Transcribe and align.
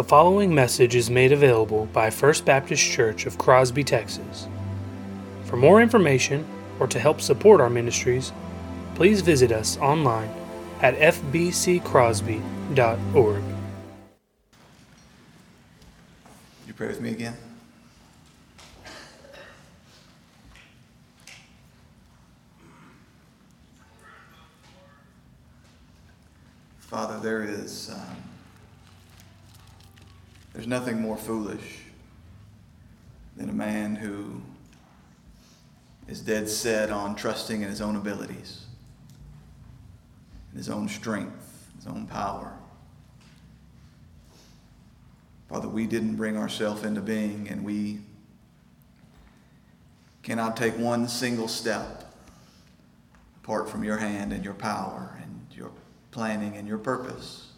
The 0.00 0.08
following 0.08 0.54
message 0.54 0.94
is 0.94 1.10
made 1.10 1.30
available 1.30 1.84
by 1.92 2.08
First 2.08 2.46
Baptist 2.46 2.82
Church 2.82 3.26
of 3.26 3.36
Crosby, 3.36 3.84
Texas. 3.84 4.48
For 5.44 5.58
more 5.58 5.82
information 5.82 6.46
or 6.78 6.86
to 6.86 6.98
help 6.98 7.20
support 7.20 7.60
our 7.60 7.68
ministries, 7.68 8.32
please 8.94 9.20
visit 9.20 9.52
us 9.52 9.76
online 9.76 10.30
at 10.80 10.96
fbccrosby.org. 10.96 13.42
You 16.66 16.72
pray 16.72 16.86
with 16.86 17.02
me 17.02 17.10
again? 17.10 17.36
Father, 26.78 27.20
there 27.20 27.44
is 27.44 27.90
um, 27.90 28.29
there's 30.52 30.66
nothing 30.66 31.00
more 31.00 31.16
foolish 31.16 31.82
than 33.36 33.48
a 33.48 33.52
man 33.52 33.96
who 33.96 34.42
is 36.08 36.20
dead 36.20 36.48
set 36.48 36.90
on 36.90 37.14
trusting 37.14 37.62
in 37.62 37.68
his 37.68 37.80
own 37.80 37.96
abilities, 37.96 38.66
in 40.52 40.58
his 40.58 40.68
own 40.68 40.88
strength, 40.88 41.70
his 41.76 41.86
own 41.86 42.06
power. 42.06 42.52
Father, 45.48 45.68
we 45.68 45.86
didn't 45.86 46.16
bring 46.16 46.36
ourselves 46.36 46.84
into 46.84 47.00
being, 47.00 47.48
and 47.48 47.64
we 47.64 48.00
cannot 50.22 50.56
take 50.56 50.76
one 50.78 51.08
single 51.08 51.48
step 51.48 52.12
apart 53.42 53.68
from 53.68 53.82
your 53.82 53.96
hand 53.96 54.32
and 54.32 54.44
your 54.44 54.54
power 54.54 55.18
and 55.22 55.46
your 55.52 55.70
planning 56.10 56.56
and 56.56 56.68
your 56.68 56.78
purpose. 56.78 57.49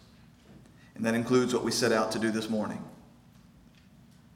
And 0.95 1.05
that 1.05 1.15
includes 1.15 1.53
what 1.53 1.63
we 1.63 1.71
set 1.71 1.91
out 1.91 2.11
to 2.11 2.19
do 2.19 2.31
this 2.31 2.49
morning. 2.49 2.83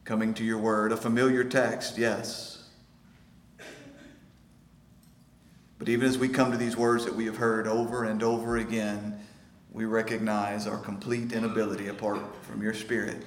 Coming 0.03 0.34
to 0.35 0.43
your 0.43 0.57
word, 0.57 0.91
a 0.91 0.98
familiar 0.98 1.43
text, 1.43 1.98
yes. 1.98 2.70
But 5.77 5.90
even 5.90 6.07
as 6.07 6.17
we 6.17 6.27
come 6.29 6.51
to 6.51 6.57
these 6.57 6.76
words 6.76 7.05
that 7.05 7.15
we 7.15 7.26
have 7.26 7.37
heard 7.37 7.67
over 7.67 8.04
and 8.04 8.23
over 8.23 8.57
again, 8.57 9.20
we 9.71 9.85
recognize 9.85 10.65
our 10.65 10.77
complete 10.77 11.32
inability 11.32 11.87
apart 11.87 12.20
from 12.43 12.63
your 12.63 12.73
Spirit, 12.73 13.23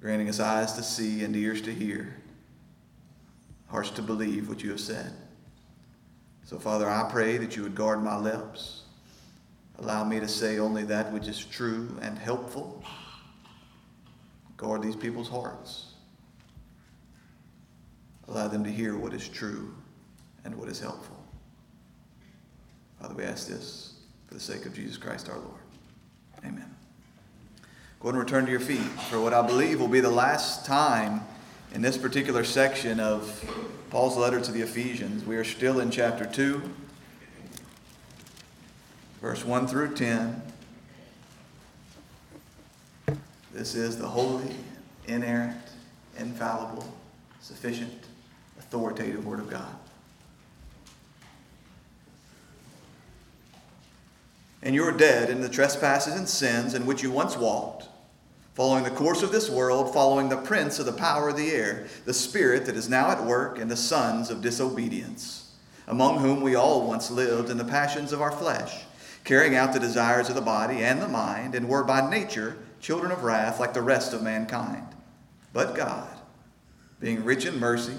granting 0.00 0.28
us 0.28 0.40
eyes 0.40 0.72
to 0.72 0.82
see 0.82 1.22
and 1.22 1.36
ears 1.36 1.62
to 1.62 1.72
hear, 1.72 2.16
hearts 3.68 3.90
to 3.90 4.02
believe 4.02 4.48
what 4.48 4.62
you 4.62 4.70
have 4.70 4.80
said. 4.80 5.12
So, 6.44 6.58
Father, 6.58 6.88
I 6.88 7.08
pray 7.10 7.36
that 7.36 7.54
you 7.54 7.62
would 7.62 7.74
guard 7.74 8.02
my 8.02 8.16
lips. 8.18 8.82
Allow 9.78 10.04
me 10.04 10.18
to 10.18 10.28
say 10.28 10.58
only 10.58 10.82
that 10.84 11.12
which 11.12 11.28
is 11.28 11.44
true 11.44 11.96
and 12.02 12.18
helpful. 12.18 12.82
Guard 14.56 14.82
these 14.82 14.96
people's 14.96 15.28
hearts. 15.28 15.92
Allow 18.26 18.48
them 18.48 18.64
to 18.64 18.70
hear 18.70 18.96
what 18.96 19.14
is 19.14 19.28
true 19.28 19.74
and 20.44 20.54
what 20.56 20.68
is 20.68 20.80
helpful. 20.80 21.16
Father, 23.00 23.14
we 23.14 23.22
ask 23.22 23.46
this 23.46 23.94
for 24.26 24.34
the 24.34 24.40
sake 24.40 24.66
of 24.66 24.74
Jesus 24.74 24.96
Christ 24.96 25.28
our 25.28 25.38
Lord. 25.38 25.60
Amen. 26.44 26.74
Go 28.00 28.08
ahead 28.08 28.14
and 28.14 28.24
return 28.24 28.44
to 28.44 28.50
your 28.50 28.60
feet 28.60 28.78
for 29.10 29.20
what 29.20 29.32
I 29.32 29.46
believe 29.46 29.80
will 29.80 29.88
be 29.88 30.00
the 30.00 30.10
last 30.10 30.66
time 30.66 31.20
in 31.72 31.82
this 31.82 31.96
particular 31.96 32.42
section 32.42 32.98
of 32.98 33.44
Paul's 33.90 34.16
letter 34.16 34.40
to 34.40 34.52
the 34.52 34.62
Ephesians. 34.62 35.24
We 35.24 35.36
are 35.36 35.44
still 35.44 35.80
in 35.80 35.90
chapter 35.90 36.26
2 36.26 36.62
verse 39.20 39.44
1 39.44 39.66
through 39.66 39.94
10. 39.94 40.42
This 43.52 43.74
is 43.74 43.98
the 43.98 44.06
holy, 44.06 44.54
inerrant, 45.06 45.56
infallible, 46.18 46.86
sufficient, 47.40 47.92
authoritative 48.58 49.26
Word 49.26 49.40
of 49.40 49.50
God. 49.50 49.74
And 54.62 54.74
you 54.74 54.84
are 54.84 54.92
dead 54.92 55.30
in 55.30 55.40
the 55.40 55.48
trespasses 55.48 56.14
and 56.14 56.28
sins 56.28 56.74
in 56.74 56.84
which 56.84 57.02
you 57.02 57.10
once 57.10 57.36
walked, 57.36 57.88
following 58.54 58.84
the 58.84 58.90
course 58.90 59.22
of 59.22 59.32
this 59.32 59.48
world, 59.48 59.92
following 59.92 60.28
the 60.28 60.36
prince 60.36 60.78
of 60.78 60.86
the 60.86 60.92
power 60.92 61.28
of 61.28 61.36
the 61.36 61.50
air, 61.50 61.86
the 62.04 62.14
spirit 62.14 62.66
that 62.66 62.76
is 62.76 62.88
now 62.88 63.10
at 63.10 63.24
work 63.24 63.58
in 63.58 63.68
the 63.68 63.76
sons 63.76 64.30
of 64.30 64.42
disobedience, 64.42 65.54
among 65.86 66.18
whom 66.18 66.40
we 66.40 66.54
all 66.54 66.86
once 66.86 67.10
lived 67.10 67.50
in 67.50 67.56
the 67.56 67.64
passions 67.64 68.12
of 68.12 68.20
our 68.20 68.32
flesh 68.32 68.84
carrying 69.28 69.54
out 69.54 69.74
the 69.74 69.78
desires 69.78 70.30
of 70.30 70.34
the 70.34 70.40
body 70.40 70.82
and 70.82 71.02
the 71.02 71.06
mind, 71.06 71.54
and 71.54 71.68
were 71.68 71.84
by 71.84 72.08
nature 72.08 72.56
children 72.80 73.12
of 73.12 73.22
wrath 73.22 73.60
like 73.60 73.74
the 73.74 73.82
rest 73.82 74.14
of 74.14 74.22
mankind. 74.22 74.86
But 75.52 75.74
God, 75.74 76.08
being 76.98 77.22
rich 77.22 77.44
in 77.44 77.60
mercy, 77.60 77.92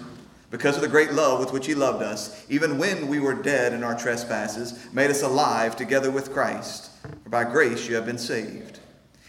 because 0.49 0.75
of 0.75 0.81
the 0.81 0.87
great 0.87 1.13
love 1.13 1.39
with 1.39 1.53
which 1.53 1.67
He 1.67 1.75
loved 1.75 2.01
us, 2.01 2.43
even 2.49 2.79
when 2.79 3.07
we 3.07 3.19
were 3.19 3.35
dead 3.35 3.73
in 3.73 3.83
our 3.83 3.95
trespasses, 3.95 4.87
made 4.91 5.11
us 5.11 5.21
alive 5.21 5.75
together 5.75 6.09
with 6.09 6.33
Christ. 6.33 6.89
For 7.23 7.29
by 7.29 7.43
grace 7.43 7.87
you 7.87 7.93
have 7.93 8.07
been 8.07 8.17
saved, 8.17 8.79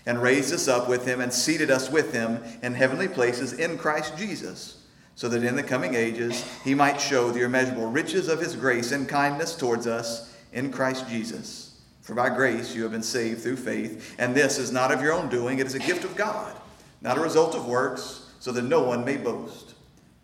and 0.06 0.22
raised 0.22 0.54
us 0.54 0.68
up 0.68 0.88
with 0.88 1.04
Him, 1.04 1.20
and 1.20 1.30
seated 1.30 1.70
us 1.70 1.90
with 1.90 2.14
Him 2.14 2.42
in 2.62 2.72
heavenly 2.72 3.08
places 3.08 3.52
in 3.52 3.76
Christ 3.76 4.16
Jesus, 4.16 4.78
so 5.16 5.28
that 5.28 5.44
in 5.44 5.54
the 5.54 5.62
coming 5.62 5.94
ages 5.94 6.46
He 6.64 6.74
might 6.74 6.98
show 6.98 7.30
the 7.30 7.44
immeasurable 7.44 7.90
riches 7.90 8.28
of 8.28 8.40
His 8.40 8.56
grace 8.56 8.90
and 8.90 9.06
kindness 9.06 9.54
towards 9.54 9.86
us 9.86 10.34
in 10.50 10.72
Christ 10.72 11.06
Jesus. 11.06 11.69
For 12.10 12.16
by 12.16 12.28
grace 12.28 12.74
you 12.74 12.82
have 12.82 12.90
been 12.90 13.04
saved 13.04 13.40
through 13.40 13.54
faith, 13.54 14.16
and 14.18 14.34
this 14.34 14.58
is 14.58 14.72
not 14.72 14.90
of 14.90 15.00
your 15.00 15.12
own 15.12 15.28
doing, 15.28 15.60
it 15.60 15.66
is 15.68 15.76
a 15.76 15.78
gift 15.78 16.02
of 16.02 16.16
God, 16.16 16.56
not 17.02 17.16
a 17.16 17.20
result 17.20 17.54
of 17.54 17.68
works, 17.68 18.32
so 18.40 18.50
that 18.50 18.62
no 18.62 18.82
one 18.82 19.04
may 19.04 19.16
boast. 19.16 19.74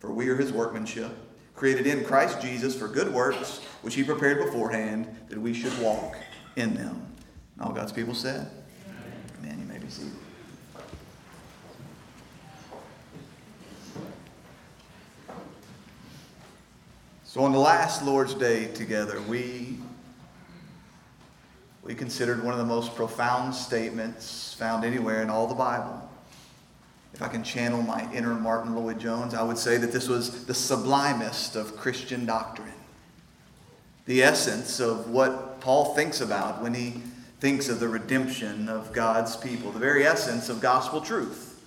For 0.00 0.10
we 0.10 0.28
are 0.28 0.34
his 0.34 0.52
workmanship, 0.52 1.12
created 1.54 1.86
in 1.86 2.04
Christ 2.04 2.40
Jesus 2.40 2.76
for 2.76 2.88
good 2.88 3.14
works, 3.14 3.60
which 3.82 3.94
he 3.94 4.02
prepared 4.02 4.44
beforehand 4.44 5.06
that 5.28 5.38
we 5.38 5.54
should 5.54 5.78
walk 5.78 6.16
in 6.56 6.74
them. 6.74 7.06
And 7.54 7.64
all 7.64 7.72
God's 7.72 7.92
people 7.92 8.14
said, 8.14 8.50
Amen. 9.38 9.56
You 9.60 9.72
may 9.72 9.78
be 9.78 9.88
seated. 9.88 10.10
So 17.22 17.44
on 17.44 17.52
the 17.52 17.60
last 17.60 18.02
Lord's 18.02 18.34
Day 18.34 18.72
together, 18.72 19.20
we 19.28 19.78
we 21.86 21.94
considered 21.94 22.42
one 22.42 22.52
of 22.52 22.58
the 22.58 22.64
most 22.64 22.96
profound 22.96 23.54
statements 23.54 24.54
found 24.54 24.84
anywhere 24.84 25.22
in 25.22 25.30
all 25.30 25.46
the 25.46 25.54
Bible. 25.54 26.02
If 27.14 27.22
I 27.22 27.28
can 27.28 27.44
channel 27.44 27.80
my 27.80 28.12
inner 28.12 28.34
Martyn 28.34 28.74
Lloyd-Jones, 28.74 29.34
I 29.34 29.42
would 29.42 29.56
say 29.56 29.76
that 29.76 29.92
this 29.92 30.08
was 30.08 30.46
the 30.46 30.54
sublimest 30.54 31.54
of 31.54 31.76
Christian 31.76 32.26
doctrine. 32.26 32.72
The 34.06 34.22
essence 34.22 34.80
of 34.80 35.10
what 35.10 35.60
Paul 35.60 35.94
thinks 35.94 36.20
about 36.20 36.60
when 36.60 36.74
he 36.74 37.02
thinks 37.38 37.68
of 37.68 37.78
the 37.78 37.88
redemption 37.88 38.68
of 38.68 38.92
God's 38.92 39.36
people, 39.36 39.70
the 39.70 39.78
very 39.78 40.04
essence 40.04 40.48
of 40.48 40.60
gospel 40.60 41.00
truth. 41.00 41.62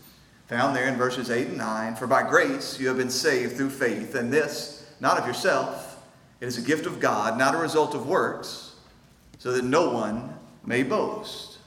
Found 0.48 0.76
there 0.76 0.88
in 0.88 0.98
verses 0.98 1.32
8 1.32 1.48
and 1.48 1.58
9 1.58 1.96
For 1.96 2.08
by 2.08 2.28
grace 2.28 2.80
you 2.80 2.88
have 2.90 2.98
been 2.98 3.10
saved 3.10 3.56
through 3.56 3.70
faith, 3.70 4.16
and 4.16 4.34
this 4.34 4.86
not 5.00 5.18
of 5.18 5.26
yourself. 5.26 6.04
It 6.42 6.48
is 6.48 6.58
a 6.58 6.62
gift 6.62 6.86
of 6.86 7.00
God, 7.00 7.38
not 7.38 7.56
a 7.56 7.58
result 7.58 7.96
of 7.96 8.08
works 8.08 8.69
so 9.40 9.54
that 9.54 9.64
no 9.64 9.90
one 9.90 10.36
may 10.66 10.84
boast. 10.84 11.58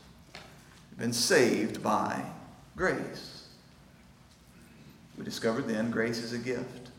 You've 0.91 1.01
been 1.01 1.13
saved 1.13 1.83
by 1.83 2.23
grace. 2.77 3.49
We 5.19 5.25
discovered 5.25 5.67
then 5.67 5.91
grace 5.91 6.19
is 6.19 6.33
a 6.33 6.39
gift. 6.39 6.91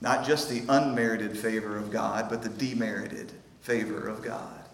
Not 0.00 0.26
just 0.26 0.48
the 0.48 0.62
unmerited 0.68 1.38
favor 1.38 1.76
of 1.76 1.90
God, 1.90 2.28
but 2.28 2.42
the 2.42 2.48
demerited 2.48 3.32
favor 3.60 4.08
of 4.08 4.22
God. 4.22 4.64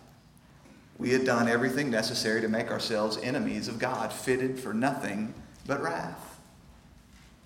We 0.99 1.11
had 1.11 1.25
done 1.25 1.49
everything 1.49 1.91
necessary 1.91 2.41
to 2.43 2.49
make 2.49 2.71
ourselves 2.71 3.19
enemies 3.23 3.67
of 3.67 3.79
God, 3.79 4.13
fitted 4.13 4.59
for 4.59 4.73
nothing 4.73 5.35
but 5.67 5.83
wrath, 5.83 6.39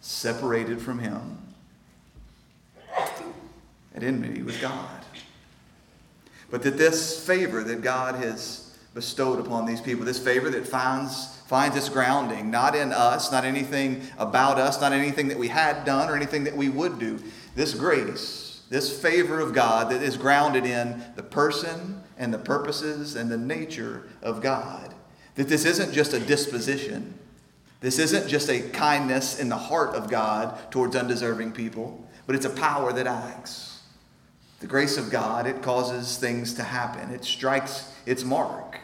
separated 0.00 0.81
from 0.81 0.99
Him, 0.99 1.39
at 3.95 4.03
enmity 4.03 4.43
with 4.43 4.61
God 4.61 5.06
but 6.51 6.63
that 6.63 6.79
this 6.79 7.25
favor 7.25 7.63
that 7.65 7.83
God 7.83 8.17
has 8.17 8.73
bestowed 8.95 9.39
upon 9.39 9.67
these 9.67 9.81
people, 9.81 10.05
this 10.05 10.19
favor 10.19 10.49
that 10.51 10.67
finds, 10.67 11.37
finds 11.47 11.77
its 11.77 11.89
grounding 11.89 12.51
not 12.51 12.75
in 12.75 12.93
us, 12.93 13.31
not 13.31 13.45
anything 13.45 14.03
about 14.19 14.59
us, 14.59 14.81
not 14.81 14.93
anything 14.93 15.29
that 15.29 15.39
we 15.39 15.49
had 15.49 15.85
done 15.85 16.09
or 16.09 16.17
anything 16.17 16.45
that 16.45 16.57
we 16.57 16.69
would 16.69 16.99
do. 16.99 17.19
This 17.55 17.75
grace, 17.75 18.63
this 18.71 19.01
favor 19.01 19.41
of 19.41 19.53
God 19.53 19.91
that 19.91 20.03
is 20.03 20.17
grounded 20.17 20.65
in 20.65 21.03
the 21.15 21.23
person 21.23 22.03
and 22.19 22.33
the 22.33 22.39
purposes 22.39 23.17
and 23.17 23.31
the 23.31 23.37
nature 23.37 24.09
of 24.23 24.41
God. 24.41 24.95
That 25.35 25.49
this 25.49 25.65
isn't 25.65 25.93
just 25.93 26.15
a 26.15 26.21
disposition. 26.21 27.19
This 27.81 27.99
isn't 27.99 28.29
just 28.29 28.49
a 28.49 28.61
kindness 28.71 29.39
in 29.39 29.49
the 29.49 29.57
heart 29.57 29.95
of 29.95 30.09
God 30.09 30.71
towards 30.71 30.97
undeserving 30.97 31.53
people, 31.53 32.09
but 32.27 32.35
it's 32.35 32.47
a 32.47 32.51
power 32.51 32.93
that 32.93 33.07
acts. 33.07 33.66
The 34.61 34.67
grace 34.67 34.97
of 34.97 35.11
God, 35.11 35.47
it 35.47 35.62
causes 35.62 36.17
things 36.17 36.55
to 36.55 36.62
happen. 36.62 37.11
It 37.11 37.25
strikes 37.25 37.93
its 38.06 38.25
mark. 38.25 38.81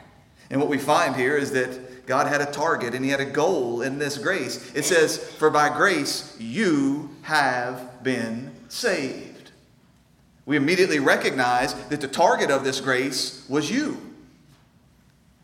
And 0.51 0.61
what 0.61 0.69
we 0.69 0.79
find 0.79 1.17
here 1.17 1.37
is 1.37 1.53
that 1.53 2.07
God 2.07 2.27
had 2.27 2.43
a 2.43 2.47
target 2.47 2.95
and 2.95 3.05
He 3.05 3.11
had 3.11 3.21
a 3.21 3.25
goal 3.25 3.81
in 3.81 3.99
this 3.99 4.19
grace. 4.19 4.75
It 4.75 4.85
says, 4.85 5.17
For 5.17 5.49
by 5.49 5.75
grace 5.75 6.37
you 6.39 7.11
have 7.23 8.03
been 8.03 8.53
saved. 8.69 9.51
We 10.45 10.57
immediately 10.57 10.99
recognize 10.99 11.75
that 11.89 12.01
the 12.01 12.09
target 12.09 12.51
of 12.51 12.65
this 12.65 12.81
grace 12.81 13.47
was 13.49 13.71
you, 13.71 13.99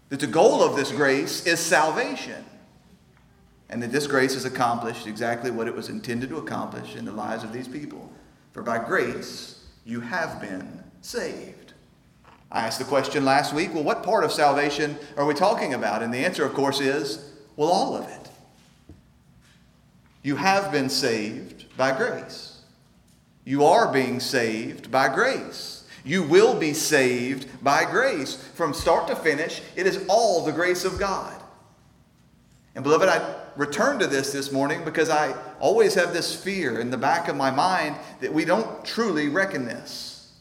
that 0.08 0.20
the 0.20 0.26
goal 0.26 0.62
of 0.62 0.76
this 0.76 0.90
grace 0.90 1.46
is 1.46 1.60
salvation, 1.60 2.44
and 3.70 3.82
that 3.82 3.92
this 3.92 4.06
grace 4.06 4.34
has 4.34 4.44
accomplished 4.44 5.06
exactly 5.06 5.50
what 5.50 5.68
it 5.68 5.74
was 5.74 5.88
intended 5.88 6.30
to 6.30 6.38
accomplish 6.38 6.96
in 6.96 7.04
the 7.04 7.12
lives 7.12 7.44
of 7.44 7.52
these 7.52 7.68
people. 7.68 8.10
For 8.52 8.62
by 8.62 8.78
grace 8.84 9.57
you 9.88 10.00
have 10.00 10.38
been 10.38 10.84
saved. 11.00 11.72
I 12.52 12.66
asked 12.66 12.78
the 12.78 12.84
question 12.84 13.24
last 13.24 13.54
week 13.54 13.72
well, 13.72 13.82
what 13.82 14.02
part 14.02 14.22
of 14.22 14.30
salvation 14.30 14.98
are 15.16 15.24
we 15.24 15.32
talking 15.32 15.72
about? 15.72 16.02
And 16.02 16.12
the 16.12 16.18
answer, 16.18 16.44
of 16.44 16.52
course, 16.52 16.80
is 16.80 17.32
well, 17.56 17.70
all 17.70 17.96
of 17.96 18.06
it. 18.06 18.28
You 20.22 20.36
have 20.36 20.70
been 20.70 20.90
saved 20.90 21.74
by 21.76 21.96
grace. 21.96 22.60
You 23.44 23.64
are 23.64 23.90
being 23.90 24.20
saved 24.20 24.90
by 24.90 25.08
grace. 25.12 25.84
You 26.04 26.22
will 26.22 26.54
be 26.54 26.74
saved 26.74 27.48
by 27.64 27.84
grace. 27.84 28.36
From 28.54 28.74
start 28.74 29.08
to 29.08 29.16
finish, 29.16 29.62
it 29.74 29.86
is 29.86 30.04
all 30.06 30.44
the 30.44 30.52
grace 30.52 30.84
of 30.84 30.98
God. 30.98 31.34
And 32.74 32.84
beloved, 32.84 33.08
I 33.08 33.36
return 33.58 33.98
to 33.98 34.06
this 34.06 34.32
this 34.32 34.52
morning 34.52 34.84
because 34.84 35.10
I 35.10 35.34
always 35.58 35.94
have 35.94 36.12
this 36.12 36.34
fear 36.34 36.80
in 36.80 36.90
the 36.90 36.96
back 36.96 37.26
of 37.28 37.36
my 37.36 37.50
mind 37.50 37.96
that 38.20 38.32
we 38.32 38.44
don't 38.44 38.84
truly 38.84 39.28
reckon 39.28 39.66
this. 39.66 40.32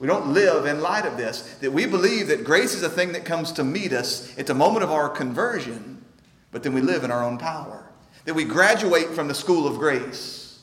We 0.00 0.08
don't 0.08 0.32
live 0.32 0.64
in 0.64 0.80
light 0.80 1.04
of 1.04 1.16
this. 1.16 1.42
That 1.60 1.70
we 1.70 1.86
believe 1.86 2.28
that 2.28 2.44
grace 2.44 2.74
is 2.74 2.82
a 2.82 2.88
thing 2.88 3.12
that 3.12 3.26
comes 3.26 3.52
to 3.52 3.62
meet 3.62 3.92
us 3.92 4.36
at 4.38 4.46
the 4.46 4.54
moment 4.54 4.82
of 4.82 4.90
our 4.90 5.08
conversion, 5.08 6.02
but 6.50 6.62
then 6.62 6.72
we 6.72 6.80
live 6.80 7.04
in 7.04 7.12
our 7.12 7.22
own 7.22 7.38
power. 7.38 7.88
That 8.24 8.34
we 8.34 8.44
graduate 8.44 9.10
from 9.10 9.28
the 9.28 9.34
school 9.34 9.68
of 9.68 9.78
grace. 9.78 10.60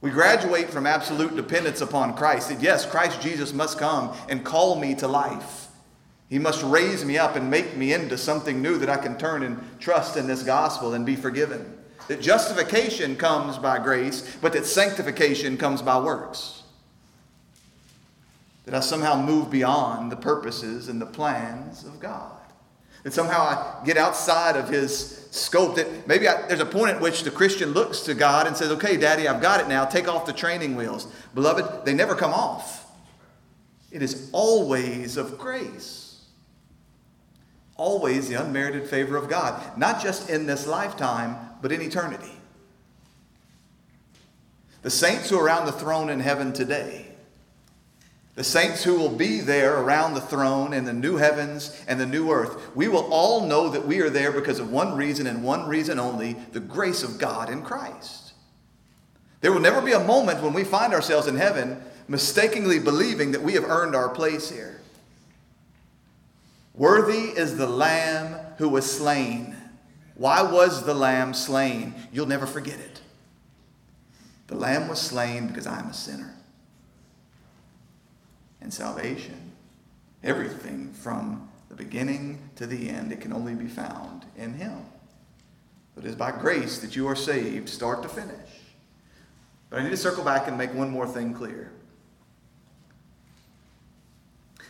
We 0.00 0.10
graduate 0.10 0.70
from 0.70 0.86
absolute 0.86 1.34
dependence 1.34 1.80
upon 1.80 2.14
Christ. 2.14 2.48
That 2.48 2.62
yes, 2.62 2.86
Christ 2.86 3.20
Jesus 3.20 3.52
must 3.52 3.78
come 3.78 4.16
and 4.28 4.44
call 4.44 4.76
me 4.76 4.94
to 4.96 5.08
life. 5.08 5.61
He 6.32 6.38
must 6.38 6.62
raise 6.62 7.04
me 7.04 7.18
up 7.18 7.36
and 7.36 7.50
make 7.50 7.76
me 7.76 7.92
into 7.92 8.16
something 8.16 8.62
new 8.62 8.78
that 8.78 8.88
I 8.88 8.96
can 8.96 9.18
turn 9.18 9.42
and 9.42 9.62
trust 9.78 10.16
in 10.16 10.26
this 10.26 10.42
gospel 10.42 10.94
and 10.94 11.04
be 11.04 11.14
forgiven. 11.14 11.76
That 12.08 12.22
justification 12.22 13.16
comes 13.16 13.58
by 13.58 13.78
grace, 13.78 14.38
but 14.40 14.54
that 14.54 14.64
sanctification 14.64 15.58
comes 15.58 15.82
by 15.82 16.00
works 16.00 16.62
that 18.64 18.72
I 18.72 18.80
somehow 18.80 19.20
move 19.20 19.50
beyond 19.50 20.10
the 20.10 20.16
purposes 20.16 20.88
and 20.88 20.98
the 20.98 21.04
plans 21.06 21.84
of 21.84 22.00
God. 22.00 22.40
That 23.02 23.12
somehow 23.12 23.42
I 23.42 23.84
get 23.84 23.98
outside 23.98 24.56
of 24.56 24.70
His 24.70 25.28
scope. 25.32 25.76
That 25.76 26.08
maybe 26.08 26.28
I, 26.28 26.46
there's 26.46 26.60
a 26.60 26.64
point 26.64 26.92
at 26.92 27.02
which 27.02 27.24
the 27.24 27.30
Christian 27.30 27.72
looks 27.72 28.00
to 28.04 28.14
God 28.14 28.46
and 28.46 28.56
says, 28.56 28.70
Okay, 28.70 28.96
Daddy, 28.96 29.28
I've 29.28 29.42
got 29.42 29.60
it 29.60 29.68
now. 29.68 29.84
Take 29.84 30.08
off 30.08 30.24
the 30.24 30.32
training 30.32 30.76
wheels. 30.76 31.08
Beloved, 31.34 31.84
they 31.84 31.92
never 31.92 32.14
come 32.14 32.32
off. 32.32 32.90
It 33.90 34.00
is 34.00 34.30
always 34.32 35.18
of 35.18 35.36
grace. 35.36 36.01
Always 37.82 38.28
the 38.28 38.40
unmerited 38.40 38.88
favor 38.88 39.16
of 39.16 39.28
God, 39.28 39.76
not 39.76 40.00
just 40.00 40.30
in 40.30 40.46
this 40.46 40.66
lifetime, 40.68 41.36
but 41.60 41.72
in 41.72 41.82
eternity. 41.82 42.32
The 44.82 44.90
saints 44.90 45.28
who 45.28 45.38
are 45.38 45.44
around 45.44 45.66
the 45.66 45.72
throne 45.72 46.08
in 46.08 46.20
heaven 46.20 46.52
today 46.52 47.12
the 48.34 48.44
saints 48.44 48.82
who 48.82 48.94
will 48.94 49.10
be 49.10 49.40
there 49.40 49.78
around 49.78 50.14
the 50.14 50.20
throne 50.20 50.72
in 50.72 50.86
the 50.86 50.92
new 50.92 51.16
heavens 51.16 51.78
and 51.86 52.00
the 52.00 52.06
new 52.06 52.30
earth, 52.30 52.74
we 52.74 52.88
will 52.88 53.12
all 53.12 53.46
know 53.46 53.68
that 53.68 53.86
we 53.86 54.00
are 54.00 54.08
there 54.08 54.32
because 54.32 54.58
of 54.58 54.70
one 54.70 54.96
reason 54.96 55.26
and 55.26 55.44
one 55.44 55.68
reason 55.68 55.98
only 55.98 56.34
the 56.52 56.60
grace 56.60 57.02
of 57.02 57.18
God 57.18 57.50
in 57.50 57.62
Christ. 57.62 58.32
There 59.42 59.52
will 59.52 59.60
never 59.60 59.82
be 59.82 59.92
a 59.92 60.04
moment 60.04 60.42
when 60.42 60.54
we 60.54 60.64
find 60.64 60.94
ourselves 60.94 61.26
in 61.26 61.36
heaven 61.36 61.82
mistakenly 62.08 62.78
believing 62.78 63.32
that 63.32 63.42
we 63.42 63.52
have 63.52 63.64
earned 63.64 63.94
our 63.94 64.08
place 64.08 64.50
here. 64.50 64.80
Worthy 66.74 67.30
is 67.30 67.56
the 67.56 67.66
Lamb 67.66 68.38
who 68.58 68.68
was 68.68 68.90
slain. 68.90 69.56
Why 70.14 70.42
was 70.42 70.84
the 70.84 70.94
Lamb 70.94 71.34
slain? 71.34 71.94
You'll 72.12 72.26
never 72.26 72.46
forget 72.46 72.78
it. 72.78 73.00
The 74.46 74.56
Lamb 74.56 74.88
was 74.88 75.00
slain 75.00 75.48
because 75.48 75.66
I'm 75.66 75.88
a 75.88 75.94
sinner 75.94 76.34
and 78.60 78.72
salvation. 78.72 79.52
Everything 80.22 80.92
from 80.92 81.48
the 81.68 81.74
beginning 81.74 82.50
to 82.56 82.66
the 82.66 82.88
end, 82.88 83.12
it 83.12 83.20
can 83.20 83.32
only 83.32 83.54
be 83.54 83.66
found 83.66 84.24
in 84.36 84.54
Him. 84.54 84.84
It 85.96 86.04
is 86.04 86.14
by 86.14 86.32
grace 86.32 86.78
that 86.78 86.96
you 86.96 87.06
are 87.08 87.16
saved, 87.16 87.68
start 87.68 88.02
to 88.02 88.08
finish. 88.08 88.50
But 89.68 89.80
I 89.80 89.84
need 89.84 89.90
to 89.90 89.96
circle 89.96 90.24
back 90.24 90.48
and 90.48 90.56
make 90.56 90.72
one 90.74 90.90
more 90.90 91.06
thing 91.06 91.34
clear. 91.34 91.72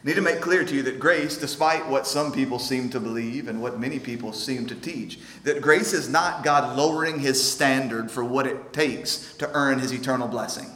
Need 0.05 0.17
to 0.17 0.21
make 0.21 0.41
clear 0.41 0.65
to 0.65 0.75
you 0.75 0.83
that 0.83 0.99
grace, 0.99 1.37
despite 1.37 1.89
what 1.89 2.09
some 2.09 2.33
people 2.33 2.59
seem 2.59 2.91
to 2.91 2.99
believe 2.99 3.47
and 3.47 3.63
what 3.63 3.79
many 3.79 4.01
people 4.01 4.33
seem 4.33 4.67
to 4.67 4.75
teach, 4.75 5.21
that 5.45 5.63
grace 5.63 5.93
is 5.93 6.09
not 6.09 6.43
God 6.43 6.77
lowering 6.77 7.21
his 7.21 7.53
standard 7.53 8.11
for 8.11 8.25
what 8.25 8.47
it 8.47 8.73
takes 8.73 9.35
to 9.35 9.49
earn 9.55 9.79
his 9.79 9.93
eternal 9.93 10.27
blessing. 10.27 10.71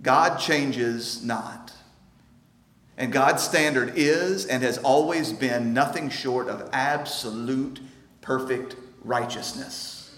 God 0.00 0.38
changes 0.38 1.22
not. 1.22 1.72
And 2.96 3.12
God's 3.12 3.42
standard 3.42 3.92
is 3.96 4.46
and 4.46 4.62
has 4.62 4.78
always 4.78 5.32
been 5.32 5.74
nothing 5.74 6.08
short 6.08 6.48
of 6.48 6.70
absolute, 6.72 7.80
perfect 8.22 8.76
righteousness. 9.04 10.16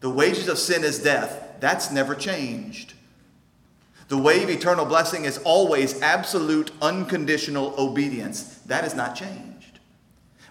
The 0.00 0.10
wages 0.10 0.48
of 0.48 0.58
sin 0.58 0.84
is 0.84 1.02
death. 1.02 1.56
That's 1.60 1.90
never 1.90 2.14
changed. 2.14 2.94
The 4.10 4.18
way 4.18 4.42
of 4.42 4.50
eternal 4.50 4.84
blessing 4.86 5.24
is 5.24 5.38
always 5.44 6.02
absolute, 6.02 6.72
unconditional 6.82 7.76
obedience. 7.78 8.56
That 8.66 8.82
has 8.82 8.96
not 8.96 9.14
changed. 9.14 9.78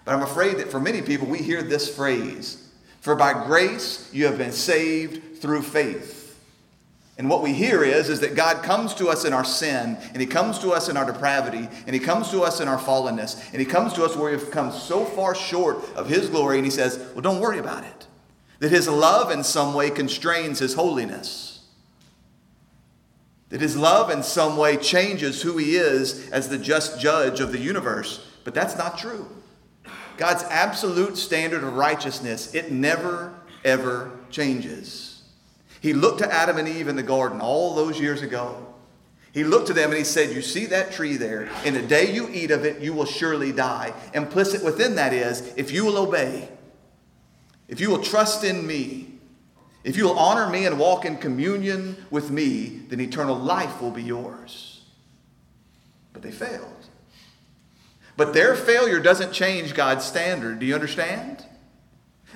But 0.06 0.14
I'm 0.14 0.22
afraid 0.22 0.56
that 0.56 0.70
for 0.70 0.80
many 0.80 1.02
people, 1.02 1.26
we 1.26 1.40
hear 1.40 1.62
this 1.62 1.94
phrase 1.94 2.70
For 3.02 3.14
by 3.14 3.44
grace 3.46 4.08
you 4.14 4.24
have 4.24 4.38
been 4.38 4.52
saved 4.52 5.42
through 5.42 5.60
faith. 5.60 6.42
And 7.18 7.28
what 7.28 7.42
we 7.42 7.52
hear 7.52 7.84
is, 7.84 8.08
is 8.08 8.20
that 8.20 8.34
God 8.34 8.62
comes 8.62 8.94
to 8.94 9.08
us 9.08 9.26
in 9.26 9.34
our 9.34 9.44
sin, 9.44 9.98
and 10.14 10.22
He 10.22 10.26
comes 10.26 10.58
to 10.60 10.70
us 10.70 10.88
in 10.88 10.96
our 10.96 11.04
depravity, 11.04 11.68
and 11.86 11.92
He 11.92 12.00
comes 12.00 12.30
to 12.30 12.40
us 12.40 12.60
in 12.60 12.68
our 12.68 12.78
fallenness, 12.78 13.46
and 13.52 13.60
He 13.60 13.66
comes 13.66 13.92
to 13.92 14.04
us 14.06 14.16
where 14.16 14.30
we've 14.30 14.50
come 14.50 14.72
so 14.72 15.04
far 15.04 15.34
short 15.34 15.84
of 15.96 16.08
His 16.08 16.30
glory, 16.30 16.56
and 16.56 16.64
He 16.64 16.70
says, 16.70 16.96
Well, 17.12 17.20
don't 17.20 17.40
worry 17.40 17.58
about 17.58 17.84
it. 17.84 18.06
That 18.60 18.70
His 18.70 18.88
love 18.88 19.30
in 19.30 19.44
some 19.44 19.74
way 19.74 19.90
constrains 19.90 20.60
His 20.60 20.72
holiness. 20.72 21.49
That 23.50 23.60
His 23.60 23.76
love 23.76 24.10
in 24.10 24.22
some 24.22 24.56
way 24.56 24.76
changes 24.76 25.42
who 25.42 25.58
He 25.58 25.76
is 25.76 26.30
as 26.30 26.48
the 26.48 26.58
just 26.58 27.00
judge 27.00 27.40
of 27.40 27.52
the 27.52 27.60
universe. 27.60 28.26
But 28.44 28.54
that's 28.54 28.76
not 28.76 28.98
true. 28.98 29.28
God's 30.16 30.42
absolute 30.44 31.16
standard 31.16 31.64
of 31.64 31.76
righteousness, 31.76 32.54
it 32.54 32.70
never, 32.70 33.32
ever 33.64 34.10
changes. 34.30 35.22
He 35.80 35.92
looked 35.94 36.18
to 36.18 36.32
Adam 36.32 36.58
and 36.58 36.68
Eve 36.68 36.88
in 36.88 36.96
the 36.96 37.02
garden 37.02 37.40
all 37.40 37.74
those 37.74 37.98
years 37.98 38.22
ago. 38.22 38.66
He 39.32 39.44
looked 39.44 39.68
to 39.68 39.72
them 39.72 39.90
and 39.90 39.98
he 39.98 40.04
said, 40.04 40.34
You 40.34 40.42
see 40.42 40.66
that 40.66 40.92
tree 40.92 41.16
there? 41.16 41.48
In 41.64 41.74
the 41.74 41.82
day 41.82 42.12
you 42.12 42.28
eat 42.30 42.50
of 42.50 42.64
it, 42.64 42.80
you 42.80 42.92
will 42.92 43.06
surely 43.06 43.52
die. 43.52 43.94
Implicit 44.12 44.64
within 44.64 44.96
that 44.96 45.12
is, 45.12 45.54
if 45.56 45.70
you 45.70 45.84
will 45.84 45.96
obey, 45.96 46.48
if 47.68 47.80
you 47.80 47.90
will 47.90 48.02
trust 48.02 48.42
in 48.42 48.66
me, 48.66 49.09
if 49.82 49.96
you 49.96 50.04
will 50.04 50.18
honor 50.18 50.48
me 50.48 50.66
and 50.66 50.78
walk 50.78 51.04
in 51.04 51.16
communion 51.16 51.96
with 52.10 52.30
me, 52.30 52.82
then 52.88 53.00
eternal 53.00 53.36
life 53.36 53.80
will 53.80 53.90
be 53.90 54.02
yours. 54.02 54.82
But 56.12 56.22
they 56.22 56.30
failed. 56.30 56.66
But 58.16 58.34
their 58.34 58.54
failure 58.54 59.00
doesn't 59.00 59.32
change 59.32 59.74
God's 59.74 60.04
standard. 60.04 60.58
Do 60.58 60.66
you 60.66 60.74
understand? 60.74 61.46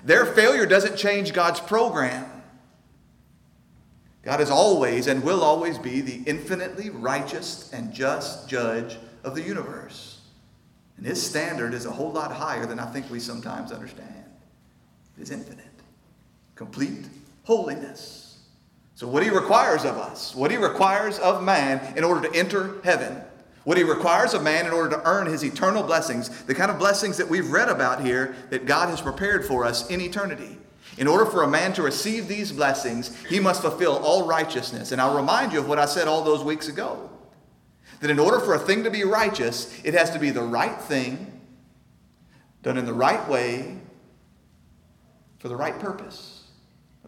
Their 0.02 0.24
failure 0.24 0.64
doesn't 0.64 0.96
change 0.96 1.34
God's 1.34 1.60
program. 1.60 2.24
God 4.22 4.40
is 4.40 4.50
always 4.50 5.06
and 5.06 5.22
will 5.22 5.42
always 5.42 5.78
be 5.78 6.00
the 6.00 6.22
infinitely 6.24 6.88
righteous 6.88 7.70
and 7.74 7.92
just 7.92 8.48
judge 8.48 8.96
of 9.22 9.34
the 9.34 9.42
universe. 9.42 10.22
And 10.96 11.04
his 11.04 11.22
standard 11.22 11.74
is 11.74 11.84
a 11.84 11.90
whole 11.90 12.12
lot 12.12 12.32
higher 12.32 12.64
than 12.64 12.78
I 12.78 12.86
think 12.86 13.10
we 13.10 13.20
sometimes 13.20 13.70
understand. 13.70 14.24
It 15.18 15.22
is 15.22 15.30
infinite, 15.30 15.66
complete 16.54 17.04
holiness. 17.44 18.38
So, 18.94 19.08
what 19.08 19.22
he 19.22 19.30
requires 19.30 19.84
of 19.84 19.96
us, 19.96 20.34
what 20.34 20.50
he 20.50 20.56
requires 20.56 21.18
of 21.18 21.42
man 21.42 21.96
in 21.96 22.04
order 22.04 22.28
to 22.28 22.36
enter 22.36 22.80
heaven, 22.84 23.20
what 23.64 23.76
he 23.76 23.82
requires 23.82 24.34
of 24.34 24.42
man 24.42 24.66
in 24.66 24.72
order 24.72 24.90
to 24.90 25.02
earn 25.08 25.26
his 25.26 25.42
eternal 25.42 25.82
blessings, 25.82 26.44
the 26.44 26.54
kind 26.54 26.70
of 26.70 26.78
blessings 26.78 27.16
that 27.16 27.28
we've 27.28 27.50
read 27.50 27.68
about 27.68 28.04
here 28.04 28.36
that 28.50 28.66
God 28.66 28.88
has 28.88 29.00
prepared 29.00 29.44
for 29.44 29.64
us 29.64 29.88
in 29.90 30.00
eternity. 30.00 30.58
In 30.96 31.08
order 31.08 31.26
for 31.26 31.42
a 31.42 31.48
man 31.48 31.72
to 31.72 31.82
receive 31.82 32.28
these 32.28 32.52
blessings, 32.52 33.20
he 33.24 33.40
must 33.40 33.62
fulfill 33.62 33.96
all 33.96 34.26
righteousness. 34.26 34.92
And 34.92 35.00
I'll 35.00 35.16
remind 35.16 35.52
you 35.52 35.58
of 35.58 35.68
what 35.68 35.78
I 35.78 35.86
said 35.86 36.06
all 36.06 36.22
those 36.22 36.44
weeks 36.44 36.68
ago 36.68 37.10
that 38.00 38.10
in 38.10 38.18
order 38.18 38.38
for 38.38 38.54
a 38.54 38.58
thing 38.58 38.84
to 38.84 38.90
be 38.90 39.02
righteous, 39.02 39.80
it 39.82 39.94
has 39.94 40.10
to 40.10 40.18
be 40.18 40.30
the 40.30 40.42
right 40.42 40.78
thing 40.78 41.40
done 42.62 42.76
in 42.76 42.84
the 42.84 42.92
right 42.92 43.26
way 43.28 43.78
for 45.38 45.48
the 45.48 45.56
right 45.56 45.78
purpose. 45.78 46.33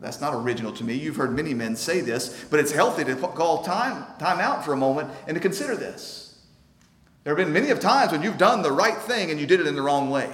That's 0.00 0.20
not 0.20 0.34
original 0.34 0.72
to 0.72 0.84
me. 0.84 0.94
You've 0.94 1.16
heard 1.16 1.34
many 1.34 1.54
men 1.54 1.74
say 1.74 2.00
this, 2.00 2.44
but 2.50 2.60
it's 2.60 2.72
healthy 2.72 3.04
to 3.04 3.16
call 3.16 3.62
time, 3.62 4.04
time 4.18 4.40
out 4.40 4.64
for 4.64 4.72
a 4.72 4.76
moment 4.76 5.10
and 5.26 5.34
to 5.34 5.40
consider 5.40 5.74
this. 5.74 6.38
There 7.24 7.34
have 7.34 7.44
been 7.44 7.52
many 7.52 7.70
of 7.70 7.80
times 7.80 8.12
when 8.12 8.22
you've 8.22 8.38
done 8.38 8.62
the 8.62 8.70
right 8.70 8.96
thing 8.98 9.30
and 9.30 9.40
you 9.40 9.46
did 9.46 9.58
it 9.58 9.66
in 9.66 9.74
the 9.74 9.82
wrong 9.82 10.10
way. 10.10 10.30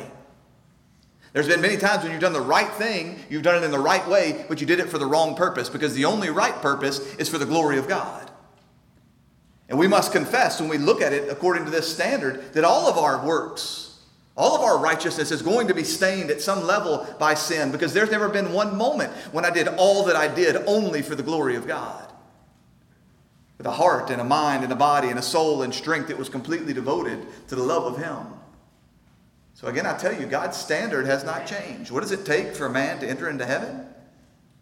There's 1.33 1.49
been 1.49 1.63
many 1.63 1.79
times 1.79 2.03
when 2.03 2.13
you've 2.13 2.21
done 2.21 2.35
the 2.35 2.41
right 2.41 2.71
thing, 2.73 3.19
you've 3.31 3.43
done 3.43 3.63
it 3.63 3.65
in 3.65 3.71
the 3.71 3.79
right 3.79 4.07
way, 4.07 4.45
but 4.49 4.61
you 4.61 4.67
did 4.67 4.81
it 4.81 4.91
for 4.91 4.99
the 4.99 5.07
wrong 5.07 5.35
purpose 5.35 5.71
because 5.71 5.95
the 5.95 6.05
only 6.05 6.29
right 6.29 6.55
purpose 6.61 7.15
is 7.15 7.29
for 7.29 7.39
the 7.39 7.47
glory 7.47 7.79
of 7.79 7.89
God. 7.89 8.31
And 9.71 9.79
we 9.79 9.89
must 9.89 10.13
confess 10.13 10.61
when 10.61 10.69
we 10.69 10.77
look 10.77 11.01
at 11.01 11.15
it 11.15 11.31
according 11.31 11.65
to 11.65 11.71
this 11.71 11.91
standard 11.91 12.53
that 12.53 12.65
all 12.65 12.87
of 12.87 12.99
our 12.99 13.25
works, 13.25 13.92
all 14.37 14.57
of 14.57 14.63
our 14.63 14.79
righteousness 14.79 15.31
is 15.31 15.43
going 15.43 15.69
to 15.69 15.75
be 15.75 15.85
stained 15.85 16.31
at 16.31 16.41
some 16.41 16.67
level 16.67 17.07
by 17.19 17.35
sin 17.35 17.71
because 17.71 17.93
there's 17.93 18.11
never 18.11 18.29
been 18.29 18.53
one 18.53 18.77
moment 18.77 19.13
when 19.31 19.45
I 19.45 19.51
did 19.51 19.69
all 19.69 20.05
that 20.07 20.17
I 20.17 20.27
did 20.27 20.57
only 20.67 21.03
for 21.03 21.15
the 21.15 21.23
glory 21.23 21.57
of 21.57 21.67
God. 21.67 22.11
With 23.59 23.67
a 23.67 23.73
heart 23.73 24.11
and 24.11 24.21
a 24.21 24.25
mind 24.25 24.65
and 24.65 24.73
a 24.73 24.77
body 24.77 25.09
and 25.09 25.19
a 25.19 25.23
soul 25.23 25.63
and 25.63 25.75
strength 25.75 26.09
that 26.09 26.19
was 26.19 26.31
completely 26.31 26.73
devoted 26.73 27.27
to 27.49 27.55
the 27.55 27.63
love 27.63 27.85
of 27.85 28.03
Him. 28.03 28.27
So 29.55 29.69
again, 29.69 29.87
I 29.87 29.97
tell 29.97 30.19
you, 30.19 30.27
God's 30.27 30.57
standard 30.57 31.07
has 31.07 31.25
not 31.25 31.47
changed. 31.47 31.91
What 31.91 32.01
does 32.01 32.11
it 32.11 32.25
take 32.25 32.57
for 32.57 32.67
a 32.67 32.71
man 32.71 32.99
to 33.01 33.09
enter 33.09 33.29
into 33.29 33.45
heaven? 33.45 33.87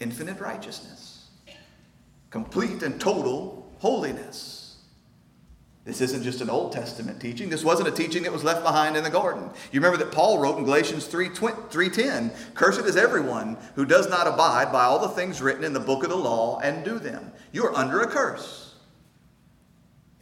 Infinite 0.01 0.41
righteousness, 0.41 1.29
complete 2.31 2.83
and 2.83 3.01
total 3.01 3.71
holiness. 3.79 4.60
This 5.91 6.03
isn't 6.03 6.23
just 6.23 6.41
an 6.41 6.49
Old 6.49 6.71
Testament 6.71 7.21
teaching. 7.21 7.51
This 7.51 7.65
wasn't 7.65 7.89
a 7.89 7.91
teaching 7.91 8.23
that 8.23 8.33
was 8.33 8.45
left 8.45 8.63
behind 8.63 8.97
in 8.97 9.03
the 9.03 9.11
garden. 9.11 9.51
You 9.73 9.81
remember 9.81 9.97
that 9.99 10.13
Paul 10.13 10.39
wrote 10.39 10.57
in 10.57 10.65
Galatians 10.65 11.07
3 11.07 11.31
3:10, 11.31 12.31
"Cursed 12.55 12.83
is 12.83 12.95
everyone 12.95 13.57
who 13.75 13.85
does 13.85 14.09
not 14.09 14.29
abide 14.29 14.71
by 14.71 14.85
all 14.85 15.01
the 15.01 15.09
things 15.09 15.43
written 15.43 15.65
in 15.65 15.73
the 15.73 15.81
book 15.81 16.05
of 16.05 16.11
the 16.11 16.17
law 16.17 16.61
and 16.61 16.85
do 16.85 17.01
them. 17.01 17.33
You 17.51 17.65
are 17.65 17.77
under 17.77 18.01
a 18.01 18.07
curse." 18.07 18.75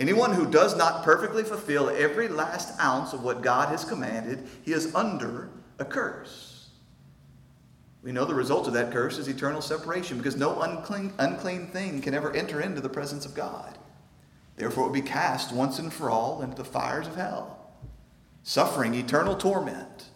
Anyone 0.01 0.33
who 0.33 0.47
does 0.47 0.75
not 0.75 1.05
perfectly 1.05 1.43
fulfill 1.43 1.91
every 1.91 2.29
last 2.29 2.73
ounce 2.81 3.13
of 3.13 3.23
what 3.23 3.43
God 3.43 3.69
has 3.69 3.85
commanded, 3.85 4.49
he 4.63 4.73
is 4.73 4.95
under 4.95 5.51
a 5.79 5.85
curse. 5.85 6.69
We 8.03 8.13
know 8.13 8.25
the 8.25 8.35
result 8.35 8.67
of 8.67 8.73
that 8.73 8.91
curse 8.91 9.19
is 9.19 9.29
eternal 9.29 9.61
separation 9.61 10.17
because 10.17 10.35
no 10.35 10.63
unclean, 10.63 11.13
unclean 11.19 11.67
thing 11.67 12.01
can 12.01 12.15
ever 12.15 12.33
enter 12.33 12.59
into 12.59 12.81
the 12.81 12.89
presence 12.89 13.27
of 13.27 13.35
God. 13.35 13.78
Therefore, 14.59 14.85
it 14.85 14.87
will 14.89 14.95
be 14.95 15.03
cast 15.03 15.53
once 15.53 15.79
and 15.79 15.93
for 15.93 16.11
all 16.11 16.43
into 16.43 16.57
the 16.57 16.65
fires 16.65 17.07
of 17.07 17.17
hell, 17.17 17.73
suffering 18.43 18.95
eternal 18.95 19.37
torment. 19.37 20.07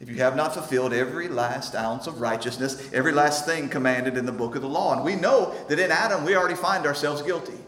If 0.00 0.08
you 0.08 0.16
have 0.16 0.36
not 0.36 0.54
fulfilled 0.54 0.92
every 0.92 1.26
last 1.26 1.74
ounce 1.74 2.06
of 2.06 2.20
righteousness, 2.20 2.90
every 2.92 3.10
last 3.12 3.46
thing 3.46 3.68
commanded 3.68 4.16
in 4.16 4.26
the 4.26 4.32
book 4.32 4.54
of 4.54 4.62
the 4.62 4.68
law. 4.68 4.92
And 4.92 5.04
we 5.04 5.16
know 5.16 5.52
that 5.68 5.80
in 5.80 5.90
Adam 5.90 6.24
we 6.24 6.36
already 6.36 6.54
find 6.54 6.86
ourselves 6.86 7.20
guilty. 7.20 7.58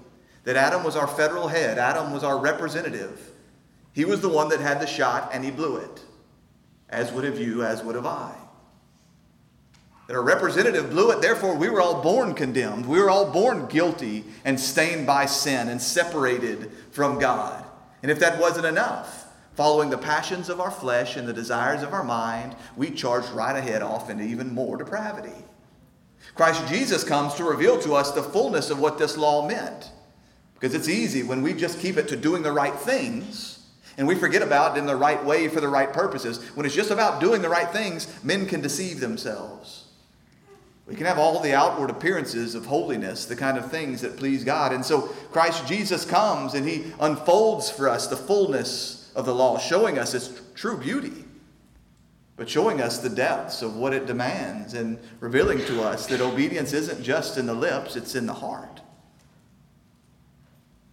That 0.44 0.56
Adam 0.56 0.84
was 0.84 0.94
our 0.94 1.08
federal 1.08 1.48
head, 1.48 1.76
Adam 1.76 2.12
was 2.12 2.22
our 2.22 2.38
representative. 2.38 3.32
He 3.92 4.04
was 4.04 4.20
the 4.20 4.28
one 4.28 4.48
that 4.50 4.60
had 4.60 4.80
the 4.80 4.86
shot 4.86 5.30
and 5.32 5.44
he 5.44 5.50
blew 5.50 5.76
it, 5.76 6.00
as 6.88 7.10
would 7.10 7.24
have 7.24 7.38
you, 7.38 7.64
as 7.64 7.82
would 7.82 7.96
have 7.96 8.06
I 8.06 8.39
that 10.10 10.16
our 10.16 10.22
representative 10.24 10.90
blew 10.90 11.12
it. 11.12 11.22
Therefore, 11.22 11.54
we 11.54 11.70
were 11.70 11.80
all 11.80 12.02
born 12.02 12.34
condemned. 12.34 12.84
We 12.84 12.98
were 12.98 13.08
all 13.08 13.30
born 13.30 13.68
guilty 13.68 14.24
and 14.44 14.58
stained 14.58 15.06
by 15.06 15.26
sin 15.26 15.68
and 15.68 15.80
separated 15.80 16.72
from 16.90 17.20
God. 17.20 17.64
And 18.02 18.10
if 18.10 18.18
that 18.18 18.40
wasn't 18.40 18.66
enough, 18.66 19.28
following 19.54 19.88
the 19.88 19.96
passions 19.96 20.48
of 20.48 20.60
our 20.60 20.72
flesh 20.72 21.16
and 21.16 21.28
the 21.28 21.32
desires 21.32 21.84
of 21.84 21.92
our 21.92 22.02
mind, 22.02 22.56
we 22.76 22.90
charged 22.90 23.30
right 23.30 23.54
ahead 23.54 23.82
off 23.82 24.10
into 24.10 24.24
even 24.24 24.52
more 24.52 24.76
depravity. 24.76 25.44
Christ 26.34 26.66
Jesus 26.66 27.04
comes 27.04 27.34
to 27.34 27.44
reveal 27.44 27.78
to 27.78 27.94
us 27.94 28.10
the 28.10 28.20
fullness 28.20 28.68
of 28.68 28.80
what 28.80 28.98
this 28.98 29.16
law 29.16 29.46
meant. 29.46 29.92
Because 30.54 30.74
it's 30.74 30.88
easy 30.88 31.22
when 31.22 31.40
we 31.40 31.54
just 31.54 31.78
keep 31.78 31.96
it 31.96 32.08
to 32.08 32.16
doing 32.16 32.42
the 32.42 32.50
right 32.50 32.74
things 32.74 33.64
and 33.96 34.08
we 34.08 34.16
forget 34.16 34.42
about 34.42 34.76
it 34.76 34.80
in 34.80 34.86
the 34.86 34.96
right 34.96 35.24
way 35.24 35.46
for 35.46 35.60
the 35.60 35.68
right 35.68 35.92
purposes. 35.92 36.42
When 36.56 36.66
it's 36.66 36.74
just 36.74 36.90
about 36.90 37.20
doing 37.20 37.42
the 37.42 37.48
right 37.48 37.70
things, 37.70 38.12
men 38.24 38.46
can 38.46 38.60
deceive 38.60 38.98
themselves. 38.98 39.79
We 40.90 40.96
can 40.96 41.06
have 41.06 41.20
all 41.20 41.38
the 41.38 41.54
outward 41.54 41.88
appearances 41.88 42.56
of 42.56 42.66
holiness, 42.66 43.24
the 43.24 43.36
kind 43.36 43.56
of 43.56 43.70
things 43.70 44.00
that 44.00 44.16
please 44.16 44.42
God. 44.42 44.72
And 44.72 44.84
so 44.84 45.02
Christ 45.30 45.68
Jesus 45.68 46.04
comes 46.04 46.54
and 46.54 46.68
he 46.68 46.92
unfolds 46.98 47.70
for 47.70 47.88
us 47.88 48.08
the 48.08 48.16
fullness 48.16 49.12
of 49.14 49.24
the 49.24 49.32
law, 49.32 49.56
showing 49.56 50.00
us 50.00 50.14
its 50.14 50.42
true 50.56 50.76
beauty, 50.76 51.24
but 52.36 52.48
showing 52.48 52.80
us 52.80 52.98
the 52.98 53.08
depths 53.08 53.62
of 53.62 53.76
what 53.76 53.94
it 53.94 54.06
demands 54.06 54.74
and 54.74 54.98
revealing 55.20 55.64
to 55.66 55.80
us 55.80 56.08
that 56.08 56.20
obedience 56.20 56.72
isn't 56.72 57.04
just 57.04 57.38
in 57.38 57.46
the 57.46 57.54
lips, 57.54 57.94
it's 57.94 58.16
in 58.16 58.26
the 58.26 58.34
heart. 58.34 58.80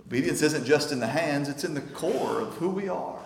Obedience 0.02 0.44
isn't 0.44 0.64
just 0.64 0.92
in 0.92 1.00
the 1.00 1.08
hands, 1.08 1.50
it's 1.50 1.64
in 1.64 1.74
the 1.74 1.82
core 1.82 2.40
of 2.40 2.54
who 2.58 2.70
we 2.70 2.88
are. 2.88 3.17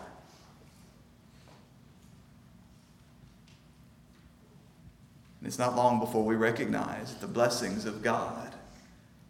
And 5.41 5.48
it's 5.48 5.57
not 5.57 5.75
long 5.75 6.00
before 6.00 6.24
we 6.24 6.36
recognize 6.36 7.15
the 7.15 7.27
blessings 7.27 7.86
of 7.86 8.03
God, 8.03 8.53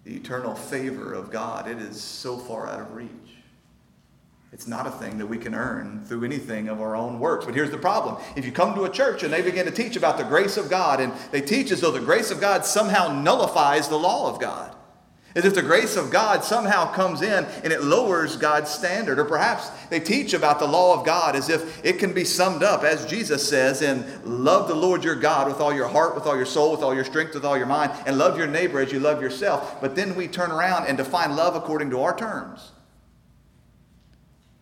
the 0.03 0.13
eternal 0.13 0.53
favor 0.53 1.13
of 1.13 1.31
God. 1.31 1.69
It 1.69 1.77
is 1.77 2.01
so 2.01 2.37
far 2.37 2.67
out 2.67 2.81
of 2.81 2.93
reach. 2.93 3.09
It's 4.51 4.67
not 4.67 4.85
a 4.85 4.91
thing 4.91 5.17
that 5.19 5.27
we 5.27 5.37
can 5.37 5.55
earn 5.55 6.03
through 6.05 6.25
anything 6.25 6.67
of 6.67 6.81
our 6.81 6.97
own 6.97 7.17
works. 7.17 7.45
But 7.45 7.55
here's 7.55 7.71
the 7.71 7.77
problem. 7.77 8.21
If 8.35 8.45
you 8.45 8.51
come 8.51 8.75
to 8.75 8.83
a 8.83 8.89
church 8.89 9.23
and 9.23 9.31
they 9.31 9.41
begin 9.41 9.65
to 9.65 9.71
teach 9.71 9.95
about 9.95 10.17
the 10.17 10.25
grace 10.25 10.57
of 10.57 10.69
God, 10.69 10.99
and 10.99 11.13
they 11.31 11.39
teach 11.39 11.71
as 11.71 11.79
though 11.79 11.91
the 11.91 12.01
grace 12.01 12.29
of 12.29 12.41
God 12.41 12.65
somehow 12.65 13.21
nullifies 13.21 13.87
the 13.87 13.97
law 13.97 14.29
of 14.29 14.41
God, 14.41 14.75
as 15.33 15.45
if 15.45 15.55
the 15.55 15.61
grace 15.61 15.95
of 15.95 16.11
God 16.11 16.43
somehow 16.43 16.91
comes 16.91 17.21
in 17.21 17.45
and 17.63 17.71
it 17.71 17.83
lowers 17.83 18.35
God's 18.35 18.69
standard. 18.69 19.17
Or 19.17 19.25
perhaps 19.25 19.69
they 19.89 19.99
teach 19.99 20.33
about 20.33 20.59
the 20.59 20.67
law 20.67 20.99
of 20.99 21.05
God 21.05 21.35
as 21.35 21.49
if 21.49 21.83
it 21.85 21.99
can 21.99 22.13
be 22.13 22.25
summed 22.25 22.63
up, 22.63 22.83
as 22.83 23.05
Jesus 23.05 23.47
says, 23.47 23.81
in 23.81 24.05
love 24.25 24.67
the 24.67 24.75
Lord 24.75 25.03
your 25.03 25.15
God 25.15 25.47
with 25.47 25.61
all 25.61 25.73
your 25.73 25.87
heart, 25.87 26.15
with 26.15 26.25
all 26.25 26.35
your 26.35 26.45
soul, 26.45 26.71
with 26.71 26.81
all 26.81 26.93
your 26.93 27.05
strength, 27.05 27.33
with 27.33 27.45
all 27.45 27.57
your 27.57 27.67
mind, 27.67 27.91
and 28.05 28.17
love 28.17 28.37
your 28.37 28.47
neighbor 28.47 28.79
as 28.79 28.91
you 28.91 28.99
love 28.99 29.21
yourself. 29.21 29.79
But 29.79 29.95
then 29.95 30.15
we 30.15 30.27
turn 30.27 30.51
around 30.51 30.87
and 30.87 30.97
define 30.97 31.35
love 31.35 31.55
according 31.55 31.89
to 31.91 32.01
our 32.01 32.15
terms. 32.15 32.71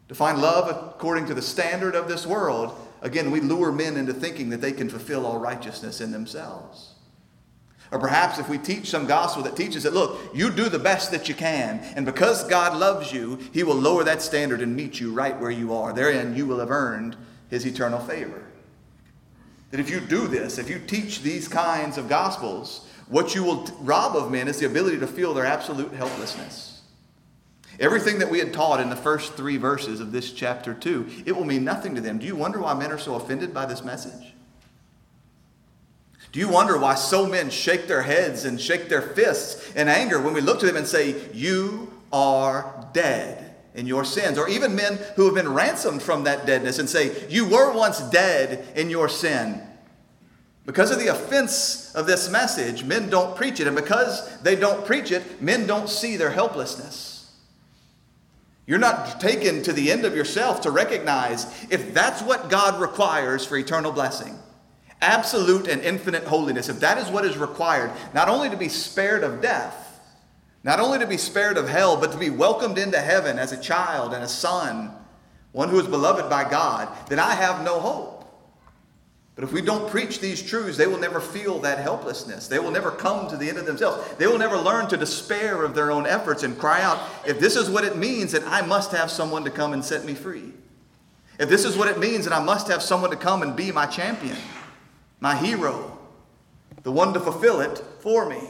Define 0.07 0.41
love 0.41 0.69
according 0.69 1.27
to 1.27 1.33
the 1.33 1.41
standard 1.41 1.95
of 1.95 2.07
this 2.07 2.25
world. 2.25 2.75
Again, 3.01 3.31
we 3.31 3.39
lure 3.39 3.71
men 3.71 3.95
into 3.95 4.13
thinking 4.13 4.49
that 4.49 4.59
they 4.59 4.71
can 4.71 4.89
fulfill 4.89 5.25
all 5.25 5.37
righteousness 5.37 6.01
in 6.01 6.11
themselves. 6.11 6.93
Or 7.91 7.99
perhaps 7.99 8.37
if 8.37 8.47
we 8.47 8.59
teach 8.59 8.89
some 8.89 9.07
gospel 9.07 9.41
that 9.43 9.55
teaches 9.55 9.83
that, 9.83 9.93
look, 9.93 10.19
you 10.33 10.51
do 10.51 10.69
the 10.69 10.77
best 10.77 11.11
that 11.11 11.27
you 11.27 11.33
can, 11.33 11.79
and 11.95 12.05
because 12.05 12.43
God 12.43 12.77
loves 12.77 13.11
you, 13.11 13.39
He 13.51 13.63
will 13.63 13.75
lower 13.75 14.03
that 14.03 14.21
standard 14.21 14.61
and 14.61 14.75
meet 14.75 14.99
you 14.99 15.11
right 15.11 15.39
where 15.39 15.49
you 15.49 15.73
are. 15.73 15.91
Therein, 15.91 16.35
you 16.35 16.45
will 16.45 16.59
have 16.59 16.69
earned 16.69 17.15
His 17.49 17.65
eternal 17.65 17.99
favor. 17.99 18.43
That 19.71 19.79
if 19.79 19.89
you 19.89 19.99
do 19.99 20.27
this, 20.27 20.59
if 20.59 20.69
you 20.69 20.79
teach 20.79 21.21
these 21.21 21.47
kinds 21.47 21.97
of 21.97 22.09
gospels, 22.09 22.87
what 23.07 23.33
you 23.33 23.43
will 23.43 23.65
rob 23.79 24.15
of 24.15 24.31
men 24.31 24.47
is 24.47 24.59
the 24.59 24.67
ability 24.67 24.99
to 24.99 25.07
feel 25.07 25.33
their 25.33 25.45
absolute 25.45 25.93
helplessness. 25.93 26.81
Everything 27.79 28.19
that 28.19 28.29
we 28.29 28.39
had 28.39 28.53
taught 28.53 28.81
in 28.81 28.89
the 28.89 28.95
first 28.95 29.33
three 29.33 29.57
verses 29.57 29.99
of 29.99 30.11
this 30.11 30.31
chapter 30.33 30.73
2, 30.73 31.23
it 31.25 31.35
will 31.35 31.45
mean 31.45 31.63
nothing 31.63 31.95
to 31.95 32.01
them. 32.01 32.19
Do 32.19 32.27
you 32.27 32.35
wonder 32.35 32.59
why 32.59 32.73
men 32.73 32.91
are 32.91 32.99
so 32.99 33.15
offended 33.15 33.53
by 33.53 33.65
this 33.65 33.83
message? 33.83 34.33
Do 36.31 36.39
you 36.39 36.47
wonder 36.47 36.77
why 36.77 36.95
so 36.95 37.25
men 37.25 37.49
shake 37.49 37.87
their 37.87 38.03
heads 38.03 38.45
and 38.45 38.61
shake 38.61 38.87
their 38.87 39.01
fists 39.01 39.73
in 39.73 39.87
anger 39.87 40.21
when 40.21 40.33
we 40.33 40.41
look 40.41 40.59
to 40.59 40.67
them 40.67 40.77
and 40.77 40.85
say, 40.85 41.15
You 41.33 41.91
are 42.13 42.87
dead 42.93 43.55
in 43.73 43.87
your 43.87 44.05
sins? 44.05 44.37
Or 44.37 44.47
even 44.47 44.75
men 44.75 44.99
who 45.15 45.25
have 45.25 45.33
been 45.33 45.51
ransomed 45.51 46.03
from 46.03 46.25
that 46.25 46.45
deadness 46.45 46.77
and 46.77 46.87
say, 46.87 47.27
You 47.29 47.49
were 47.49 47.73
once 47.73 47.99
dead 48.11 48.67
in 48.75 48.91
your 48.91 49.09
sin. 49.09 49.61
Because 50.67 50.91
of 50.91 50.99
the 50.99 51.07
offense 51.07 51.95
of 51.95 52.05
this 52.05 52.29
message, 52.29 52.83
men 52.83 53.09
don't 53.09 53.35
preach 53.35 53.59
it. 53.59 53.65
And 53.65 53.75
because 53.75 54.39
they 54.41 54.55
don't 54.55 54.85
preach 54.85 55.11
it, 55.11 55.41
men 55.41 55.65
don't 55.65 55.89
see 55.89 56.15
their 56.15 56.29
helplessness. 56.29 57.33
You're 58.67 58.77
not 58.77 59.19
taken 59.19 59.63
to 59.63 59.73
the 59.73 59.91
end 59.91 60.05
of 60.05 60.15
yourself 60.15 60.61
to 60.61 60.69
recognize 60.69 61.47
if 61.71 61.91
that's 61.91 62.21
what 62.21 62.51
God 62.51 62.79
requires 62.79 63.43
for 63.43 63.57
eternal 63.57 63.91
blessing 63.91 64.37
absolute 65.01 65.67
and 65.67 65.81
infinite 65.81 66.23
holiness, 66.25 66.69
if 66.69 66.79
that 66.79 66.97
is 66.97 67.09
what 67.09 67.25
is 67.25 67.37
required, 67.37 67.91
not 68.13 68.29
only 68.29 68.49
to 68.49 68.57
be 68.57 68.69
spared 68.69 69.23
of 69.23 69.41
death, 69.41 70.01
not 70.63 70.79
only 70.79 70.99
to 70.99 71.07
be 71.07 71.17
spared 71.17 71.57
of 71.57 71.69
hell, 71.69 71.95
but 71.95 72.11
to 72.11 72.17
be 72.17 72.29
welcomed 72.29 72.77
into 72.77 72.99
heaven 72.99 73.39
as 73.39 73.51
a 73.51 73.61
child 73.61 74.13
and 74.13 74.23
a 74.23 74.27
son, 74.27 74.91
one 75.51 75.69
who 75.69 75.79
is 75.79 75.87
beloved 75.87 76.29
by 76.29 76.49
God, 76.49 76.89
then 77.07 77.19
I 77.19 77.33
have 77.33 77.63
no 77.63 77.79
hope. 77.79 78.19
But 79.39 79.45
if 79.45 79.53
we 79.53 79.61
don't 79.61 79.89
preach 79.89 80.19
these 80.19 80.41
truths, 80.41 80.77
they 80.77 80.85
will 80.85 80.99
never 80.99 81.21
feel 81.21 81.59
that 81.59 81.79
helplessness. 81.79 82.49
They 82.49 82.59
will 82.59 82.71
never 82.71 82.91
come 82.91 83.29
to 83.29 83.37
the 83.37 83.47
end 83.47 83.57
of 83.57 83.65
themselves. 83.65 84.15
They 84.17 84.27
will 84.27 84.37
never 84.37 84.57
learn 84.57 84.89
to 84.89 84.97
despair 84.97 85.63
of 85.63 85.73
their 85.73 85.91
own 85.91 86.05
efforts 86.05 86.43
and 86.43 86.59
cry 86.59 86.81
out, 86.81 86.99
if 87.25 87.39
this 87.39 87.55
is 87.55 87.69
what 87.69 87.85
it 87.85 87.95
means, 87.95 88.33
then 88.33 88.43
I 88.45 88.61
must 88.61 88.91
have 88.91 89.09
someone 89.09 89.45
to 89.45 89.49
come 89.49 89.71
and 89.71 89.83
set 89.83 90.03
me 90.03 90.13
free. 90.13 90.51
if 91.39 91.47
this 91.47 91.63
is 91.63 91.77
what 91.77 91.87
it 91.87 91.97
means, 91.97 92.25
then 92.25 92.33
I 92.33 92.43
must 92.43 92.67
have 92.67 92.83
someone 92.83 93.11
to 93.11 93.15
come 93.15 93.41
and 93.41 93.55
be 93.55 93.71
my 93.71 93.85
champion, 93.85 94.35
my 95.19 95.35
hero, 95.35 95.97
the 96.83 96.91
one 96.91 97.13
to 97.13 97.19
fulfill 97.19 97.61
it 97.61 97.83
for 97.99 98.27
me. 98.29 98.41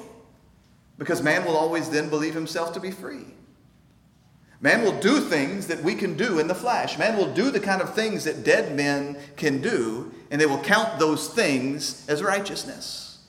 Because 0.98 1.24
man 1.24 1.46
will 1.46 1.56
always 1.56 1.90
then 1.90 2.10
believe 2.10 2.34
himself 2.34 2.74
to 2.74 2.80
be 2.80 2.92
free. 2.92 3.26
Man 4.62 4.84
will 4.84 5.00
do 5.00 5.22
things 5.22 5.68
that 5.68 5.82
we 5.82 5.96
can 5.96 6.18
do 6.18 6.40
in 6.40 6.48
the 6.48 6.56
flesh. 6.56 6.98
Man 6.98 7.16
will 7.16 7.34
do 7.34 7.50
the 7.50 7.62
kind 7.62 7.82
of 7.82 7.96
things 7.96 8.26
that 8.26 8.44
dead 8.44 8.76
men 8.76 9.18
can 9.38 9.62
do, 9.62 10.12
and 10.30 10.40
they 10.40 10.46
will 10.46 10.62
count 10.62 11.00
those 11.00 11.30
things 11.30 12.06
as 12.10 12.22
righteousness. 12.22 13.20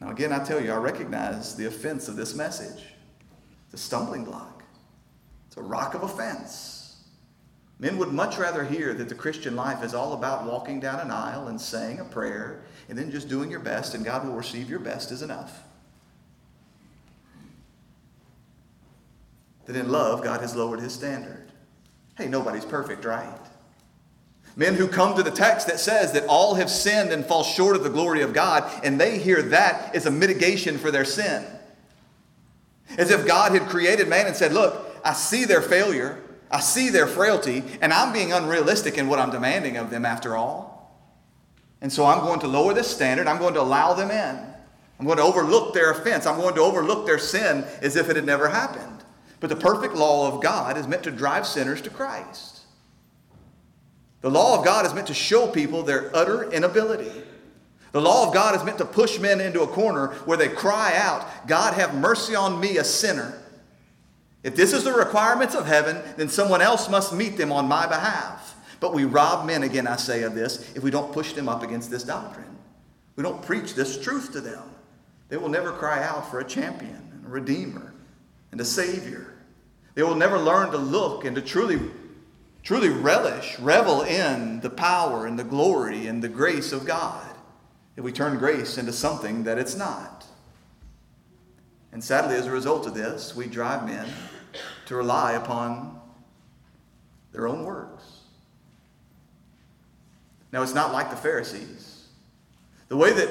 Now, 0.00 0.10
again, 0.10 0.32
I 0.32 0.44
tell 0.44 0.62
you, 0.62 0.70
I 0.72 0.76
recognize 0.76 1.56
the 1.56 1.66
offense 1.66 2.06
of 2.06 2.14
this 2.14 2.36
message, 2.36 2.84
the 3.72 3.76
stumbling 3.76 4.24
block. 4.24 4.62
It's 5.48 5.56
a 5.56 5.62
rock 5.62 5.94
of 5.94 6.04
offense. 6.04 6.77
Men 7.78 7.96
would 7.98 8.12
much 8.12 8.38
rather 8.38 8.64
hear 8.64 8.92
that 8.94 9.08
the 9.08 9.14
Christian 9.14 9.54
life 9.54 9.84
is 9.84 9.94
all 9.94 10.12
about 10.12 10.44
walking 10.44 10.80
down 10.80 11.00
an 11.00 11.10
aisle 11.10 11.48
and 11.48 11.60
saying 11.60 12.00
a 12.00 12.04
prayer 12.04 12.62
and 12.88 12.98
then 12.98 13.10
just 13.10 13.28
doing 13.28 13.50
your 13.50 13.60
best, 13.60 13.94
and 13.94 14.04
God 14.04 14.26
will 14.26 14.34
receive 14.34 14.68
your 14.68 14.80
best 14.80 15.12
is 15.12 15.22
enough. 15.22 15.62
that 19.68 19.76
in 19.76 19.90
love, 19.90 20.24
God 20.24 20.40
has 20.40 20.56
lowered 20.56 20.80
his 20.80 20.94
standard. 20.94 21.52
Hey, 22.16 22.26
nobody's 22.26 22.64
perfect, 22.64 23.04
right? 23.04 23.38
Men 24.56 24.74
who 24.74 24.88
come 24.88 25.14
to 25.14 25.22
the 25.22 25.30
text 25.30 25.66
that 25.66 25.78
says 25.78 26.12
that 26.12 26.26
all 26.26 26.54
have 26.54 26.70
sinned 26.70 27.12
and 27.12 27.24
fall 27.24 27.44
short 27.44 27.76
of 27.76 27.84
the 27.84 27.90
glory 27.90 28.22
of 28.22 28.32
God, 28.32 28.68
and 28.82 28.98
they 28.98 29.18
hear 29.18 29.42
that 29.42 29.94
as 29.94 30.06
a 30.06 30.10
mitigation 30.10 30.78
for 30.78 30.90
their 30.90 31.04
sin. 31.04 31.44
As 32.96 33.10
if 33.10 33.26
God 33.26 33.52
had 33.52 33.68
created 33.68 34.08
man 34.08 34.26
and 34.26 34.34
said, 34.34 34.54
Look, 34.54 34.86
I 35.04 35.12
see 35.12 35.44
their 35.44 35.60
failure, 35.60 36.18
I 36.50 36.60
see 36.60 36.88
their 36.88 37.06
frailty, 37.06 37.62
and 37.80 37.92
I'm 37.92 38.12
being 38.12 38.32
unrealistic 38.32 38.96
in 38.96 39.08
what 39.08 39.18
I'm 39.18 39.30
demanding 39.30 39.76
of 39.76 39.90
them 39.90 40.06
after 40.06 40.36
all. 40.36 40.78
And 41.80 41.92
so 41.92 42.06
I'm 42.06 42.20
going 42.20 42.40
to 42.40 42.48
lower 42.48 42.74
this 42.74 42.88
standard, 42.88 43.26
I'm 43.26 43.38
going 43.38 43.54
to 43.54 43.60
allow 43.60 43.94
them 43.94 44.10
in. 44.10 44.44
I'm 44.98 45.06
going 45.06 45.18
to 45.18 45.24
overlook 45.24 45.74
their 45.74 45.92
offense, 45.92 46.26
I'm 46.26 46.40
going 46.40 46.54
to 46.54 46.62
overlook 46.62 47.06
their 47.06 47.18
sin 47.18 47.64
as 47.82 47.96
if 47.96 48.08
it 48.08 48.16
had 48.16 48.26
never 48.26 48.48
happened. 48.48 49.04
But 49.40 49.50
the 49.50 49.56
perfect 49.56 49.94
law 49.94 50.32
of 50.32 50.42
God 50.42 50.76
is 50.76 50.88
meant 50.88 51.04
to 51.04 51.12
drive 51.12 51.46
sinners 51.46 51.80
to 51.82 51.90
Christ. 51.90 52.62
The 54.20 54.30
law 54.30 54.58
of 54.58 54.64
God 54.64 54.84
is 54.84 54.94
meant 54.94 55.06
to 55.08 55.14
show 55.14 55.46
people 55.46 55.84
their 55.84 56.14
utter 56.16 56.50
inability. 56.50 57.12
The 57.92 58.00
law 58.00 58.26
of 58.26 58.34
God 58.34 58.56
is 58.56 58.64
meant 58.64 58.78
to 58.78 58.84
push 58.84 59.20
men 59.20 59.40
into 59.40 59.62
a 59.62 59.66
corner 59.66 60.08
where 60.24 60.36
they 60.36 60.48
cry 60.48 60.94
out, 60.96 61.46
God, 61.46 61.74
have 61.74 61.94
mercy 61.94 62.34
on 62.34 62.60
me, 62.60 62.78
a 62.78 62.84
sinner. 62.84 63.40
If 64.42 64.54
this 64.54 64.72
is 64.72 64.84
the 64.84 64.92
requirements 64.92 65.54
of 65.54 65.66
heaven, 65.66 66.00
then 66.16 66.28
someone 66.28 66.62
else 66.62 66.88
must 66.88 67.12
meet 67.12 67.36
them 67.36 67.52
on 67.52 67.66
my 67.66 67.86
behalf. 67.86 68.54
But 68.80 68.94
we 68.94 69.04
rob 69.04 69.46
men, 69.46 69.64
again, 69.64 69.86
I 69.86 69.96
say, 69.96 70.22
of 70.22 70.34
this 70.34 70.72
if 70.76 70.82
we 70.82 70.90
don't 70.90 71.12
push 71.12 71.32
them 71.32 71.48
up 71.48 71.62
against 71.62 71.90
this 71.90 72.04
doctrine. 72.04 72.56
We 73.16 73.24
don't 73.24 73.42
preach 73.42 73.74
this 73.74 74.00
truth 74.00 74.32
to 74.32 74.40
them. 74.40 74.62
They 75.28 75.36
will 75.36 75.48
never 75.48 75.72
cry 75.72 76.02
out 76.02 76.30
for 76.30 76.38
a 76.38 76.44
champion 76.44 77.10
and 77.12 77.26
a 77.26 77.28
redeemer 77.28 77.92
and 78.52 78.60
a 78.60 78.64
Savior. 78.64 79.34
They 79.94 80.04
will 80.04 80.14
never 80.14 80.38
learn 80.38 80.70
to 80.70 80.78
look 80.78 81.24
and 81.24 81.34
to 81.34 81.42
truly, 81.42 81.80
truly 82.62 82.90
relish, 82.90 83.58
revel 83.58 84.02
in 84.02 84.60
the 84.60 84.70
power 84.70 85.26
and 85.26 85.36
the 85.36 85.44
glory 85.44 86.06
and 86.06 86.22
the 86.22 86.28
grace 86.28 86.72
of 86.72 86.86
God 86.86 87.26
if 87.96 88.04
we 88.04 88.12
turn 88.12 88.38
grace 88.38 88.78
into 88.78 88.92
something 88.92 89.42
that 89.42 89.58
it's 89.58 89.74
not. 89.74 90.24
And 91.92 92.02
sadly, 92.02 92.36
as 92.36 92.46
a 92.46 92.50
result 92.50 92.86
of 92.86 92.94
this, 92.94 93.34
we 93.34 93.46
drive 93.46 93.86
men 93.86 94.06
to 94.86 94.96
rely 94.96 95.32
upon 95.32 96.00
their 97.32 97.46
own 97.46 97.64
works. 97.64 98.04
Now, 100.52 100.62
it's 100.62 100.74
not 100.74 100.92
like 100.92 101.10
the 101.10 101.16
Pharisees. 101.16 102.06
The 102.88 102.96
way 102.96 103.12
that 103.12 103.28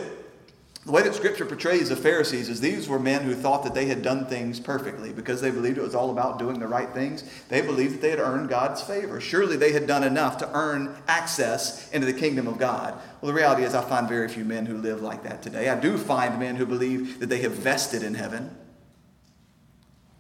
the 0.88 0.94
way 0.94 1.04
that 1.04 1.14
Scripture 1.14 1.46
portrays 1.46 1.90
the 1.90 1.98
Pharisees 1.98 2.48
is 2.48 2.62
these 2.62 2.88
were 2.88 2.98
men 2.98 3.24
who 3.24 3.36
thought 3.36 3.66
that 3.66 3.74
they 3.74 3.88
had 3.88 4.02
done 4.02 4.26
things 4.26 4.58
perfectly 4.58 5.12
because 5.12 5.42
they 5.42 5.52
believed 5.52 5.78
it 5.78 5.82
was 5.82 5.94
all 5.94 6.12
about 6.12 6.40
doing 6.40 6.62
the 6.62 6.68
right 6.68 6.90
things. 6.94 7.26
They 7.50 7.60
believed 7.60 7.96
that 7.96 8.02
they 8.02 8.10
had 8.12 8.20
earned 8.20 8.48
God's 8.48 8.82
favor. 8.82 9.20
Surely 9.20 9.58
they 9.58 9.74
had 9.74 9.86
done 9.86 10.06
enough 10.06 10.38
to 10.38 10.50
earn 10.54 10.96
access 11.10 11.92
into 11.92 12.08
the 12.08 12.18
kingdom 12.18 12.48
of 12.48 12.58
God. 12.58 12.94
Well, 13.20 13.28
the 13.28 13.38
reality 13.38 13.64
is, 13.64 13.76
I 13.76 13.82
find 13.82 14.08
very 14.08 14.30
few 14.30 14.46
men 14.46 14.66
who 14.66 14.78
live 14.78 15.02
like 15.02 15.24
that 15.24 15.42
today. 15.42 15.68
I 15.68 15.78
do 15.78 15.98
find 15.98 16.40
men 16.40 16.56
who 16.56 16.66
believe 16.66 17.20
that 17.20 17.28
they 17.28 17.42
have 17.42 17.52
vested 17.52 18.02
in 18.02 18.14
heaven. 18.14 18.56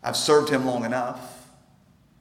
I've 0.03 0.17
served 0.17 0.49
Him 0.49 0.65
long 0.65 0.83
enough. 0.83 1.47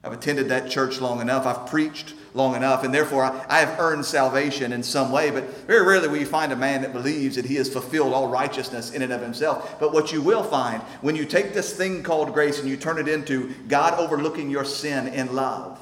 I've 0.05 0.13
attended 0.13 0.47
that 0.47 0.69
church 0.69 1.01
long 1.01 1.19
enough. 1.19 1.45
I've 1.45 1.69
preached 1.69 2.13
long 2.37 2.55
enough, 2.55 2.83
and 2.83 2.93
therefore 2.93 3.25
I, 3.25 3.45
I, 3.49 3.59
have 3.59 3.79
earned 3.79 4.05
salvation 4.05 4.71
in 4.71 4.83
some 4.83 5.11
way. 5.11 5.31
But 5.31 5.43
very 5.67 5.85
rarely 5.85 6.07
will 6.07 6.17
you 6.17 6.25
find 6.25 6.53
a 6.53 6.55
man 6.55 6.83
that 6.83 6.93
believes 6.93 7.35
that 7.35 7.45
he 7.45 7.55
has 7.55 7.67
fulfilled 7.67 8.13
all 8.13 8.29
righteousness 8.29 8.91
in 8.91 9.01
and 9.01 9.11
of 9.11 9.21
himself. 9.21 9.77
But 9.79 9.91
what 9.91 10.13
you 10.13 10.21
will 10.21 10.43
find 10.43 10.81
when 11.01 11.15
you 11.15 11.25
take 11.25 11.53
this 11.53 11.75
thing 11.75 12.03
called 12.03 12.33
grace 12.33 12.59
and 12.59 12.69
you 12.69 12.77
turn 12.77 12.99
it 12.99 13.09
into 13.09 13.53
God 13.67 13.95
overlooking 13.95 14.49
your 14.49 14.63
sin 14.63 15.07
in 15.07 15.35
love, 15.35 15.79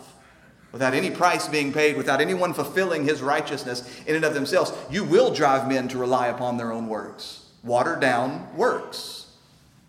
without 0.72 0.94
any 0.94 1.12
price 1.12 1.48
being 1.48 1.72
paid, 1.72 1.98
without 1.98 2.22
anyone 2.22 2.54
fulfilling 2.54 3.04
his 3.04 3.22
righteousness 3.22 4.02
in 4.08 4.16
and 4.16 4.26
of 4.26 4.34
themselves, 4.34 4.74
you 4.90 5.04
will 5.04 5.32
drive 5.32 5.68
men 5.68 5.88
to 5.90 5.98
rely 5.98 6.28
upon 6.28 6.58
their 6.58 6.72
own 6.72 6.88
works. 6.88 7.44
Watered 7.64 8.00
down 8.00 8.48
works 8.56 9.25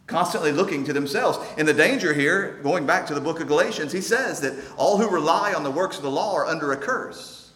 constantly 0.07 0.53
looking 0.53 0.85
to 0.85 0.93
themselves. 0.93 1.39
And 1.59 1.67
the 1.67 1.75
danger 1.75 2.15
here, 2.15 2.61
going 2.63 2.87
back 2.87 3.07
to 3.09 3.15
the 3.15 3.21
book 3.21 3.41
of 3.41 3.49
Galatians, 3.49 3.93
he 3.93 4.01
says 4.01 4.41
that 4.41 4.55
all 4.77 4.99
who 4.99 5.09
rely 5.09 5.53
on 5.53 5.65
the 5.65 5.71
works 5.71 5.97
of 5.97 6.03
the 6.03 6.11
law 6.11 6.35
are 6.35 6.47
under 6.47 6.73
a 6.73 6.77
curse. 6.77 7.51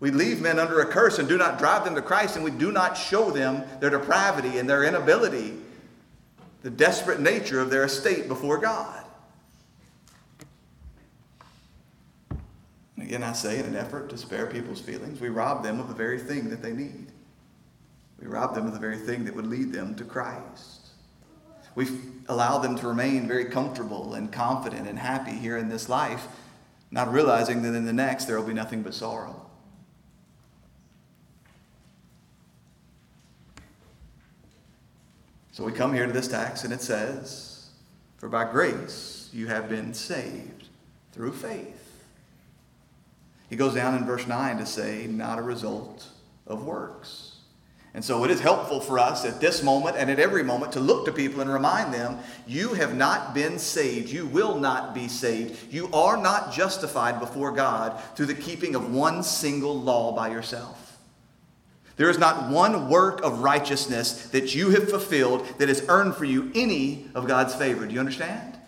We 0.00 0.10
leave 0.10 0.40
men 0.40 0.58
under 0.58 0.80
a 0.80 0.86
curse 0.86 1.18
and 1.18 1.28
do 1.28 1.38
not 1.38 1.58
drive 1.58 1.84
them 1.84 1.94
to 1.94 2.02
Christ, 2.02 2.36
and 2.36 2.44
we 2.44 2.50
do 2.50 2.72
not 2.72 2.94
show 2.94 3.30
them 3.30 3.64
their 3.80 3.90
depravity 3.90 4.58
and 4.58 4.68
their 4.68 4.84
inability, 4.84 5.54
the 6.62 6.70
desperate 6.70 7.20
nature 7.20 7.60
of 7.60 7.70
their 7.70 7.84
estate 7.84 8.28
before 8.28 8.58
God. 8.58 9.04
Again, 12.98 13.22
I 13.22 13.32
say, 13.32 13.58
in 13.58 13.66
an 13.66 13.76
effort 13.76 14.08
to 14.10 14.18
spare 14.18 14.46
people's 14.46 14.80
feelings, 14.80 15.20
we 15.20 15.28
rob 15.28 15.62
them 15.62 15.78
of 15.78 15.88
the 15.88 15.94
very 15.94 16.18
thing 16.18 16.48
that 16.50 16.62
they 16.62 16.72
need. 16.72 17.06
We 18.20 18.26
rob 18.26 18.54
them 18.54 18.66
of 18.66 18.72
the 18.72 18.78
very 18.78 18.98
thing 18.98 19.24
that 19.24 19.34
would 19.34 19.46
lead 19.46 19.72
them 19.72 19.94
to 19.96 20.04
Christ. 20.04 20.73
We've 21.74 22.00
allowed 22.28 22.58
them 22.58 22.76
to 22.76 22.88
remain 22.88 23.26
very 23.26 23.46
comfortable 23.46 24.14
and 24.14 24.32
confident 24.32 24.88
and 24.88 24.98
happy 24.98 25.32
here 25.32 25.56
in 25.56 25.68
this 25.68 25.88
life, 25.88 26.26
not 26.90 27.12
realizing 27.12 27.62
that 27.62 27.74
in 27.74 27.84
the 27.84 27.92
next 27.92 28.26
there 28.26 28.38
will 28.38 28.46
be 28.46 28.54
nothing 28.54 28.82
but 28.82 28.94
sorrow. 28.94 29.44
So 35.52 35.62
we 35.64 35.72
come 35.72 35.94
here 35.94 36.06
to 36.06 36.12
this 36.12 36.26
text 36.26 36.64
and 36.64 36.72
it 36.72 36.80
says, 36.80 37.70
For 38.18 38.28
by 38.28 38.50
grace 38.50 39.30
you 39.32 39.46
have 39.46 39.68
been 39.68 39.94
saved 39.94 40.68
through 41.12 41.32
faith. 41.32 42.04
He 43.48 43.56
goes 43.56 43.74
down 43.74 43.96
in 43.96 44.04
verse 44.04 44.26
9 44.26 44.58
to 44.58 44.66
say, 44.66 45.06
Not 45.06 45.38
a 45.38 45.42
result 45.42 46.08
of 46.46 46.64
works. 46.64 47.33
And 47.94 48.04
so 48.04 48.24
it 48.24 48.30
is 48.32 48.40
helpful 48.40 48.80
for 48.80 48.98
us 48.98 49.24
at 49.24 49.40
this 49.40 49.62
moment 49.62 49.96
and 49.96 50.10
at 50.10 50.18
every 50.18 50.42
moment 50.42 50.72
to 50.72 50.80
look 50.80 51.04
to 51.04 51.12
people 51.12 51.40
and 51.40 51.50
remind 51.50 51.94
them 51.94 52.18
you 52.44 52.74
have 52.74 52.96
not 52.96 53.34
been 53.34 53.56
saved. 53.56 54.10
You 54.10 54.26
will 54.26 54.58
not 54.58 54.94
be 54.94 55.06
saved. 55.06 55.72
You 55.72 55.88
are 55.92 56.16
not 56.16 56.52
justified 56.52 57.20
before 57.20 57.52
God 57.52 58.00
through 58.16 58.26
the 58.26 58.34
keeping 58.34 58.74
of 58.74 58.92
one 58.92 59.22
single 59.22 59.80
law 59.80 60.12
by 60.12 60.30
yourself. 60.30 60.98
There 61.96 62.10
is 62.10 62.18
not 62.18 62.50
one 62.50 62.88
work 62.88 63.22
of 63.22 63.40
righteousness 63.40 64.26
that 64.30 64.56
you 64.56 64.70
have 64.70 64.90
fulfilled 64.90 65.46
that 65.58 65.68
has 65.68 65.84
earned 65.88 66.16
for 66.16 66.24
you 66.24 66.50
any 66.52 67.06
of 67.14 67.28
God's 67.28 67.54
favor. 67.54 67.86
Do 67.86 67.94
you 67.94 68.00
understand? 68.00 68.58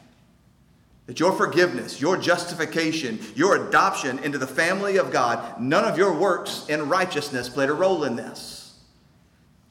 That 1.06 1.18
your 1.18 1.32
forgiveness, 1.32 2.00
your 2.00 2.16
justification, 2.16 3.18
your 3.34 3.68
adoption 3.68 4.20
into 4.20 4.38
the 4.38 4.46
family 4.46 4.98
of 4.98 5.10
God, 5.10 5.60
none 5.60 5.84
of 5.84 5.98
your 5.98 6.16
works 6.16 6.64
in 6.68 6.88
righteousness 6.88 7.48
played 7.48 7.70
a 7.70 7.74
role 7.74 8.04
in 8.04 8.14
this. 8.14 8.65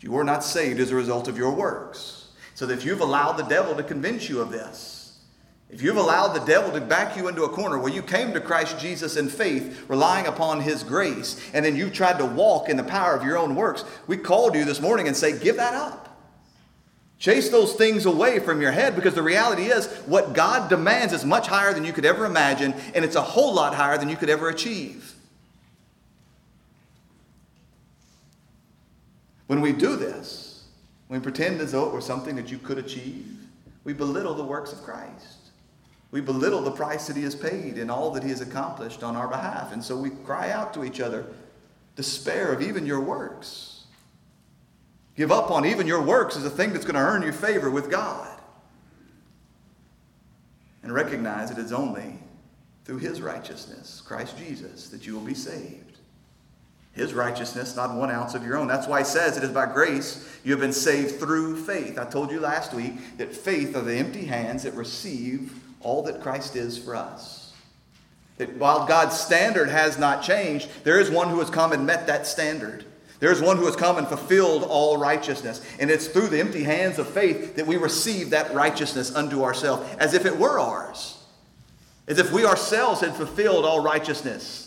You 0.06 0.16
are 0.20 0.24
not 0.24 0.44
saved 0.44 0.80
as 0.80 0.92
a 0.92 0.96
result 0.96 1.28
of 1.28 1.36
your 1.36 1.50
works. 1.50 2.28
So 2.54 2.68
that 2.68 2.78
if 2.78 2.86
you've 2.86 3.02
allowed 3.02 3.38
the 3.38 3.44
devil 3.44 3.76
to 3.76 3.82
convince 3.82 4.30
you 4.30 4.40
of 4.40 4.52
this, 4.52 5.18
if 5.68 5.82
you've 5.82 5.98
allowed 5.98 6.34
the 6.34 6.46
devil 6.46 6.72
to 6.72 6.80
back 6.80 7.18
you 7.18 7.28
into 7.28 7.44
a 7.44 7.50
corner 7.50 7.80
where 7.80 7.92
you 7.92 8.04
came 8.04 8.32
to 8.34 8.40
Christ 8.40 8.78
Jesus 8.78 9.18
in 9.18 9.30
faith, 9.30 9.84
relying 9.90 10.28
upon 10.28 10.62
his 10.62 10.84
grace, 10.84 11.42
and 11.56 11.66
then 11.66 11.76
you've 11.76 11.92
tried 11.92 12.20
to 12.20 12.26
walk 12.26 12.70
in 12.70 12.78
the 12.78 12.84
power 12.84 13.16
of 13.16 13.24
your 13.24 13.36
own 13.36 13.56
works, 13.56 13.84
we 14.06 14.16
called 14.16 14.54
you 14.54 14.64
this 14.64 14.80
morning 14.80 15.08
and 15.08 15.18
say, 15.18 15.40
give 15.40 15.56
that 15.56 15.74
up. 15.74 16.22
Chase 17.18 17.50
those 17.50 17.74
things 17.74 18.06
away 18.06 18.38
from 18.40 18.62
your 18.62 18.72
head 18.72 18.96
because 18.96 19.16
the 19.16 19.24
reality 19.24 19.64
is 19.64 19.88
what 20.06 20.34
God 20.34 20.70
demands 20.70 21.14
is 21.14 21.26
much 21.26 21.48
higher 21.48 21.74
than 21.74 21.84
you 21.84 21.94
could 21.94 22.06
ever 22.06 22.26
imagine, 22.26 22.76
and 22.94 23.04
it's 23.04 23.16
a 23.16 23.22
whole 23.24 23.56
lot 23.56 23.74
higher 23.74 23.98
than 23.98 24.10
you 24.10 24.18
could 24.18 24.30
ever 24.30 24.50
achieve. 24.50 25.15
When 29.48 29.62
we 29.62 29.72
do 29.72 29.96
this, 29.96 30.64
when 31.08 31.20
we 31.20 31.24
pretend 31.24 31.62
as 31.62 31.72
though 31.72 31.88
it 31.88 31.94
were 31.94 32.02
something 32.02 32.36
that 32.36 32.52
you 32.52 32.58
could 32.58 32.78
achieve, 32.78 33.28
we 33.84 33.94
belittle 33.94 34.34
the 34.34 34.44
works 34.44 34.74
of 34.74 34.82
Christ. 34.82 35.38
We 36.12 36.22
belittle 36.22 36.62
the 36.62 36.72
price 36.72 37.08
that 37.08 37.16
he 37.16 37.24
has 37.24 37.36
paid 37.36 37.78
and 37.78 37.92
all 37.92 38.12
that 38.12 38.24
he 38.24 38.30
has 38.30 38.42
accomplished 38.42 39.04
on 39.04 39.16
our 39.16 39.28
behalf. 39.28 39.74
And 39.74 39.84
so 39.84 39.98
we 39.98 40.10
cry 40.10 40.50
out 40.50 40.74
to 40.76 40.84
each 40.84 41.00
other, 41.00 41.26
despair 41.96 42.52
of 42.54 42.62
even 42.62 42.86
your 42.86 43.02
works. 43.02 43.86
Give 45.16 45.32
up 45.32 45.52
on 45.52 45.66
even 45.66 45.88
your 45.88 46.02
works 46.02 46.36
as 46.36 46.46
a 46.46 46.50
thing 46.50 46.74
that's 46.74 46.86
going 46.86 46.96
to 46.96 47.02
earn 47.02 47.22
you 47.22 47.32
favor 47.32 47.70
with 47.70 47.90
God. 47.90 48.30
And 50.84 50.94
recognize 50.94 51.50
that 51.50 51.58
it 51.58 51.66
is 51.66 51.74
only 51.74 52.20
through 52.84 53.00
his 53.00 53.22
righteousness, 53.22 54.02
Christ 54.06 54.38
Jesus, 54.38 54.90
that 54.90 55.08
you 55.08 55.14
will 55.16 55.26
be 55.26 55.34
saved. 55.34 55.85
His 56.96 57.14
righteousness, 57.14 57.76
not 57.76 57.94
one 57.94 58.10
ounce 58.10 58.36
of 58.36 58.44
your 58.46 58.58
own. 58.58 58.68
That's 58.68 58.88
why 58.88 59.00
he 59.00 59.06
says 59.06 59.38
it 59.38 59.44
is 59.44 59.52
by 59.52 59.66
grace 59.66 60.26
you 60.46 60.52
have 60.52 60.62
been 60.62 60.72
saved 60.72 61.20
through 61.20 61.58
faith. 61.58 62.00
I 62.00 62.06
told 62.06 62.32
you 62.32 62.40
last 62.40 62.74
week 62.74 63.18
that 63.18 63.36
faith 63.36 63.76
are 63.76 63.82
the 63.82 63.96
empty 63.96 64.26
hands 64.26 64.64
that 64.64 64.74
receive 64.76 65.54
all 65.82 66.04
that 66.04 66.22
Christ 66.22 66.56
is 66.56 66.78
for 66.78 66.96
us. 66.96 67.54
That 68.38 68.56
while 68.58 68.86
God's 68.86 69.20
standard 69.20 69.70
has 69.70 70.00
not 70.00 70.24
changed, 70.24 70.70
there 70.84 71.00
is 71.00 71.12
one 71.12 71.30
who 71.30 71.40
has 71.40 71.50
come 71.50 71.74
and 71.74 71.86
met 71.86 72.08
that 72.08 72.28
standard. 72.28 72.86
There 73.20 73.32
is 73.32 73.42
one 73.42 73.58
who 73.58 73.66
has 73.66 73.76
come 73.76 73.98
and 73.98 74.08
fulfilled 74.08 74.64
all 74.64 74.98
righteousness. 74.98 75.62
And 75.80 75.90
it's 75.90 76.08
through 76.08 76.28
the 76.28 76.40
empty 76.40 76.64
hands 76.64 77.00
of 77.00 77.08
faith 77.08 77.56
that 77.56 77.68
we 77.68 77.78
receive 77.78 78.30
that 78.30 78.54
righteousness 78.54 79.16
unto 79.16 79.44
ourselves, 79.44 79.86
as 80.00 80.14
if 80.14 80.26
it 80.26 80.38
were 80.38 80.60
ours. 80.60 81.24
As 82.08 82.20
if 82.20 82.32
we 82.32 82.46
ourselves 82.46 83.02
had 83.02 83.16
fulfilled 83.16 83.66
all 83.66 83.82
righteousness, 83.82 84.65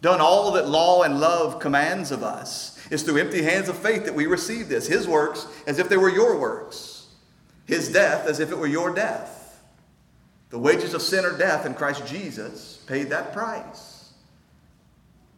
done 0.00 0.20
all 0.20 0.52
that 0.52 0.68
law 0.68 1.02
and 1.02 1.20
love 1.20 1.58
commands 1.58 2.10
of 2.10 2.22
us. 2.22 2.78
It's 2.90 3.02
through 3.02 3.18
empty 3.18 3.42
hands 3.42 3.68
of 3.68 3.76
faith 3.76 4.04
that 4.04 4.14
we 4.14 4.26
receive 4.26 4.68
this. 4.68 4.86
His 4.86 5.06
works 5.06 5.46
as 5.66 5.78
if 5.78 5.88
they 5.88 5.96
were 5.96 6.10
your 6.10 6.38
works, 6.38 7.08
His 7.66 7.92
death 7.92 8.26
as 8.26 8.40
if 8.40 8.50
it 8.50 8.58
were 8.58 8.66
your 8.66 8.94
death. 8.94 9.60
The 10.50 10.58
wages 10.58 10.94
of 10.94 11.02
sin 11.02 11.26
are 11.26 11.36
death, 11.36 11.66
and 11.66 11.76
Christ 11.76 12.06
Jesus 12.06 12.82
paid 12.86 13.10
that 13.10 13.34
price, 13.34 14.12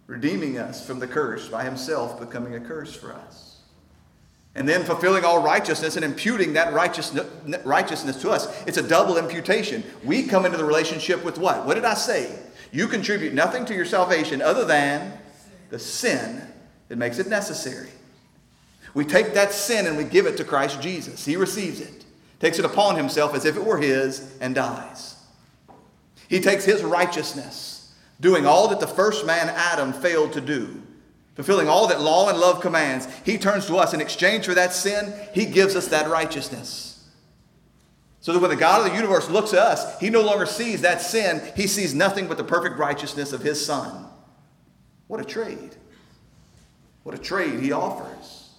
redeeming 0.06 0.56
us 0.56 0.86
from 0.86 1.00
the 1.00 1.08
curse 1.08 1.48
by 1.48 1.64
himself 1.64 2.20
becoming 2.20 2.54
a 2.54 2.60
curse 2.60 2.94
for 2.94 3.12
us. 3.12 3.58
And 4.54 4.68
then 4.68 4.84
fulfilling 4.84 5.24
all 5.24 5.42
righteousness 5.42 5.96
and 5.96 6.04
imputing 6.04 6.52
that 6.54 6.72
righteousness 6.72 8.22
to 8.22 8.30
us. 8.30 8.64
It's 8.66 8.78
a 8.78 8.86
double 8.86 9.16
imputation. 9.16 9.84
We 10.04 10.24
come 10.24 10.44
into 10.44 10.58
the 10.58 10.64
relationship 10.64 11.24
with 11.24 11.38
what? 11.38 11.66
What 11.66 11.74
did 11.74 11.84
I 11.84 11.94
say? 11.94 12.36
You 12.72 12.88
contribute 12.88 13.34
nothing 13.34 13.64
to 13.66 13.74
your 13.74 13.84
salvation 13.84 14.40
other 14.42 14.64
than 14.64 15.12
the 15.70 15.78
sin 15.78 16.42
that 16.88 16.96
makes 16.96 17.18
it 17.18 17.28
necessary. 17.28 17.90
We 18.94 19.04
take 19.04 19.34
that 19.34 19.52
sin 19.52 19.86
and 19.86 19.96
we 19.96 20.04
give 20.04 20.26
it 20.26 20.36
to 20.38 20.44
Christ 20.44 20.80
Jesus. 20.80 21.24
He 21.24 21.36
receives 21.36 21.80
it 21.80 22.00
takes 22.40 22.58
it 22.58 22.64
upon 22.64 22.96
himself 22.96 23.34
as 23.34 23.44
if 23.44 23.56
it 23.56 23.64
were 23.64 23.78
his, 23.78 24.34
and 24.40 24.54
dies. 24.54 25.16
He 26.28 26.40
takes 26.40 26.64
his 26.64 26.82
righteousness, 26.82 27.94
doing 28.20 28.46
all 28.46 28.68
that 28.68 28.80
the 28.80 28.86
first 28.86 29.26
man, 29.26 29.48
Adam, 29.50 29.92
failed 29.92 30.32
to 30.32 30.40
do, 30.40 30.82
fulfilling 31.34 31.68
all 31.68 31.86
that 31.88 32.00
law 32.00 32.28
and 32.28 32.38
love 32.38 32.60
commands. 32.60 33.06
He 33.24 33.36
turns 33.36 33.66
to 33.66 33.76
us 33.76 33.92
in 33.92 34.00
exchange 34.00 34.46
for 34.46 34.54
that 34.54 34.72
sin, 34.72 35.12
he 35.34 35.44
gives 35.44 35.76
us 35.76 35.88
that 35.88 36.08
righteousness. 36.10 36.89
So 38.20 38.32
that 38.32 38.40
when 38.40 38.50
the 38.50 38.56
God 38.56 38.84
of 38.84 38.90
the 38.90 38.96
universe 38.96 39.30
looks 39.30 39.52
at 39.54 39.60
us, 39.60 39.98
he 39.98 40.10
no 40.10 40.20
longer 40.20 40.44
sees 40.44 40.82
that 40.82 41.00
sin, 41.00 41.42
he 41.56 41.66
sees 41.66 41.94
nothing 41.94 42.28
but 42.28 42.36
the 42.36 42.44
perfect 42.44 42.78
righteousness 42.78 43.32
of 43.32 43.42
his 43.42 43.64
Son. 43.64 44.06
What 45.06 45.20
a 45.20 45.24
trade! 45.24 45.76
What 47.02 47.14
a 47.14 47.18
trade 47.18 47.60
he 47.60 47.72
offers. 47.72 48.50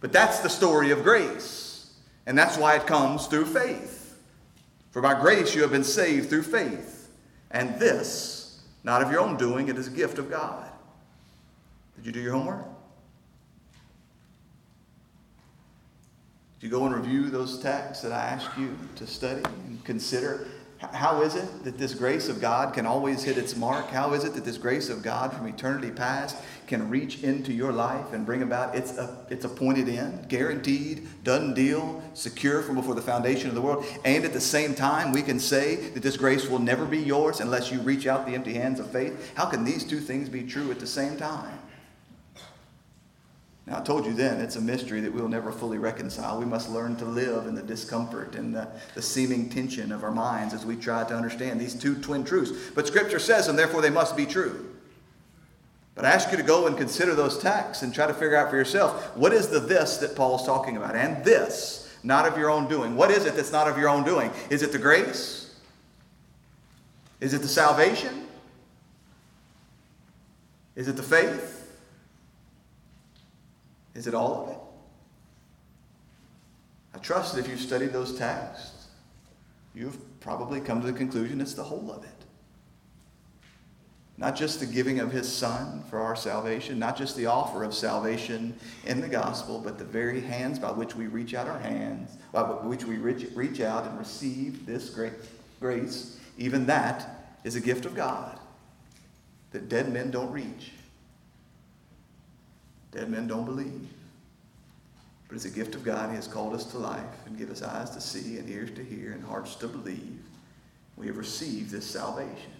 But 0.00 0.12
that's 0.12 0.38
the 0.38 0.48
story 0.48 0.92
of 0.92 1.02
grace. 1.02 1.92
And 2.26 2.38
that's 2.38 2.56
why 2.56 2.76
it 2.76 2.86
comes 2.86 3.26
through 3.26 3.46
faith. 3.46 4.18
For 4.90 5.02
by 5.02 5.20
grace 5.20 5.54
you 5.54 5.62
have 5.62 5.72
been 5.72 5.82
saved 5.82 6.28
through 6.28 6.42
faith. 6.42 7.10
And 7.50 7.78
this, 7.80 8.60
not 8.84 9.02
of 9.02 9.10
your 9.10 9.20
own 9.20 9.36
doing, 9.36 9.68
it 9.68 9.76
is 9.76 9.88
a 9.88 9.90
gift 9.90 10.18
of 10.18 10.30
God. 10.30 10.70
Did 11.96 12.06
you 12.06 12.12
do 12.12 12.20
your 12.20 12.32
homework? 12.32 12.67
You 16.60 16.68
go 16.68 16.86
and 16.86 16.94
review 16.94 17.30
those 17.30 17.60
texts 17.60 18.02
that 18.02 18.12
I 18.12 18.20
asked 18.20 18.58
you 18.58 18.76
to 18.96 19.06
study 19.06 19.42
and 19.66 19.84
consider? 19.84 20.46
How 20.78 21.22
is 21.22 21.34
it 21.34 21.64
that 21.64 21.76
this 21.76 21.92
grace 21.92 22.28
of 22.28 22.40
God 22.40 22.72
can 22.72 22.86
always 22.86 23.24
hit 23.24 23.36
its 23.36 23.56
mark? 23.56 23.88
How 23.88 24.12
is 24.12 24.22
it 24.22 24.34
that 24.34 24.44
this 24.44 24.58
grace 24.58 24.88
of 24.88 25.02
God 25.02 25.32
from 25.32 25.48
eternity 25.48 25.90
past 25.90 26.36
can 26.68 26.88
reach 26.88 27.24
into 27.24 27.52
your 27.52 27.72
life 27.72 28.12
and 28.12 28.24
bring 28.24 28.42
about 28.42 28.76
its, 28.76 28.96
a, 28.96 29.26
its 29.28 29.44
appointed 29.44 29.88
end? 29.88 30.28
Guaranteed, 30.28 31.08
done 31.24 31.52
deal, 31.52 32.00
secure 32.14 32.62
from 32.62 32.76
before 32.76 32.94
the 32.94 33.02
foundation 33.02 33.48
of 33.48 33.56
the 33.56 33.60
world. 33.60 33.84
And 34.04 34.24
at 34.24 34.32
the 34.32 34.40
same 34.40 34.72
time, 34.72 35.10
we 35.10 35.22
can 35.22 35.40
say 35.40 35.90
that 35.90 36.02
this 36.02 36.16
grace 36.16 36.48
will 36.48 36.60
never 36.60 36.86
be 36.86 36.98
yours 36.98 37.40
unless 37.40 37.72
you 37.72 37.80
reach 37.80 38.06
out 38.06 38.24
the 38.24 38.34
empty 38.34 38.54
hands 38.54 38.78
of 38.78 38.88
faith. 38.92 39.32
How 39.34 39.46
can 39.46 39.64
these 39.64 39.82
two 39.82 39.98
things 39.98 40.28
be 40.28 40.44
true 40.44 40.70
at 40.70 40.78
the 40.78 40.86
same 40.86 41.16
time? 41.16 41.58
Now, 43.68 43.78
I 43.78 43.80
told 43.82 44.06
you 44.06 44.14
then, 44.14 44.40
it's 44.40 44.56
a 44.56 44.62
mystery 44.62 45.00
that 45.00 45.12
we'll 45.12 45.28
never 45.28 45.52
fully 45.52 45.76
reconcile. 45.76 46.38
We 46.38 46.46
must 46.46 46.70
learn 46.70 46.96
to 46.96 47.04
live 47.04 47.46
in 47.46 47.54
the 47.54 47.62
discomfort 47.62 48.34
and 48.34 48.54
the, 48.54 48.66
the, 48.94 49.02
seeming 49.02 49.50
tension 49.50 49.92
of 49.92 50.04
our 50.04 50.10
minds 50.10 50.54
as 50.54 50.64
we 50.64 50.74
try 50.74 51.04
to 51.04 51.14
understand 51.14 51.60
these 51.60 51.74
two 51.74 51.94
twin 51.96 52.24
truths. 52.24 52.70
But 52.74 52.86
Scripture 52.86 53.18
says 53.18 53.46
them, 53.46 53.56
therefore 53.56 53.82
they 53.82 53.90
must 53.90 54.16
be 54.16 54.24
true. 54.24 54.74
But 55.94 56.06
I 56.06 56.10
ask 56.10 56.30
you 56.30 56.38
to 56.38 56.42
go 56.42 56.66
and 56.66 56.78
consider 56.78 57.14
those 57.14 57.38
texts 57.38 57.82
and 57.82 57.92
try 57.92 58.06
to 58.06 58.14
figure 58.14 58.36
out 58.36 58.48
for 58.48 58.56
yourself 58.56 59.14
what 59.14 59.34
is 59.34 59.48
the 59.48 59.60
this 59.60 59.98
that 59.98 60.16
Paul's 60.16 60.46
talking 60.46 60.78
about? 60.78 60.96
And 60.96 61.22
this, 61.22 61.94
not 62.02 62.26
of 62.26 62.38
your 62.38 62.48
own 62.48 62.68
doing. 62.68 62.96
What 62.96 63.10
is 63.10 63.26
it 63.26 63.34
that's 63.34 63.52
not 63.52 63.68
of 63.68 63.76
your 63.76 63.90
own 63.90 64.02
doing? 64.02 64.30
Is 64.48 64.62
it 64.62 64.72
the 64.72 64.78
grace? 64.78 65.54
Is 67.20 67.34
it 67.34 67.42
the 67.42 67.48
salvation? 67.48 68.28
Is 70.74 70.88
it 70.88 70.96
the 70.96 71.02
faith? 71.02 71.57
Is 73.98 74.06
it 74.06 74.14
all 74.14 74.44
of 74.44 74.50
it? 74.50 74.58
I 76.94 76.98
trust 76.98 77.34
that 77.34 77.40
if 77.40 77.48
you've 77.48 77.58
studied 77.58 77.92
those 77.92 78.16
texts, 78.16 78.86
you've 79.74 79.98
probably 80.20 80.60
come 80.60 80.80
to 80.80 80.86
the 80.86 80.92
conclusion 80.92 81.40
it's 81.40 81.54
the 81.54 81.64
whole 81.64 81.90
of 81.90 82.04
it. 82.04 82.10
Not 84.16 84.36
just 84.36 84.60
the 84.60 84.66
giving 84.66 85.00
of 85.00 85.10
his 85.10 85.30
son 85.30 85.82
for 85.90 85.98
our 85.98 86.14
salvation, 86.14 86.78
not 86.78 86.96
just 86.96 87.16
the 87.16 87.26
offer 87.26 87.64
of 87.64 87.74
salvation 87.74 88.56
in 88.84 89.00
the 89.00 89.08
gospel, 89.08 89.58
but 89.58 89.78
the 89.78 89.84
very 89.84 90.20
hands 90.20 90.60
by 90.60 90.70
which 90.70 90.94
we 90.94 91.08
reach 91.08 91.34
out 91.34 91.48
our 91.48 91.58
hands, 91.58 92.18
by 92.30 92.42
which 92.42 92.84
we 92.84 92.98
reach, 92.98 93.26
reach 93.34 93.60
out 93.60 93.84
and 93.84 93.98
receive 93.98 94.64
this 94.64 94.90
great 94.90 95.14
grace. 95.58 96.20
Even 96.36 96.66
that 96.66 97.32
is 97.42 97.56
a 97.56 97.60
gift 97.60 97.84
of 97.84 97.96
God 97.96 98.38
that 99.50 99.68
dead 99.68 99.92
men 99.92 100.12
don't 100.12 100.30
reach. 100.30 100.70
Dead 102.98 103.10
men 103.10 103.28
don't 103.28 103.44
believe. 103.44 103.86
But 105.28 105.36
it's 105.36 105.44
a 105.44 105.50
gift 105.50 105.76
of 105.76 105.84
God. 105.84 106.10
He 106.10 106.16
has 106.16 106.26
called 106.26 106.52
us 106.52 106.64
to 106.72 106.78
life 106.78 107.04
and 107.26 107.38
give 107.38 107.48
us 107.48 107.62
eyes 107.62 107.90
to 107.90 108.00
see 108.00 108.38
and 108.38 108.50
ears 108.50 108.72
to 108.72 108.82
hear 108.82 109.12
and 109.12 109.22
hearts 109.22 109.54
to 109.56 109.68
believe. 109.68 110.18
We 110.96 111.06
have 111.06 111.16
received 111.16 111.70
this 111.70 111.86
salvation. 111.86 112.50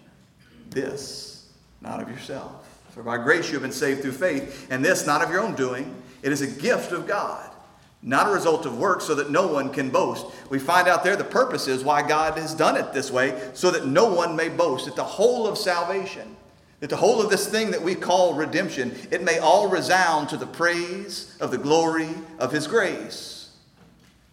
This, 0.69 1.49
not 1.81 2.01
of 2.01 2.09
yourself. 2.09 2.79
For 2.91 3.03
by 3.03 3.17
grace 3.17 3.47
you 3.47 3.53
have 3.55 3.63
been 3.63 3.73
saved 3.73 4.01
through 4.01 4.13
faith, 4.13 4.67
and 4.69 4.85
this 4.85 5.05
not 5.05 5.21
of 5.21 5.29
your 5.29 5.41
own 5.41 5.55
doing. 5.55 5.93
It 6.21 6.31
is 6.31 6.41
a 6.41 6.47
gift 6.47 6.93
of 6.93 7.05
God, 7.05 7.51
not 8.01 8.29
a 8.29 8.31
result 8.31 8.65
of 8.65 8.77
works, 8.77 9.03
so 9.03 9.15
that 9.15 9.31
no 9.31 9.45
one 9.45 9.73
can 9.73 9.89
boast. 9.89 10.25
We 10.49 10.57
find 10.59 10.87
out 10.87 11.03
there 11.03 11.17
the 11.17 11.25
purpose 11.25 11.67
is 11.67 11.83
why 11.83 12.07
God 12.07 12.37
has 12.37 12.53
done 12.53 12.77
it 12.77 12.93
this 12.93 13.11
way, 13.11 13.37
so 13.53 13.71
that 13.71 13.87
no 13.87 14.05
one 14.13 14.37
may 14.37 14.47
boast. 14.47 14.85
That 14.85 14.95
the 14.95 15.03
whole 15.03 15.47
of 15.47 15.57
salvation 15.57 16.37
that 16.79 16.89
the 16.89 16.97
whole 16.97 17.21
of 17.21 17.29
this 17.29 17.47
thing 17.47 17.71
that 17.71 17.81
we 17.81 17.95
call 17.95 18.33
redemption, 18.33 18.95
it 19.11 19.23
may 19.23 19.37
all 19.37 19.67
resound 19.67 20.29
to 20.29 20.37
the 20.37 20.47
praise 20.47 21.35
of 21.39 21.51
the 21.51 21.57
glory 21.57 22.09
of 22.37 22.51
His 22.51 22.67
grace. 22.67 23.35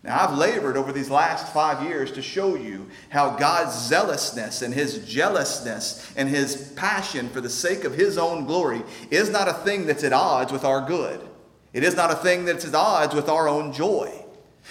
Now, 0.04 0.24
I've 0.24 0.38
labored 0.38 0.76
over 0.76 0.92
these 0.92 1.10
last 1.10 1.52
five 1.52 1.82
years 1.82 2.12
to 2.12 2.22
show 2.22 2.54
you 2.54 2.88
how 3.08 3.30
God's 3.30 3.76
zealousness 3.76 4.62
and 4.62 4.72
His 4.72 5.04
jealousness 5.04 6.12
and 6.16 6.28
His 6.28 6.72
passion 6.76 7.28
for 7.28 7.40
the 7.40 7.50
sake 7.50 7.82
of 7.82 7.94
His 7.94 8.16
own 8.16 8.44
glory 8.44 8.82
is 9.10 9.30
not 9.30 9.48
a 9.48 9.52
thing 9.52 9.86
that's 9.86 10.04
at 10.04 10.12
odds 10.12 10.52
with 10.52 10.64
our 10.64 10.86
good. 10.86 11.20
It 11.72 11.82
is 11.82 11.96
not 11.96 12.12
a 12.12 12.16
thing 12.16 12.44
that's 12.44 12.64
at 12.64 12.74
odds 12.74 13.14
with 13.14 13.28
our 13.28 13.48
own 13.48 13.72
joy. 13.72 14.25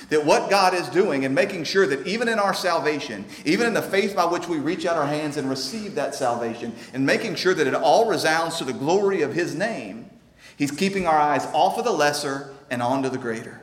That 0.09 0.25
what 0.25 0.49
God 0.49 0.73
is 0.73 0.87
doing 0.89 1.25
and 1.25 1.33
making 1.33 1.63
sure 1.63 1.87
that 1.87 2.05
even 2.05 2.27
in 2.27 2.37
our 2.37 2.53
salvation, 2.53 3.25
even 3.45 3.65
in 3.67 3.73
the 3.73 3.81
faith 3.81 4.15
by 4.15 4.25
which 4.25 4.47
we 4.47 4.57
reach 4.57 4.85
out 4.85 4.97
our 4.97 5.07
hands 5.07 5.37
and 5.37 5.49
receive 5.49 5.95
that 5.95 6.13
salvation, 6.13 6.75
and 6.93 7.05
making 7.05 7.35
sure 7.35 7.53
that 7.53 7.67
it 7.67 7.73
all 7.73 8.07
resounds 8.07 8.57
to 8.57 8.65
the 8.65 8.73
glory 8.73 9.21
of 9.21 9.33
His 9.33 9.55
name, 9.55 10.09
He's 10.57 10.71
keeping 10.71 11.07
our 11.07 11.17
eyes 11.17 11.45
off 11.47 11.77
of 11.77 11.85
the 11.85 11.91
lesser 11.91 12.53
and 12.69 12.81
onto 12.81 13.09
the 13.09 13.17
greater. 13.17 13.61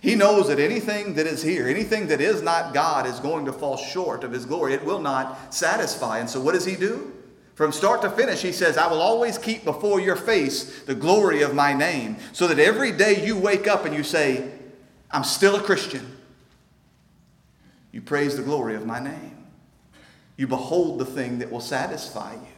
He 0.00 0.14
knows 0.14 0.48
that 0.48 0.58
anything 0.58 1.14
that 1.14 1.26
is 1.26 1.42
here, 1.42 1.68
anything 1.68 2.06
that 2.06 2.20
is 2.22 2.40
not 2.40 2.72
God, 2.72 3.06
is 3.06 3.20
going 3.20 3.44
to 3.44 3.52
fall 3.52 3.76
short 3.76 4.24
of 4.24 4.32
His 4.32 4.46
glory. 4.46 4.72
It 4.72 4.84
will 4.84 5.00
not 5.00 5.52
satisfy. 5.52 6.18
And 6.18 6.30
so, 6.30 6.40
what 6.40 6.52
does 6.52 6.64
He 6.64 6.76
do? 6.76 7.12
From 7.60 7.72
start 7.72 8.00
to 8.00 8.10
finish, 8.10 8.40
he 8.40 8.52
says, 8.52 8.78
I 8.78 8.86
will 8.86 9.02
always 9.02 9.36
keep 9.36 9.66
before 9.66 10.00
your 10.00 10.16
face 10.16 10.80
the 10.84 10.94
glory 10.94 11.42
of 11.42 11.54
my 11.54 11.74
name, 11.74 12.16
so 12.32 12.46
that 12.46 12.58
every 12.58 12.90
day 12.90 13.22
you 13.22 13.36
wake 13.36 13.68
up 13.68 13.84
and 13.84 13.94
you 13.94 14.02
say, 14.02 14.50
I'm 15.10 15.24
still 15.24 15.56
a 15.56 15.62
Christian. 15.62 16.16
You 17.92 18.00
praise 18.00 18.34
the 18.34 18.42
glory 18.42 18.76
of 18.76 18.86
my 18.86 18.98
name. 18.98 19.44
You 20.38 20.46
behold 20.46 21.00
the 21.00 21.04
thing 21.04 21.38
that 21.40 21.52
will 21.52 21.60
satisfy 21.60 22.32
you. 22.32 22.56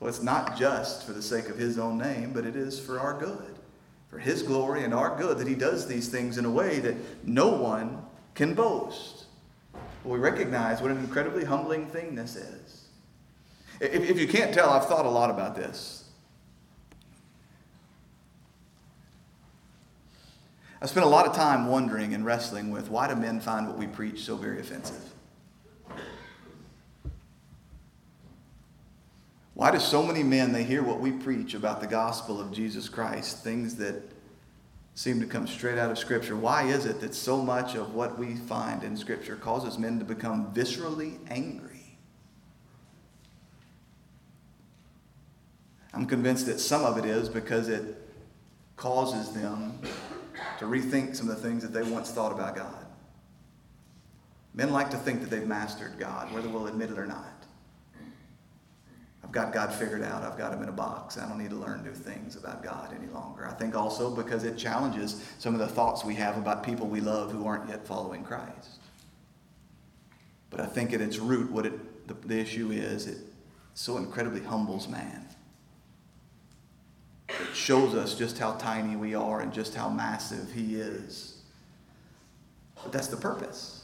So 0.00 0.08
it's 0.08 0.24
not 0.24 0.58
just 0.58 1.06
for 1.06 1.12
the 1.12 1.22
sake 1.22 1.48
of 1.48 1.56
his 1.56 1.78
own 1.78 1.98
name, 1.98 2.32
but 2.32 2.44
it 2.44 2.56
is 2.56 2.80
for 2.80 2.98
our 2.98 3.16
good, 3.16 3.60
for 4.08 4.18
his 4.18 4.42
glory 4.42 4.82
and 4.82 4.92
our 4.92 5.16
good 5.16 5.38
that 5.38 5.46
he 5.46 5.54
does 5.54 5.86
these 5.86 6.08
things 6.08 6.36
in 6.36 6.46
a 6.46 6.50
way 6.50 6.80
that 6.80 6.96
no 7.24 7.46
one 7.46 8.02
can 8.34 8.54
boast. 8.54 9.26
But 9.72 10.08
we 10.10 10.18
recognize 10.18 10.82
what 10.82 10.90
an 10.90 10.98
incredibly 10.98 11.44
humbling 11.44 11.86
thing 11.86 12.16
this 12.16 12.34
is. 12.34 12.79
If, 13.80 14.10
if 14.10 14.20
you 14.20 14.28
can't 14.28 14.52
tell, 14.52 14.70
I've 14.70 14.86
thought 14.86 15.06
a 15.06 15.10
lot 15.10 15.30
about 15.30 15.56
this. 15.56 16.04
I 20.82 20.86
spent 20.86 21.04
a 21.04 21.08
lot 21.08 21.26
of 21.26 21.34
time 21.34 21.66
wondering 21.66 22.14
and 22.14 22.24
wrestling 22.24 22.70
with 22.70 22.90
why 22.90 23.08
do 23.08 23.16
men 23.16 23.40
find 23.40 23.66
what 23.66 23.76
we 23.76 23.86
preach 23.86 24.22
so 24.24 24.36
very 24.36 24.60
offensive? 24.60 25.02
Why 29.54 29.70
do 29.70 29.78
so 29.78 30.02
many 30.02 30.22
men, 30.22 30.52
they 30.52 30.64
hear 30.64 30.82
what 30.82 31.00
we 31.00 31.12
preach 31.12 31.52
about 31.52 31.82
the 31.82 31.86
gospel 31.86 32.40
of 32.40 32.50
Jesus 32.50 32.88
Christ, 32.88 33.44
things 33.44 33.76
that 33.76 34.02
seem 34.94 35.20
to 35.20 35.26
come 35.26 35.46
straight 35.46 35.76
out 35.76 35.90
of 35.90 35.98
Scripture? 35.98 36.34
Why 36.34 36.62
is 36.62 36.86
it 36.86 37.00
that 37.02 37.14
so 37.14 37.42
much 37.42 37.74
of 37.74 37.94
what 37.94 38.18
we 38.18 38.36
find 38.36 38.82
in 38.82 38.96
Scripture 38.96 39.36
causes 39.36 39.78
men 39.78 39.98
to 39.98 40.04
become 40.06 40.50
viscerally 40.54 41.18
angry? 41.28 41.69
I'm 45.92 46.06
convinced 46.06 46.46
that 46.46 46.60
some 46.60 46.84
of 46.84 46.98
it 46.98 47.04
is 47.04 47.28
because 47.28 47.68
it 47.68 47.82
causes 48.76 49.32
them 49.32 49.80
to 50.58 50.64
rethink 50.64 51.16
some 51.16 51.28
of 51.28 51.36
the 51.36 51.48
things 51.48 51.62
that 51.62 51.72
they 51.72 51.82
once 51.82 52.10
thought 52.10 52.32
about 52.32 52.56
God. 52.56 52.86
Men 54.54 54.70
like 54.70 54.90
to 54.90 54.96
think 54.96 55.20
that 55.20 55.30
they've 55.30 55.46
mastered 55.46 55.98
God, 55.98 56.32
whether 56.32 56.48
we'll 56.48 56.66
admit 56.66 56.90
it 56.90 56.98
or 56.98 57.06
not. 57.06 57.26
I've 59.22 59.32
got 59.32 59.52
God 59.52 59.72
figured 59.72 60.02
out. 60.02 60.22
I've 60.22 60.36
got 60.38 60.52
him 60.52 60.62
in 60.62 60.68
a 60.68 60.72
box. 60.72 61.16
I 61.16 61.28
don't 61.28 61.38
need 61.38 61.50
to 61.50 61.56
learn 61.56 61.84
new 61.84 61.92
things 61.92 62.34
about 62.34 62.64
God 62.64 62.92
any 62.98 63.06
longer. 63.12 63.46
I 63.46 63.52
think 63.52 63.76
also 63.76 64.10
because 64.10 64.44
it 64.44 64.56
challenges 64.56 65.22
some 65.38 65.54
of 65.54 65.60
the 65.60 65.68
thoughts 65.68 66.04
we 66.04 66.14
have 66.16 66.36
about 66.36 66.64
people 66.64 66.86
we 66.88 67.00
love 67.00 67.30
who 67.30 67.46
aren't 67.46 67.68
yet 67.68 67.86
following 67.86 68.24
Christ. 68.24 68.80
But 70.50 70.60
I 70.60 70.66
think 70.66 70.92
at 70.92 71.00
its 71.00 71.18
root, 71.18 71.50
what 71.52 71.64
it, 71.64 72.08
the, 72.08 72.14
the 72.26 72.40
issue 72.40 72.72
is, 72.72 73.06
it 73.06 73.18
so 73.74 73.98
incredibly 73.98 74.40
humbles 74.40 74.88
man. 74.88 75.24
Shows 77.54 77.94
us 77.94 78.14
just 78.14 78.38
how 78.38 78.52
tiny 78.52 78.96
we 78.96 79.14
are 79.14 79.40
and 79.40 79.52
just 79.52 79.74
how 79.74 79.88
massive 79.88 80.52
He 80.52 80.76
is. 80.76 81.42
But 82.82 82.92
that's 82.92 83.08
the 83.08 83.16
purpose. 83.16 83.80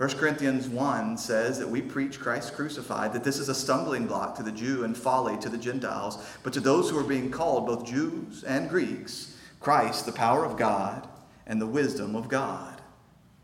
1 0.00 0.08
Corinthians 0.12 0.66
1 0.66 1.18
says 1.18 1.58
that 1.58 1.68
we 1.68 1.82
preach 1.82 2.18
Christ 2.18 2.54
crucified, 2.54 3.12
that 3.12 3.22
this 3.22 3.38
is 3.38 3.50
a 3.50 3.54
stumbling 3.54 4.06
block 4.06 4.34
to 4.36 4.42
the 4.42 4.50
Jew 4.50 4.84
and 4.84 4.96
folly 4.96 5.36
to 5.40 5.50
the 5.50 5.58
Gentiles, 5.58 6.26
but 6.42 6.54
to 6.54 6.60
those 6.60 6.88
who 6.88 6.98
are 6.98 7.04
being 7.04 7.30
called, 7.30 7.66
both 7.66 7.84
Jews 7.84 8.42
and 8.42 8.70
Greeks, 8.70 9.36
Christ, 9.60 10.06
the 10.06 10.12
power 10.12 10.46
of 10.46 10.56
God 10.56 11.06
and 11.46 11.60
the 11.60 11.66
wisdom 11.66 12.16
of 12.16 12.28
God. 12.28 12.80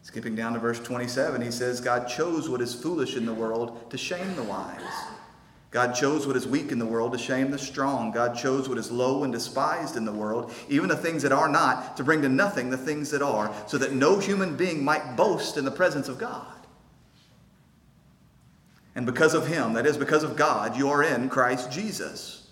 Skipping 0.00 0.34
down 0.34 0.54
to 0.54 0.58
verse 0.58 0.80
27, 0.80 1.42
he 1.42 1.50
says, 1.50 1.78
God 1.78 2.08
chose 2.08 2.48
what 2.48 2.62
is 2.62 2.74
foolish 2.74 3.16
in 3.16 3.26
the 3.26 3.34
world 3.34 3.90
to 3.90 3.98
shame 3.98 4.34
the 4.34 4.44
wise. 4.44 4.80
God 5.76 5.94
chose 5.94 6.26
what 6.26 6.36
is 6.36 6.48
weak 6.48 6.72
in 6.72 6.78
the 6.78 6.86
world 6.86 7.12
to 7.12 7.18
shame 7.18 7.50
the 7.50 7.58
strong. 7.58 8.10
God 8.10 8.34
chose 8.34 8.66
what 8.66 8.78
is 8.78 8.90
low 8.90 9.24
and 9.24 9.30
despised 9.30 9.94
in 9.94 10.06
the 10.06 10.12
world, 10.12 10.50
even 10.70 10.88
the 10.88 10.96
things 10.96 11.22
that 11.22 11.32
are 11.32 11.50
not, 11.50 11.98
to 11.98 12.02
bring 12.02 12.22
to 12.22 12.30
nothing 12.30 12.70
the 12.70 12.78
things 12.78 13.10
that 13.10 13.20
are, 13.20 13.54
so 13.66 13.76
that 13.76 13.92
no 13.92 14.18
human 14.18 14.56
being 14.56 14.82
might 14.82 15.16
boast 15.16 15.58
in 15.58 15.66
the 15.66 15.70
presence 15.70 16.08
of 16.08 16.16
God. 16.16 16.46
And 18.94 19.04
because 19.04 19.34
of 19.34 19.48
him, 19.48 19.74
that 19.74 19.84
is, 19.84 19.98
because 19.98 20.22
of 20.22 20.34
God, 20.34 20.78
you 20.78 20.88
are 20.88 21.02
in 21.02 21.28
Christ 21.28 21.70
Jesus 21.70 22.45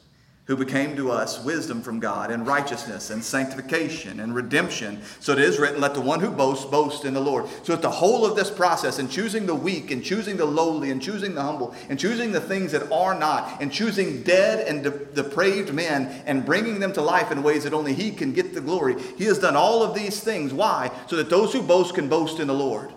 who 0.46 0.56
became 0.56 0.94
to 0.94 1.10
us 1.10 1.42
wisdom 1.42 1.80
from 1.80 1.98
God 1.98 2.30
and 2.30 2.46
righteousness 2.46 3.08
and 3.08 3.24
sanctification 3.24 4.20
and 4.20 4.34
redemption. 4.34 5.00
So 5.18 5.32
it 5.32 5.38
is 5.38 5.58
written, 5.58 5.80
Let 5.80 5.94
the 5.94 6.02
one 6.02 6.20
who 6.20 6.30
boasts 6.30 6.66
boast 6.66 7.06
in 7.06 7.14
the 7.14 7.20
Lord. 7.20 7.46
So 7.62 7.72
at 7.72 7.80
the 7.80 7.90
whole 7.90 8.26
of 8.26 8.36
this 8.36 8.50
process, 8.50 8.98
in 8.98 9.08
choosing 9.08 9.46
the 9.46 9.54
weak 9.54 9.90
and 9.90 10.04
choosing 10.04 10.36
the 10.36 10.44
lowly 10.44 10.90
and 10.90 11.00
choosing 11.00 11.34
the 11.34 11.40
humble 11.40 11.74
and 11.88 11.98
choosing 11.98 12.30
the 12.30 12.42
things 12.42 12.72
that 12.72 12.92
are 12.92 13.18
not 13.18 13.62
and 13.62 13.72
choosing 13.72 14.22
dead 14.22 14.68
and 14.68 14.84
de- 14.84 14.90
depraved 14.90 15.72
men 15.72 16.22
and 16.26 16.44
bringing 16.44 16.78
them 16.78 16.92
to 16.92 17.00
life 17.00 17.30
in 17.30 17.42
ways 17.42 17.64
that 17.64 17.72
only 17.72 17.94
He 17.94 18.10
can 18.10 18.34
get 18.34 18.52
the 18.52 18.60
glory, 18.60 19.00
He 19.16 19.24
has 19.24 19.38
done 19.38 19.56
all 19.56 19.82
of 19.82 19.94
these 19.94 20.20
things. 20.20 20.52
Why? 20.52 20.90
So 21.06 21.16
that 21.16 21.30
those 21.30 21.54
who 21.54 21.62
boast 21.62 21.94
can 21.94 22.10
boast 22.10 22.38
in 22.38 22.48
the 22.48 22.54
Lord. 22.54 22.92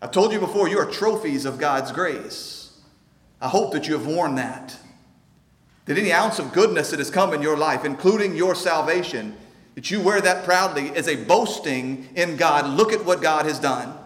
I've 0.00 0.10
told 0.10 0.32
you 0.32 0.40
before, 0.40 0.68
you 0.68 0.78
are 0.78 0.90
trophies 0.90 1.44
of 1.44 1.58
God's 1.58 1.92
grace. 1.92 2.78
I 3.42 3.48
hope 3.48 3.72
that 3.72 3.88
you 3.88 3.94
have 3.94 4.06
worn 4.06 4.36
that. 4.36 4.76
That 5.86 5.98
any 5.98 6.12
ounce 6.12 6.38
of 6.38 6.52
goodness 6.52 6.90
that 6.90 6.98
has 6.98 7.10
come 7.10 7.32
in 7.32 7.42
your 7.42 7.56
life, 7.56 7.84
including 7.84 8.36
your 8.36 8.54
salvation, 8.54 9.36
that 9.76 9.90
you 9.90 10.00
wear 10.00 10.20
that 10.20 10.44
proudly 10.44 10.90
as 10.90 11.06
a 11.08 11.16
boasting 11.24 12.08
in 12.14 12.36
God. 12.36 12.66
Look 12.66 12.92
at 12.92 13.04
what 13.04 13.22
God 13.22 13.46
has 13.46 13.58
done. 13.58 13.96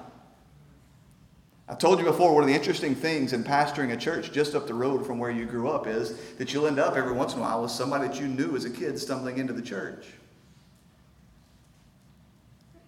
I've 1.69 1.79
told 1.79 2.01
you 2.01 2.05
before, 2.05 2.35
one 2.35 2.43
of 2.43 2.49
the 2.49 2.55
interesting 2.55 2.97
things 2.97 3.33
in 3.33 3.45
pastoring 3.45 3.93
a 3.93 3.97
church 3.97 4.33
just 4.33 4.57
up 4.57 4.67
the 4.67 4.75
road 4.75 5.07
from 5.07 5.21
where 5.21 5.31
you 5.31 5.47
grew 5.47 5.69
up 5.69 5.87
is 5.87 6.17
that 6.35 6.53
you'll 6.53 6.67
end 6.67 6.81
up 6.81 6.97
every 6.97 7.13
once 7.13 7.35
in 7.35 7.39
a 7.39 7.43
while 7.43 7.63
with 7.63 7.71
somebody 7.71 8.09
that 8.09 8.21
you 8.21 8.27
knew 8.27 8.57
as 8.57 8.65
a 8.65 8.71
kid 8.71 8.99
stumbling 8.99 9.39
into 9.39 9.53
the 9.53 9.63
church. 9.63 10.05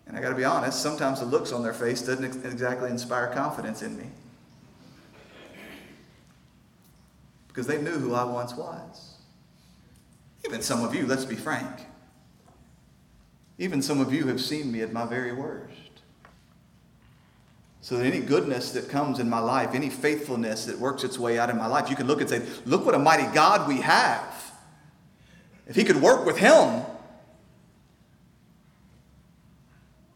And 0.08 0.16
I 0.16 0.20
got 0.20 0.30
to 0.30 0.34
be 0.34 0.44
honest, 0.44 0.82
sometimes 0.82 1.20
the 1.20 1.26
looks 1.26 1.52
on 1.52 1.62
their 1.62 1.72
face 1.72 2.02
doesn't 2.02 2.44
exactly 2.44 2.90
inspire 2.90 3.28
confidence 3.28 3.82
in 3.82 3.96
me. 3.96 4.06
Because 7.52 7.66
they 7.66 7.80
knew 7.80 7.98
who 7.98 8.14
I 8.14 8.24
once 8.24 8.54
was. 8.54 9.16
Even 10.44 10.62
some 10.62 10.82
of 10.82 10.94
you, 10.94 11.06
let's 11.06 11.26
be 11.26 11.36
frank, 11.36 11.86
even 13.58 13.82
some 13.82 14.00
of 14.00 14.12
you 14.12 14.26
have 14.26 14.40
seen 14.40 14.72
me 14.72 14.80
at 14.80 14.92
my 14.92 15.04
very 15.04 15.32
worst. 15.32 15.76
So 17.82 17.98
that 17.98 18.06
any 18.06 18.20
goodness 18.20 18.72
that 18.72 18.88
comes 18.88 19.18
in 19.18 19.28
my 19.28 19.40
life, 19.40 19.74
any 19.74 19.90
faithfulness 19.90 20.66
that 20.66 20.78
works 20.78 21.04
its 21.04 21.18
way 21.18 21.38
out 21.38 21.50
in 21.50 21.58
my 21.58 21.66
life, 21.66 21.90
you 21.90 21.96
can 21.96 22.06
look 22.06 22.20
and 22.20 22.30
say, 22.30 22.42
look 22.64 22.86
what 22.86 22.94
a 22.94 22.98
mighty 22.98 23.26
God 23.34 23.68
we 23.68 23.78
have. 23.78 24.52
If 25.66 25.76
he 25.76 25.84
could 25.84 26.00
work 26.00 26.24
with 26.24 26.38
him, 26.38 26.82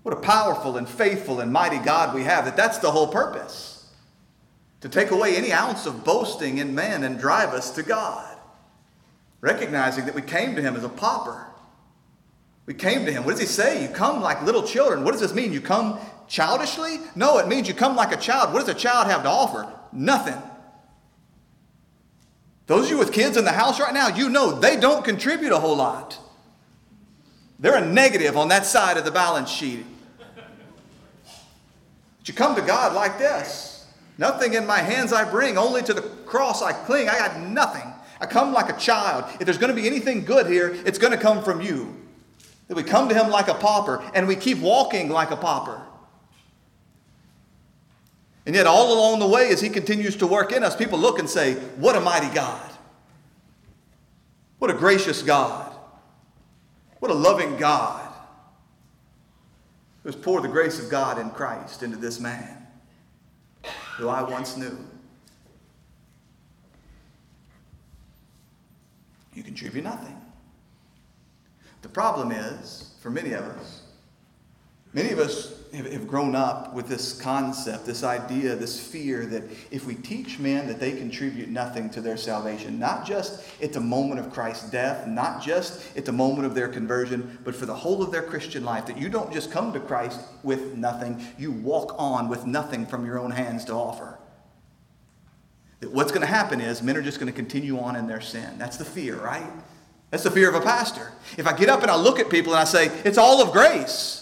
what 0.02 0.12
a 0.12 0.20
powerful 0.20 0.76
and 0.76 0.88
faithful 0.88 1.40
and 1.40 1.52
mighty 1.52 1.78
God 1.78 2.14
we 2.14 2.22
have, 2.22 2.46
that 2.46 2.56
that's 2.56 2.78
the 2.78 2.90
whole 2.90 3.08
purpose 3.08 3.75
to 4.80 4.88
take 4.88 5.10
away 5.10 5.36
any 5.36 5.52
ounce 5.52 5.86
of 5.86 6.04
boasting 6.04 6.58
in 6.58 6.74
man 6.74 7.04
and 7.04 7.18
drive 7.18 7.50
us 7.50 7.70
to 7.72 7.82
God. 7.82 8.36
Recognizing 9.40 10.06
that 10.06 10.14
we 10.14 10.22
came 10.22 10.56
to 10.56 10.62
Him 10.62 10.76
as 10.76 10.84
a 10.84 10.88
pauper. 10.88 11.46
We 12.66 12.74
came 12.74 13.06
to 13.06 13.12
Him. 13.12 13.24
What 13.24 13.32
does 13.32 13.40
He 13.40 13.46
say? 13.46 13.82
You 13.82 13.88
come 13.88 14.20
like 14.20 14.42
little 14.42 14.62
children. 14.62 15.04
What 15.04 15.12
does 15.12 15.20
this 15.20 15.34
mean? 15.34 15.52
You 15.52 15.60
come 15.60 15.98
childishly? 16.28 16.98
No, 17.14 17.38
it 17.38 17.48
means 17.48 17.68
you 17.68 17.74
come 17.74 17.96
like 17.96 18.12
a 18.12 18.16
child. 18.16 18.52
What 18.52 18.60
does 18.60 18.68
a 18.68 18.78
child 18.78 19.06
have 19.08 19.22
to 19.22 19.28
offer? 19.28 19.72
Nothing. 19.92 20.40
Those 22.66 22.86
of 22.86 22.90
you 22.90 22.98
with 22.98 23.12
kids 23.12 23.36
in 23.36 23.44
the 23.44 23.52
house 23.52 23.78
right 23.78 23.94
now, 23.94 24.08
you 24.08 24.28
know 24.28 24.58
they 24.58 24.76
don't 24.76 25.04
contribute 25.04 25.52
a 25.52 25.58
whole 25.58 25.76
lot. 25.76 26.18
They're 27.58 27.76
a 27.76 27.86
negative 27.86 28.36
on 28.36 28.48
that 28.48 28.66
side 28.66 28.96
of 28.96 29.04
the 29.04 29.10
balance 29.10 29.48
sheet. 29.48 29.86
But 32.18 32.28
you 32.28 32.34
come 32.34 32.56
to 32.56 32.62
God 32.62 32.92
like 32.92 33.18
this. 33.18 33.75
Nothing 34.18 34.54
in 34.54 34.66
my 34.66 34.78
hands 34.78 35.12
I 35.12 35.28
bring, 35.30 35.58
only 35.58 35.82
to 35.82 35.92
the 35.92 36.02
cross 36.02 36.62
I 36.62 36.72
cling. 36.72 37.08
I 37.08 37.18
got 37.18 37.38
nothing. 37.40 37.92
I 38.20 38.26
come 38.26 38.52
like 38.52 38.70
a 38.70 38.78
child. 38.78 39.24
If 39.38 39.40
there's 39.40 39.58
going 39.58 39.74
to 39.74 39.80
be 39.80 39.86
anything 39.86 40.24
good 40.24 40.46
here, 40.46 40.74
it's 40.86 40.98
going 40.98 41.12
to 41.12 41.18
come 41.18 41.42
from 41.42 41.60
you. 41.60 41.94
That 42.68 42.76
we 42.76 42.82
come 42.82 43.08
to 43.08 43.14
Him 43.14 43.30
like 43.30 43.48
a 43.48 43.54
pauper 43.54 44.02
and 44.14 44.26
we 44.26 44.34
keep 44.34 44.58
walking 44.58 45.10
like 45.10 45.30
a 45.30 45.36
pauper. 45.36 45.82
And 48.46 48.54
yet, 48.54 48.66
all 48.66 48.94
along 48.94 49.18
the 49.18 49.26
way, 49.26 49.50
as 49.50 49.60
He 49.60 49.68
continues 49.68 50.16
to 50.16 50.26
work 50.26 50.52
in 50.52 50.62
us, 50.62 50.74
people 50.74 50.98
look 50.98 51.18
and 51.18 51.28
say, 51.28 51.54
What 51.76 51.96
a 51.96 52.00
mighty 52.00 52.32
God! 52.34 52.70
What 54.58 54.70
a 54.70 54.74
gracious 54.74 55.22
God! 55.22 55.74
What 57.00 57.10
a 57.10 57.14
loving 57.14 57.56
God! 57.56 58.02
Who 60.02 60.08
has 60.08 60.16
poured 60.16 60.44
the 60.44 60.48
grace 60.48 60.78
of 60.78 60.88
God 60.88 61.18
in 61.18 61.30
Christ 61.30 61.82
into 61.82 61.96
this 61.96 62.18
man 62.18 62.55
who 63.96 64.08
I 64.08 64.22
once 64.22 64.56
knew. 64.56 64.76
You 69.34 69.42
contribute 69.42 69.84
nothing. 69.84 70.20
The 71.82 71.88
problem 71.88 72.30
is, 72.32 72.94
for 73.00 73.10
many 73.10 73.32
of 73.32 73.44
us, 73.44 73.82
many 74.96 75.12
of 75.12 75.18
us 75.18 75.52
have 75.74 76.08
grown 76.08 76.34
up 76.34 76.72
with 76.72 76.88
this 76.88 77.20
concept, 77.20 77.84
this 77.84 78.02
idea, 78.02 78.54
this 78.54 78.80
fear 78.80 79.26
that 79.26 79.42
if 79.70 79.84
we 79.84 79.94
teach 79.94 80.38
men 80.38 80.66
that 80.66 80.80
they 80.80 80.92
contribute 80.92 81.50
nothing 81.50 81.90
to 81.90 82.00
their 82.00 82.16
salvation, 82.16 82.78
not 82.78 83.04
just 83.04 83.44
at 83.62 83.74
the 83.74 83.80
moment 83.80 84.18
of 84.18 84.32
Christ's 84.32 84.70
death, 84.70 85.06
not 85.06 85.42
just 85.42 85.94
at 85.98 86.06
the 86.06 86.12
moment 86.12 86.46
of 86.46 86.54
their 86.54 86.68
conversion, 86.68 87.38
but 87.44 87.54
for 87.54 87.66
the 87.66 87.74
whole 87.74 88.02
of 88.02 88.10
their 88.10 88.22
Christian 88.22 88.64
life, 88.64 88.86
that 88.86 88.96
you 88.96 89.10
don't 89.10 89.30
just 89.30 89.50
come 89.50 89.70
to 89.74 89.80
Christ 89.80 90.18
with 90.42 90.76
nothing, 90.76 91.22
you 91.36 91.52
walk 91.52 91.94
on 91.98 92.30
with 92.30 92.46
nothing 92.46 92.86
from 92.86 93.04
your 93.04 93.18
own 93.18 93.30
hands 93.30 93.66
to 93.66 93.74
offer. 93.74 94.18
That 95.80 95.92
what's 95.92 96.10
going 96.10 96.22
to 96.22 96.26
happen 96.26 96.58
is 96.58 96.82
men 96.82 96.96
are 96.96 97.02
just 97.02 97.20
going 97.20 97.30
to 97.30 97.36
continue 97.36 97.78
on 97.78 97.96
in 97.96 98.06
their 98.06 98.22
sin. 98.22 98.56
That's 98.56 98.78
the 98.78 98.86
fear, 98.86 99.16
right? 99.16 99.44
That's 100.10 100.22
the 100.22 100.30
fear 100.30 100.48
of 100.48 100.54
a 100.54 100.62
pastor. 100.62 101.12
If 101.36 101.46
I 101.46 101.54
get 101.54 101.68
up 101.68 101.82
and 101.82 101.90
I 101.90 101.96
look 101.96 102.18
at 102.18 102.30
people 102.30 102.54
and 102.54 102.60
I 102.60 102.64
say, 102.64 102.86
it's 103.04 103.18
all 103.18 103.42
of 103.42 103.52
grace. 103.52 104.15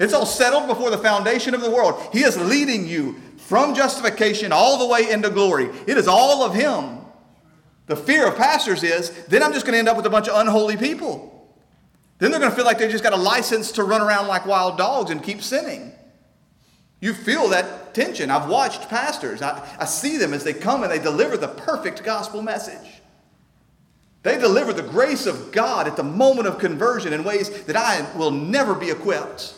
It's 0.00 0.14
all 0.14 0.24
settled 0.24 0.66
before 0.66 0.88
the 0.88 0.98
foundation 0.98 1.54
of 1.54 1.60
the 1.60 1.70
world. 1.70 2.02
He 2.10 2.20
is 2.20 2.38
leading 2.38 2.88
you 2.88 3.20
from 3.36 3.74
justification 3.74 4.50
all 4.50 4.78
the 4.78 4.86
way 4.86 5.10
into 5.10 5.28
glory. 5.28 5.68
It 5.86 5.98
is 5.98 6.08
all 6.08 6.42
of 6.42 6.54
Him. 6.54 7.00
The 7.84 7.96
fear 7.96 8.26
of 8.26 8.36
pastors 8.36 8.82
is 8.82 9.10
then 9.26 9.42
I'm 9.42 9.52
just 9.52 9.66
going 9.66 9.74
to 9.74 9.78
end 9.78 9.90
up 9.90 9.98
with 9.98 10.06
a 10.06 10.10
bunch 10.10 10.26
of 10.26 10.40
unholy 10.40 10.78
people. 10.78 11.54
Then 12.18 12.30
they're 12.30 12.40
going 12.40 12.50
to 12.50 12.56
feel 12.56 12.64
like 12.64 12.78
they 12.78 12.88
just 12.88 13.04
got 13.04 13.12
a 13.12 13.16
license 13.16 13.72
to 13.72 13.84
run 13.84 14.00
around 14.00 14.26
like 14.26 14.46
wild 14.46 14.78
dogs 14.78 15.10
and 15.10 15.22
keep 15.22 15.42
sinning. 15.42 15.92
You 17.00 17.12
feel 17.12 17.48
that 17.48 17.92
tension. 17.92 18.30
I've 18.30 18.48
watched 18.48 18.88
pastors, 18.88 19.42
I, 19.42 19.68
I 19.78 19.84
see 19.84 20.16
them 20.16 20.32
as 20.32 20.44
they 20.44 20.54
come 20.54 20.82
and 20.82 20.90
they 20.90 20.98
deliver 20.98 21.36
the 21.36 21.48
perfect 21.48 22.04
gospel 22.04 22.40
message. 22.40 23.02
They 24.22 24.38
deliver 24.38 24.72
the 24.72 24.82
grace 24.82 25.26
of 25.26 25.52
God 25.52 25.86
at 25.86 25.96
the 25.96 26.02
moment 26.02 26.46
of 26.46 26.58
conversion 26.58 27.12
in 27.12 27.22
ways 27.22 27.64
that 27.64 27.76
I 27.76 28.06
will 28.16 28.30
never 28.30 28.74
be 28.74 28.90
equipped 28.90 29.56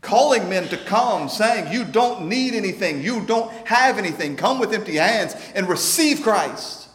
calling 0.00 0.48
men 0.48 0.68
to 0.68 0.76
come, 0.76 1.28
saying, 1.28 1.72
You 1.72 1.84
don't 1.84 2.28
need 2.28 2.54
anything, 2.54 3.02
you 3.02 3.24
don't 3.24 3.50
have 3.66 3.98
anything. 3.98 4.36
Come 4.36 4.58
with 4.58 4.72
empty 4.72 4.96
hands 4.96 5.34
and 5.54 5.68
receive 5.68 6.22
Christ. 6.22 6.88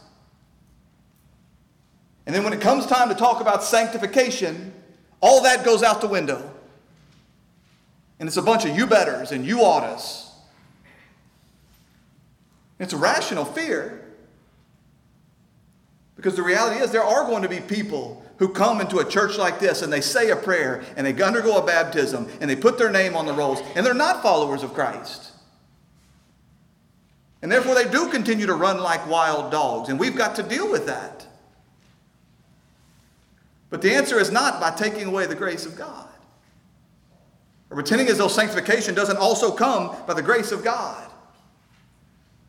And 2.25 2.33
then 2.33 2.43
when 2.43 2.53
it 2.53 2.61
comes 2.61 2.85
time 2.85 3.09
to 3.09 3.15
talk 3.15 3.41
about 3.41 3.63
sanctification, 3.63 4.73
all 5.19 5.43
that 5.43 5.65
goes 5.65 5.83
out 5.83 6.01
the 6.01 6.07
window. 6.07 6.51
And 8.19 8.27
it's 8.27 8.37
a 8.37 8.41
bunch 8.41 8.63
of 8.65 8.75
you 8.75 8.87
betters 8.87 9.31
and 9.31 9.45
you 9.45 9.57
oughtas. 9.57 10.29
It's 12.79 12.93
a 12.93 12.97
rational 12.97 13.43
fear. 13.43 14.03
Because 16.15 16.35
the 16.35 16.43
reality 16.43 16.81
is, 16.81 16.91
there 16.91 17.03
are 17.03 17.25
going 17.25 17.43
to 17.43 17.49
be 17.49 17.59
people 17.59 18.22
who 18.43 18.49
come 18.49 18.81
into 18.81 18.99
a 18.99 19.05
church 19.05 19.37
like 19.37 19.57
this 19.61 19.83
and 19.83 19.93
they 19.93 20.01
say 20.01 20.29
a 20.29 20.35
prayer 20.35 20.83
and 20.97 21.07
they 21.07 21.23
undergo 21.23 21.55
a 21.59 21.65
baptism 21.65 22.27
and 22.41 22.49
they 22.49 22.57
put 22.57 22.77
their 22.77 22.91
name 22.91 23.15
on 23.15 23.25
the 23.25 23.31
rolls 23.31 23.61
and 23.73 23.85
they're 23.85 23.93
not 23.93 24.21
followers 24.21 24.63
of 24.63 24.73
Christ. 24.73 25.31
And 27.41 27.49
therefore 27.49 27.73
they 27.73 27.89
do 27.89 28.09
continue 28.09 28.45
to 28.45 28.53
run 28.53 28.81
like 28.81 29.09
wild 29.09 29.49
dogs, 29.49 29.87
and 29.87 29.97
we've 29.97 30.17
got 30.17 30.35
to 30.35 30.43
deal 30.43 30.69
with 30.69 30.87
that. 30.87 31.25
But 33.69 33.81
the 33.81 33.93
answer 33.95 34.19
is 34.19 34.29
not 34.29 34.59
by 34.59 34.71
taking 34.71 35.05
away 35.07 35.25
the 35.25 35.35
grace 35.35 35.65
of 35.65 35.77
God. 35.77 36.09
Or 37.69 37.75
pretending 37.75 38.09
as 38.09 38.17
though 38.17 38.27
sanctification 38.27 38.93
doesn't 38.93 39.17
also 39.17 39.53
come 39.53 39.95
by 40.05 40.15
the 40.15 40.21
grace 40.21 40.51
of 40.51 40.65
God. 40.65 41.09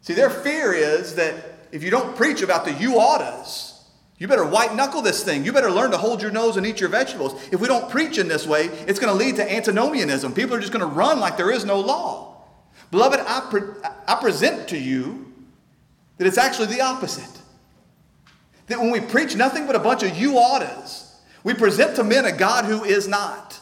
See, 0.01 0.15
their 0.15 0.31
fear 0.31 0.73
is 0.73 1.15
that 1.15 1.37
if 1.71 1.85
you 1.85 1.93
don't 1.93 2.17
preach 2.17 2.43
about 2.43 2.65
the 2.65 2.73
you 2.73 2.95
oughtas, 2.95 3.74
you 4.19 4.29
better 4.29 4.45
white 4.47 4.75
knuckle 4.75 5.03
this 5.03 5.25
thing. 5.25 5.45
You 5.45 5.53
better 5.53 5.71
learn 5.71 5.91
to 5.91 5.99
hold 5.99 6.23
your 6.23 6.31
nose 6.31 6.57
and 6.57 6.67
eat 6.67 6.81
your 6.81 6.89
vegetables. 6.89 7.49
If 7.51 7.61
we 7.61 7.67
don't 7.67 7.91
preach 7.91 8.19
in 8.19 8.29
this 8.29 8.47
way, 8.47 8.67
it's 8.87 9.01
going 9.01 9.13
to 9.13 9.19
lead 9.19 9.37
to 9.37 9.53
antinomianism. 9.53 10.33
People 10.33 10.55
are 10.55 10.61
just 10.61 10.73
going 10.73 10.89
to 10.89 10.95
run 10.95 11.19
like 11.19 11.37
there 11.37 11.51
is 11.51 11.65
no 11.65 11.81
law. 11.81 12.45
Beloved, 12.91 13.21
I, 13.21 13.47
pre- 13.51 13.91
I 14.07 14.15
present 14.21 14.69
to 14.69 14.79
you 14.79 15.33
that 16.19 16.29
it's 16.29 16.39
actually 16.39 16.69
the 16.69 16.81
opposite. 16.81 17.41
That 18.69 18.79
when 18.79 18.91
we 18.91 19.01
preach 19.01 19.35
nothing 19.35 19.67
but 19.67 19.75
a 19.75 19.81
bunch 19.81 20.05
of 20.05 20.17
you 20.17 20.35
oughtas, 20.35 21.13
we 21.43 21.53
present 21.53 21.97
to 21.97 22.05
men 22.05 22.25
a 22.25 22.33
God 22.33 22.67
who 22.67 22.85
is 22.85 23.09
not. 23.09 23.61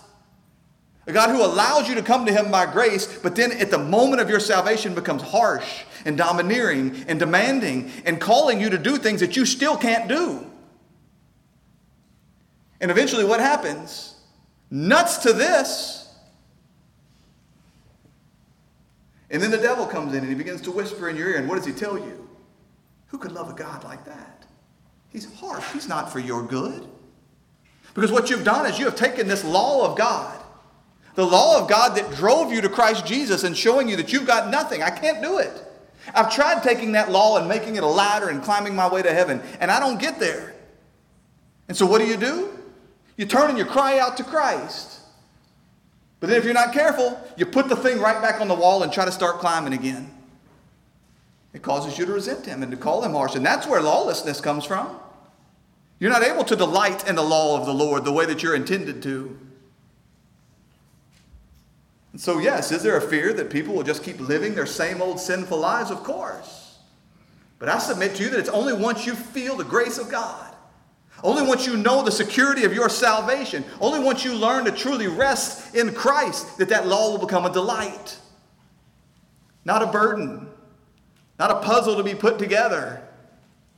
A 1.07 1.13
God 1.13 1.31
who 1.31 1.45
allows 1.45 1.89
you 1.89 1.97
to 1.97 2.03
come 2.03 2.27
to 2.27 2.33
Him 2.33 2.51
by 2.51 2.71
grace, 2.71 3.19
but 3.19 3.35
then 3.35 3.53
at 3.53 3.71
the 3.71 3.79
moment 3.79 4.21
of 4.21 4.31
your 4.31 4.39
salvation 4.39 4.95
becomes 4.95 5.23
harsh 5.23 5.83
and 6.05 6.17
domineering 6.17 7.05
and 7.09 7.19
demanding 7.19 7.91
and 8.05 8.21
calling 8.21 8.61
you 8.61 8.71
to 8.71 8.79
do 8.79 8.97
things 8.97 9.21
that 9.21 9.37
you 9.37 9.45
still 9.45 9.77
can't 9.77 10.09
do. 10.09 10.47
And 12.81 12.91
eventually, 12.91 13.25
what 13.25 13.41
happens? 13.41 14.15
Nuts 14.71 15.19
to 15.19 15.33
this. 15.33 16.15
And 19.31 19.43
then 19.43 19.51
the 19.51 19.59
devil 19.59 19.87
comes 19.87 20.13
in 20.13 20.21
and 20.21 20.29
he 20.29 20.35
begins 20.35 20.61
to 20.63 20.71
whisper 20.71 21.09
in 21.09 21.17
your 21.17 21.31
ear. 21.31 21.39
And 21.39 21.49
what 21.49 21.57
does 21.57 21.65
he 21.65 21.73
tell 21.73 21.99
you? 21.99 22.29
Who 23.07 23.19
could 23.19 23.33
love 23.33 23.51
a 23.51 23.55
God 23.55 23.83
like 23.85 24.05
that? 24.05 24.45
He's 25.09 25.33
harsh. 25.35 25.65
He's 25.73 25.89
not 25.89 26.13
for 26.13 26.19
your 26.19 26.43
good. 26.43 26.87
Because 27.95 28.11
what 28.11 28.31
you've 28.31 28.45
done 28.45 28.67
is 28.67 28.79
you 28.79 28.85
have 28.87 28.97
taken 28.97 29.29
this 29.29 29.45
law 29.45 29.91
of 29.91 29.97
God, 29.97 30.42
the 31.15 31.27
law 31.27 31.61
of 31.61 31.69
God 31.69 31.97
that 31.97 32.11
drove 32.13 32.53
you 32.53 32.61
to 32.61 32.69
Christ 32.69 33.07
Jesus 33.07 33.45
and 33.45 33.57
showing 33.57 33.89
you 33.89 33.97
that 33.97 34.13
you've 34.13 34.27
got 34.27 34.51
nothing. 34.51 34.83
I 34.83 34.91
can't 34.91 35.23
do 35.23 35.39
it. 35.39 35.53
I've 36.15 36.33
tried 36.33 36.63
taking 36.63 36.93
that 36.93 37.11
law 37.11 37.39
and 37.39 37.49
making 37.49 37.77
it 37.77 37.83
a 37.83 37.87
ladder 37.87 38.29
and 38.29 38.43
climbing 38.43 38.75
my 38.75 38.89
way 38.89 39.03
to 39.03 39.13
heaven, 39.13 39.41
and 39.61 39.71
I 39.71 39.79
don't 39.79 40.01
get 40.01 40.19
there. 40.19 40.55
And 41.69 41.77
so 41.77 41.87
what 41.87 42.01
do 42.01 42.07
you 42.07 42.17
do? 42.17 42.59
You 43.17 43.27
turn 43.27 43.51
and 43.51 43.59
you 43.59 43.65
cry 43.65 43.99
out 43.99 44.17
to 44.17 44.25
Christ. 44.25 45.01
But 46.19 46.29
then 46.29 46.39
if 46.39 46.45
you're 46.45 46.55
not 46.55 46.73
careful, 46.73 47.21
you 47.37 47.47
put 47.47 47.69
the 47.69 47.77
thing 47.77 48.01
right 48.01 48.21
back 48.23 48.41
on 48.41 48.49
the 48.49 48.55
wall 48.55 48.83
and 48.83 48.93
try 48.93 49.05
to 49.05 49.13
start 49.13 49.39
climbing 49.39 49.73
again. 49.73 50.11
It 51.53 51.63
causes 51.63 51.99
you 51.99 52.07
to 52.07 52.13
resent 52.13 52.47
him 52.47 52.63
and 52.63 52.71
to 52.71 52.79
call 52.79 53.03
him 53.03 53.13
harsh. 53.13 53.35
And 53.35 53.45
that's 53.45 53.67
where 53.67 53.81
lawlessness 53.83 54.41
comes 54.41 54.65
from. 54.65 54.99
You're 55.99 56.11
not 56.11 56.23
able 56.23 56.45
to 56.45 56.57
delight 56.57 57.09
in 57.09 57.15
the 57.15 57.23
law 57.23 57.59
of 57.59 57.67
the 57.67 57.75
Lord 57.75 58.05
the 58.05 58.13
way 58.13 58.25
that 58.27 58.43
you're 58.43 58.55
intended 58.55 59.03
to. 59.03 59.39
And 62.13 62.21
so, 62.21 62.39
yes, 62.39 62.71
is 62.73 62.83
there 62.83 62.97
a 62.97 63.01
fear 63.01 63.33
that 63.33 63.51
people 63.51 63.75
will 63.75 63.83
just 63.83 64.05
keep 64.05 64.21
living 64.21 64.55
their 64.55 64.67
same 64.67 65.01
old 65.01 65.19
sinful 65.19 65.59
lives? 65.59 65.91
Of 65.91 66.03
course. 66.05 66.79
But 67.59 67.69
I 67.69 67.79
submit 67.79 68.17
to 68.17 68.25
you 68.25 68.31
that 68.31 68.41
it's 68.41 68.49
only 68.49 68.73
once 68.73 69.07
you 69.07 69.15
feel 69.15 69.57
the 69.57 69.65
grace 69.65 69.97
of 69.97 70.11
God, 70.11 70.53
only 71.23 71.43
once 71.43 71.67
you 71.67 71.77
know 71.77 72.03
the 72.03 72.11
security 72.11 72.65
of 72.65 72.75
your 72.75 72.89
salvation, 72.89 73.65
only 73.81 74.01
once 74.01 74.25
you 74.25 74.35
learn 74.35 74.65
to 74.65 74.73
truly 74.73 75.07
rest 75.07 75.75
in 75.75 75.95
Christ, 75.95 76.59
that 76.59 76.69
that 76.71 76.87
law 76.87 77.13
will 77.13 77.25
become 77.25 77.47
a 77.47 77.53
delight, 77.53 78.19
not 79.65 79.83
a 79.83 79.87
burden, 79.87 80.49
not 81.39 81.51
a 81.51 81.61
puzzle 81.61 81.97
to 81.97 82.03
be 82.03 82.15
put 82.15 82.39
together, 82.39 83.01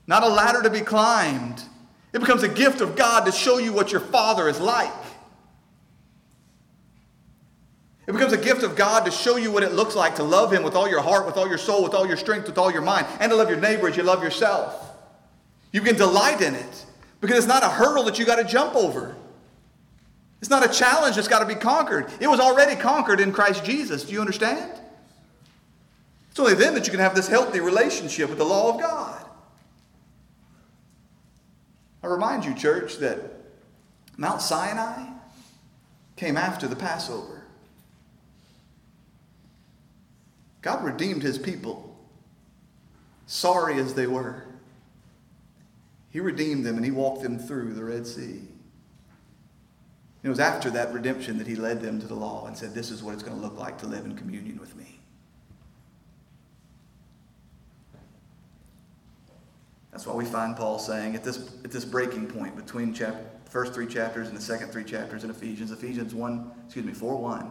not 0.06 0.22
a 0.22 0.28
ladder 0.28 0.62
to 0.62 0.70
be 0.70 0.80
climbed. 0.80 1.62
It 2.12 2.20
becomes 2.20 2.42
a 2.42 2.48
gift 2.48 2.80
of 2.80 2.96
God 2.96 3.26
to 3.26 3.32
show 3.32 3.58
you 3.58 3.72
what 3.72 3.92
your 3.92 4.00
Father 4.00 4.48
is 4.48 4.60
like. 4.60 4.92
It 8.06 8.12
becomes 8.12 8.32
a 8.32 8.38
gift 8.38 8.62
of 8.62 8.76
God 8.76 9.06
to 9.06 9.10
show 9.10 9.36
you 9.36 9.50
what 9.50 9.62
it 9.62 9.72
looks 9.72 9.94
like 9.94 10.16
to 10.16 10.22
love 10.22 10.52
Him 10.52 10.62
with 10.62 10.74
all 10.74 10.88
your 10.88 11.00
heart, 11.00 11.24
with 11.24 11.36
all 11.36 11.48
your 11.48 11.58
soul, 11.58 11.82
with 11.82 11.94
all 11.94 12.06
your 12.06 12.18
strength, 12.18 12.46
with 12.46 12.58
all 12.58 12.70
your 12.70 12.82
mind, 12.82 13.06
and 13.18 13.30
to 13.30 13.36
love 13.36 13.48
your 13.48 13.58
neighbor 13.58 13.88
as 13.88 13.96
you 13.96 14.02
love 14.02 14.22
yourself. 14.22 14.90
You 15.72 15.80
can 15.80 15.96
delight 15.96 16.42
in 16.42 16.54
it 16.54 16.84
because 17.20 17.38
it's 17.38 17.46
not 17.46 17.62
a 17.62 17.68
hurdle 17.68 18.04
that 18.04 18.18
you 18.18 18.26
got 18.26 18.36
to 18.36 18.44
jump 18.44 18.74
over. 18.74 19.16
It's 20.40 20.50
not 20.50 20.62
a 20.62 20.72
challenge 20.72 21.16
that's 21.16 21.28
got 21.28 21.38
to 21.38 21.46
be 21.46 21.54
conquered. 21.54 22.12
It 22.20 22.28
was 22.28 22.38
already 22.38 22.76
conquered 22.76 23.18
in 23.18 23.32
Christ 23.32 23.64
Jesus. 23.64 24.04
Do 24.04 24.12
you 24.12 24.20
understand? 24.20 24.78
It's 26.30 26.38
only 26.38 26.54
then 26.54 26.74
that 26.74 26.86
you 26.86 26.90
can 26.90 27.00
have 27.00 27.14
this 27.14 27.28
healthy 27.28 27.60
relationship 27.60 28.28
with 28.28 28.38
the 28.38 28.44
law 28.44 28.74
of 28.74 28.80
God. 28.80 29.24
I 32.02 32.08
remind 32.08 32.44
you, 32.44 32.54
church, 32.54 32.98
that 32.98 33.18
Mount 34.18 34.42
Sinai 34.42 35.06
came 36.16 36.36
after 36.36 36.68
the 36.68 36.76
Passover. 36.76 37.33
God 40.64 40.82
redeemed 40.82 41.22
his 41.22 41.36
people, 41.36 41.94
sorry 43.26 43.78
as 43.78 43.92
they 43.92 44.06
were. 44.06 44.46
He 46.08 46.20
redeemed 46.20 46.64
them 46.64 46.76
and 46.76 46.84
he 46.86 46.90
walked 46.90 47.22
them 47.22 47.38
through 47.38 47.74
the 47.74 47.84
Red 47.84 48.06
Sea. 48.06 48.40
It 50.22 50.30
was 50.30 50.40
after 50.40 50.70
that 50.70 50.94
redemption 50.94 51.36
that 51.36 51.46
he 51.46 51.54
led 51.54 51.82
them 51.82 52.00
to 52.00 52.06
the 52.06 52.14
law 52.14 52.46
and 52.46 52.56
said, 52.56 52.74
This 52.74 52.90
is 52.90 53.02
what 53.02 53.12
it's 53.12 53.22
going 53.22 53.36
to 53.36 53.42
look 53.42 53.58
like 53.58 53.76
to 53.80 53.86
live 53.86 54.06
in 54.06 54.16
communion 54.16 54.58
with 54.58 54.74
me. 54.74 55.00
That's 59.92 60.06
why 60.06 60.14
we 60.14 60.24
find 60.24 60.56
Paul 60.56 60.78
saying 60.78 61.14
at 61.14 61.22
this, 61.22 61.36
at 61.62 61.72
this 61.72 61.84
breaking 61.84 62.28
point 62.28 62.56
between 62.56 62.94
chap- 62.94 63.50
first 63.50 63.74
three 63.74 63.86
chapters 63.86 64.28
and 64.28 64.36
the 64.36 64.40
second 64.40 64.70
three 64.70 64.84
chapters 64.84 65.24
in 65.24 65.30
Ephesians, 65.30 65.72
Ephesians 65.72 66.14
1, 66.14 66.50
excuse 66.64 66.86
me, 66.86 66.94
4 66.94 67.20
1. 67.20 67.50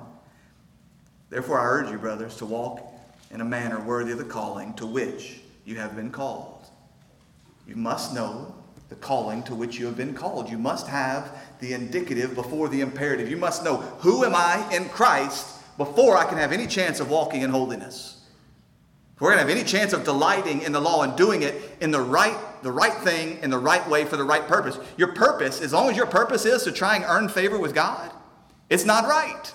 Therefore, 1.30 1.60
I 1.60 1.66
urge 1.66 1.92
you, 1.92 2.00
brothers, 2.00 2.36
to 2.38 2.48
walk 2.48 2.93
in 3.34 3.42
a 3.42 3.46
manner 3.46 3.80
worthy 3.82 4.12
of 4.12 4.20
the 4.20 4.24
calling 4.24 4.74
to 4.76 4.86
which 4.86 5.42
you 5.66 5.76
have 5.76 5.96
been 5.96 6.12
called. 6.12 6.68
You 7.68 7.76
must 7.76 8.14
know 8.14 8.54
the 8.90 8.96
calling 8.96 9.42
to 9.44 9.56
which 9.56 9.80
you 9.80 9.88
have 9.88 9.98
been 9.98 10.14
called. 10.14 10.50
You 10.50 10.58
must 10.58 10.88
have 10.88 11.36
the 11.60 11.74
indicative 11.74 12.36
before 12.36 12.70
the 12.70 12.82
imperative. 12.82 13.30
You 13.30 13.38
must 13.38 13.64
know 13.64 13.78
who 13.78 14.24
am 14.24 14.36
I 14.36 14.70
in 14.72 14.88
Christ 14.90 15.60
before 15.78 16.16
I 16.16 16.26
can 16.26 16.38
have 16.38 16.52
any 16.52 16.68
chance 16.68 17.00
of 17.00 17.10
walking 17.10 17.42
in 17.42 17.50
holiness. 17.50 18.22
If 19.16 19.22
we're 19.22 19.30
going 19.34 19.44
to 19.44 19.50
have 19.50 19.58
any 19.58 19.68
chance 19.68 19.94
of 19.94 20.04
delighting 20.04 20.62
in 20.62 20.72
the 20.72 20.82
law 20.82 21.02
and 21.02 21.16
doing 21.16 21.42
it 21.42 21.56
in 21.82 21.92
the 21.92 22.02
right, 22.02 22.38
the 22.62 22.72
right 22.72 22.94
thing, 22.94 23.40
in 23.42 23.50
the 23.50 23.58
right 23.58 23.88
way, 23.90 24.06
for 24.06 24.18
the 24.18 24.24
right 24.24 24.48
purpose. 24.48 24.78
Your 24.98 25.14
purpose, 25.14 25.62
as 25.62 25.74
long 25.74 25.90
as 25.90 25.98
your 25.98 26.06
purpose 26.06 26.46
is 26.46 26.64
to 26.64 26.72
try 26.72 26.96
and 26.96 27.06
earn 27.08 27.30
favor 27.30 27.58
with 27.58 27.74
God, 27.74 28.12
it's 28.70 28.86
not 28.86 29.08
right. 29.08 29.54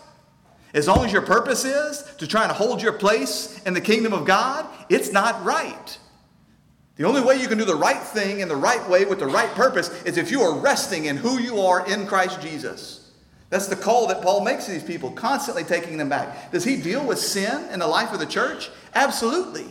As 0.75 0.87
long 0.87 1.05
as 1.05 1.13
your 1.13 1.23
purpose 1.23 1.65
is 1.65 2.03
to 2.19 2.27
try 2.27 2.45
and 2.45 2.53
hold 2.53 2.83
your 2.83 2.93
place 2.93 3.61
in 3.65 3.75
the 3.75 3.81
kingdom 3.81 4.13
of 4.13 4.25
God, 4.27 4.67
it's 4.89 5.13
not 5.13 5.43
right. 5.45 5.99
The 6.97 7.05
only 7.05 7.21
way 7.21 7.41
you 7.41 7.49
can 7.49 7.59
do 7.59 7.65
the 7.65 7.77
right 7.77 8.03
thing 8.03 8.41
in 8.41 8.49
the 8.49 8.57
right 8.57 8.87
way 8.89 9.05
with 9.05 9.21
the 9.21 9.27
right 9.27 9.51
purpose 9.53 9.89
is 10.03 10.19
if 10.19 10.31
you 10.31 10.43
are 10.43 10.59
resting 10.59 11.07
in 11.07 11.17
who 11.17 11.39
you 11.39 11.61
are 11.61 11.89
in 11.89 12.07
Christ 12.07 12.41
Jesus. 12.43 13.13
That's 13.51 13.69
the 13.69 13.77
call 13.77 14.09
that 14.09 14.21
Paul 14.21 14.45
makes 14.45 14.67
to 14.67 14.73
these 14.73 14.83
people, 14.83 15.11
constantly 15.13 15.65
taking 15.65 15.97
them 15.97 16.09
back. 16.09 16.51
Does 16.51 16.65
he 16.65 16.77
deal 16.77 17.07
with 17.07 17.19
sin 17.19 17.67
in 17.71 17.79
the 17.79 17.87
life 17.87 18.13
of 18.13 18.19
the 18.19 18.27
church? 18.27 18.71
Absolutely. 18.95 19.67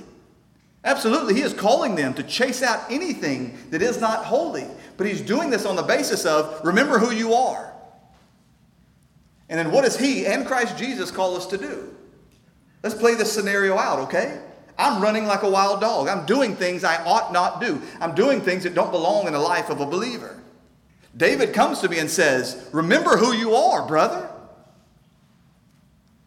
Absolutely. 0.84 1.36
He 1.36 1.42
is 1.42 1.54
calling 1.54 1.96
them 1.96 2.14
to 2.16 2.24
chase 2.24 2.64
out 2.64 2.90
anything 2.90 3.58
that 3.70 3.82
is 3.82 4.00
not 4.00 4.26
holy. 4.26 4.66
But 4.96 5.06
he's 5.06 5.22
doing 5.22 5.50
this 5.50 5.66
on 5.66 5.76
the 5.76 5.84
basis 5.84 6.26
of 6.26 6.62
remember 6.64 6.98
who 6.98 7.12
you 7.12 7.34
are. 7.34 7.74
And 9.50 9.58
then 9.58 9.72
what 9.72 9.84
does 9.84 9.98
he 9.98 10.26
and 10.26 10.46
Christ 10.46 10.78
Jesus 10.78 11.12
call 11.12 11.36
us 11.38 11.46
to 11.48 11.58
do? 11.58 11.96
Let's 12.84 12.96
play 12.96 13.16
this 13.16 13.32
scenario 13.32 13.78
out, 13.78 14.00
okay? 14.00 14.42
I'm 14.78 15.02
running 15.02 15.26
like 15.26 15.44
a 15.44 15.50
wild 15.50 15.82
dog. 15.82 16.08
I'm 16.08 16.26
doing 16.26 16.56
things 16.56 16.84
I 16.84 17.04
ought 17.04 17.34
not 17.34 17.60
do. 17.60 17.82
I'm 18.00 18.14
doing 18.14 18.42
things 18.42 18.64
that 18.64 18.76
don't 18.76 18.92
belong 18.92 19.26
in 19.26 19.34
the 19.34 19.40
life 19.40 19.70
of 19.70 19.82
a 19.82 19.86
believer. 19.86 20.40
David 21.16 21.54
comes 21.54 21.80
to 21.80 21.90
me 21.90 21.98
and 21.98 22.10
says, 22.10 22.70
Remember 22.72 23.18
who 23.18 23.34
you 23.34 23.56
are, 23.56 23.88
brother. 23.88 24.30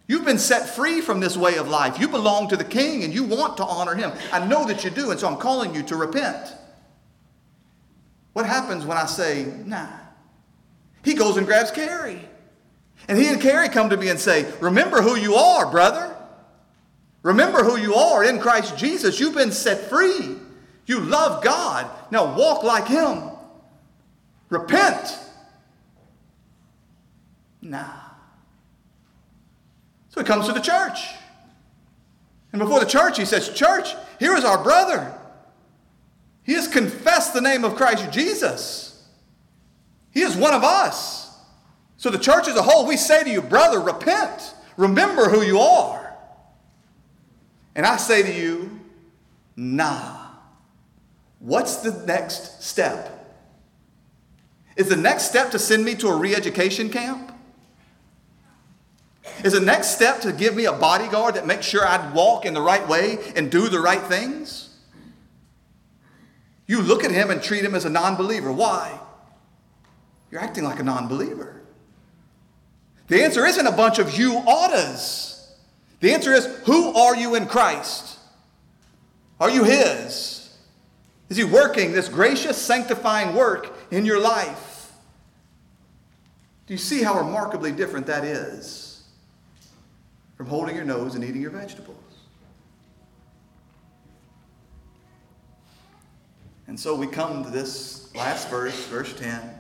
You've 0.09 0.25
been 0.25 0.39
set 0.39 0.69
free 0.69 1.01
from 1.01 1.21
this 1.21 1.37
way 1.37 1.57
of 1.57 1.69
life. 1.69 2.01
You 2.01 2.09
belong 2.09 2.49
to 2.49 2.57
the 2.57 2.65
king 2.65 3.05
and 3.05 3.15
you 3.15 3.23
want 3.23 3.57
to 3.59 3.65
honor 3.65 3.95
him. 3.95 4.11
I 4.33 4.45
know 4.45 4.67
that 4.67 4.83
you 4.83 4.91
do, 4.91 5.13
and 5.13 5.21
so 5.21 5.29
I'm 5.29 5.37
calling 5.37 5.73
you 5.73 5.85
to 5.85 5.95
repent. 5.95 6.53
What 8.33 8.47
happens 8.47 8.85
when 8.85 8.99
I 8.99 9.07
say, 9.07 9.45
Nah? 9.65 9.87
He 11.05 11.15
goes 11.15 11.37
and 11.37 11.47
grabs 11.47 11.71
Carrie. 11.71 12.29
And 13.09 13.19
he 13.19 13.29
and 13.29 13.41
Carrie 13.41 13.69
come 13.69 13.91
to 13.91 13.97
me 13.97 14.09
and 14.09 14.19
say, 14.19 14.51
Remember 14.61 15.03
who 15.03 15.17
you 15.17 15.35
are, 15.35 15.71
brother. 15.71 16.17
Remember 17.23 17.63
who 17.63 17.77
you 17.77 17.95
are 17.95 18.25
in 18.25 18.41
Christ 18.41 18.77
Jesus. 18.79 19.21
You've 19.21 19.35
been 19.35 19.53
set 19.53 19.89
free. 19.89 20.37
You 20.87 21.01
love 21.01 21.45
God. 21.45 21.91
Now 22.11 22.37
walk 22.37 22.63
like 22.63 22.89
Him. 22.89 23.31
Repent. 24.49 25.19
Nah. 27.63 27.87
So 30.09 30.21
he 30.21 30.27
comes 30.27 30.47
to 30.47 30.53
the 30.53 30.61
church. 30.61 30.99
And 32.53 32.59
before 32.59 32.81
the 32.81 32.87
church, 32.87 33.17
he 33.17 33.25
says, 33.25 33.49
Church, 33.51 33.95
here 34.19 34.35
is 34.35 34.45
our 34.45 34.63
brother. 34.63 35.17
He 36.43 36.55
has 36.55 36.67
confessed 36.67 37.33
the 37.33 37.41
name 37.41 37.65
of 37.65 37.77
Christ 37.77 38.11
Jesus. 38.11 39.07
He 40.11 40.23
is 40.23 40.37
one 40.37 40.55
of 40.55 40.65
us. 40.65 41.20
So 42.01 42.09
the 42.09 42.19
church 42.19 42.49
as 42.49 42.57
a 42.57 42.63
whole, 42.63 42.87
we 42.87 42.97
say 42.97 43.23
to 43.25 43.29
you, 43.29 43.43
brother, 43.43 43.79
repent. 43.79 44.55
Remember 44.79 45.29
who 45.29 45.43
you 45.43 45.59
are. 45.59 46.17
And 47.75 47.85
I 47.85 47.99
say 47.99 48.23
to 48.23 48.33
you, 48.33 48.81
nah. 49.55 50.29
What's 51.41 51.77
the 51.77 51.93
next 52.07 52.63
step? 52.63 53.39
Is 54.77 54.89
the 54.89 54.97
next 54.97 55.25
step 55.25 55.51
to 55.51 55.59
send 55.59 55.85
me 55.85 55.95
to 55.97 56.09
a 56.09 56.17
re 56.17 56.35
education 56.35 56.89
camp? 56.89 57.33
Is 59.45 59.53
the 59.53 59.61
next 59.61 59.89
step 59.89 60.23
to 60.23 60.33
give 60.33 60.57
me 60.57 60.65
a 60.65 60.73
bodyguard 60.73 61.35
that 61.35 61.47
makes 61.47 61.67
sure 61.67 61.87
I 61.87 62.11
walk 62.15 62.47
in 62.47 62.55
the 62.55 62.63
right 62.63 62.89
way 62.89 63.19
and 63.37 63.51
do 63.51 63.69
the 63.69 63.79
right 63.79 64.01
things? 64.01 64.75
You 66.67 66.81
look 66.81 67.05
at 67.05 67.11
him 67.11 67.29
and 67.29 67.43
treat 67.43 67.63
him 67.63 67.75
as 67.75 67.85
a 67.85 67.91
non 67.91 68.17
believer. 68.17 68.51
Why? 68.51 68.99
You're 70.31 70.41
acting 70.41 70.65
like 70.65 70.81
a 70.81 70.83
non 70.83 71.07
believer. 71.07 71.60
The 73.11 73.25
answer 73.25 73.45
isn't 73.45 73.67
a 73.67 73.73
bunch 73.73 73.99
of 73.99 74.17
you 74.17 74.35
oughtas. 74.35 75.49
The 75.99 76.15
answer 76.15 76.33
is 76.33 76.47
who 76.65 76.95
are 76.95 77.17
you 77.17 77.35
in 77.35 77.47
Christ? 77.47 78.17
Are 79.41 79.51
you 79.51 79.65
His? 79.65 80.57
Is 81.29 81.37
He 81.37 81.43
working 81.43 81.91
this 81.91 82.09
gracious, 82.09 82.57
sanctifying 82.57 83.35
work 83.35 83.77
in 83.91 84.07
your 84.07 84.21
life? 84.21 84.93
Do 86.69 86.75
you 86.75 86.79
see 86.79 87.03
how 87.03 87.19
remarkably 87.19 87.73
different 87.73 88.07
that 88.07 88.25
is 88.25 89.03
from 90.37 90.47
holding 90.47 90.77
your 90.77 90.85
nose 90.85 91.17
and 91.17 91.25
eating 91.25 91.43
your 91.43 91.51
vegetables? 91.51 91.97
And 96.69 96.79
so 96.79 96.95
we 96.95 97.09
come 97.09 97.43
to 97.43 97.51
this 97.51 98.15
last 98.15 98.49
verse, 98.49 98.87
verse 98.87 99.13
10. 99.19 99.60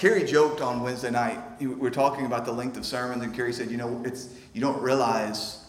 Carrie 0.00 0.24
joked 0.24 0.62
on 0.62 0.80
Wednesday 0.80 1.10
night. 1.10 1.38
We 1.60 1.66
were 1.66 1.90
talking 1.90 2.24
about 2.24 2.46
the 2.46 2.52
length 2.52 2.78
of 2.78 2.86
sermons, 2.86 3.22
and 3.22 3.34
Carrie 3.34 3.52
said, 3.52 3.70
"You 3.70 3.76
know, 3.76 4.00
it's 4.02 4.30
you 4.54 4.60
don't 4.62 4.80
realize 4.80 5.66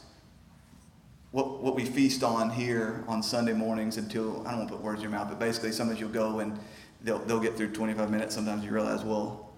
what 1.31 1.61
what 1.61 1.75
we 1.75 1.83
feast 1.83 2.23
on 2.23 2.49
here 2.49 3.03
on 3.09 3.21
Sunday 3.21 3.51
mornings 3.51 3.97
until 3.97 4.47
I 4.47 4.51
don't 4.51 4.59
want 4.59 4.69
to 4.69 4.75
put 4.77 4.83
words 4.85 4.99
in 4.99 5.09
your 5.09 5.11
mouth, 5.11 5.27
but 5.27 5.37
basically, 5.37 5.73
sometimes 5.73 5.99
you'll 5.99 6.11
go 6.11 6.39
and 6.39 6.57
they'll 7.03 7.19
they'll 7.19 7.41
get 7.41 7.57
through 7.57 7.73
25 7.73 8.09
minutes. 8.09 8.33
Sometimes 8.33 8.63
you 8.63 8.71
realize, 8.71 9.03
well, 9.03 9.49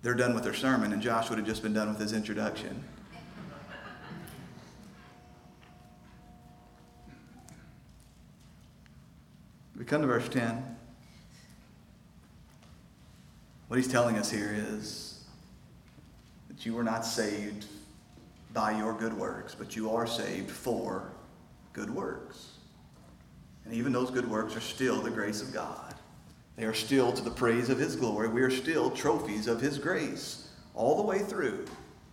they're 0.00 0.14
done 0.14 0.32
with 0.34 0.42
their 0.42 0.54
sermon, 0.54 0.94
and 0.94 1.02
Josh 1.02 1.28
would 1.28 1.38
have 1.38 1.46
just 1.46 1.62
been 1.62 1.74
done 1.74 1.90
with 1.90 2.00
his 2.00 2.14
introduction." 2.14 2.82
We 9.76 9.84
come 9.84 10.00
to 10.00 10.06
verse 10.06 10.26
10. 10.30 10.75
What 13.68 13.78
he's 13.78 13.88
telling 13.88 14.16
us 14.16 14.30
here 14.30 14.54
is 14.56 15.24
that 16.48 16.64
you 16.64 16.74
were 16.74 16.84
not 16.84 17.04
saved 17.04 17.66
by 18.52 18.78
your 18.78 18.94
good 18.94 19.12
works, 19.12 19.54
but 19.54 19.74
you 19.74 19.90
are 19.90 20.06
saved 20.06 20.50
for 20.50 21.10
good 21.72 21.90
works. 21.90 22.52
And 23.64 23.74
even 23.74 23.92
those 23.92 24.10
good 24.10 24.30
works 24.30 24.54
are 24.56 24.60
still 24.60 25.02
the 25.02 25.10
grace 25.10 25.42
of 25.42 25.52
God. 25.52 25.94
They 26.56 26.64
are 26.64 26.74
still 26.74 27.12
to 27.12 27.22
the 27.22 27.30
praise 27.30 27.68
of 27.68 27.78
his 27.78 27.96
glory. 27.96 28.28
We 28.28 28.40
are 28.42 28.50
still 28.50 28.90
trophies 28.90 29.48
of 29.48 29.60
his 29.60 29.78
grace 29.78 30.48
all 30.74 30.96
the 30.96 31.02
way 31.02 31.18
through. 31.18 31.66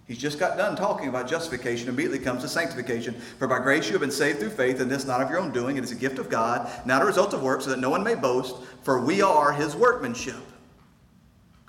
He's 0.06 0.18
just 0.18 0.40
got 0.40 0.58
done 0.58 0.76
talking 0.76 1.08
about 1.08 1.30
justification. 1.30 1.88
Immediately 1.88 2.20
comes 2.20 2.42
to 2.42 2.50
sanctification. 2.50 3.14
For 3.14 3.48
by 3.48 3.60
grace 3.60 3.86
you 3.86 3.94
have 3.94 4.02
been 4.02 4.12
saved 4.12 4.40
through 4.40 4.50
faith, 4.50 4.82
and 4.82 4.92
this 4.92 5.06
not 5.06 5.22
of 5.22 5.30
your 5.30 5.40
own 5.40 5.52
doing. 5.52 5.78
It 5.78 5.84
is 5.84 5.92
a 5.92 5.96
gift 5.96 6.18
of 6.18 6.30
God, 6.30 6.70
not 6.86 7.04
a 7.04 7.06
result 7.06 7.34
of 7.34 7.44
works, 7.44 7.66
so 7.66 7.70
that 7.70 7.80
no 7.80 7.92
one 7.92 8.04
may 8.04 8.16
boast. 8.16 8.58
For 8.82 9.00
we 9.00 9.22
are 9.22 9.54
his 9.54 9.76
workmanship 9.76 10.44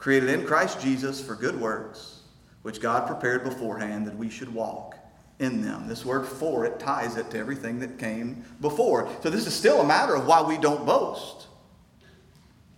created 0.04 0.28
in 0.28 0.44
Christ 0.44 0.82
Jesus 0.82 1.18
for 1.18 1.34
good 1.34 1.58
works, 1.58 2.20
which 2.60 2.78
God 2.78 3.06
prepared 3.06 3.42
beforehand 3.42 4.06
that 4.06 4.14
we 4.14 4.28
should 4.28 4.52
walk 4.52 4.96
in 5.38 5.62
them. 5.62 5.88
This 5.88 6.04
word 6.04 6.26
for 6.26 6.66
it 6.66 6.78
ties 6.78 7.16
it 7.16 7.30
to 7.30 7.38
everything 7.38 7.78
that 7.80 7.98
came 7.98 8.44
before. 8.60 9.08
So 9.22 9.30
this 9.30 9.46
is 9.46 9.54
still 9.54 9.80
a 9.80 9.86
matter 9.86 10.14
of 10.14 10.26
why 10.26 10.42
we 10.42 10.58
don't 10.58 10.84
boast. 10.84 11.46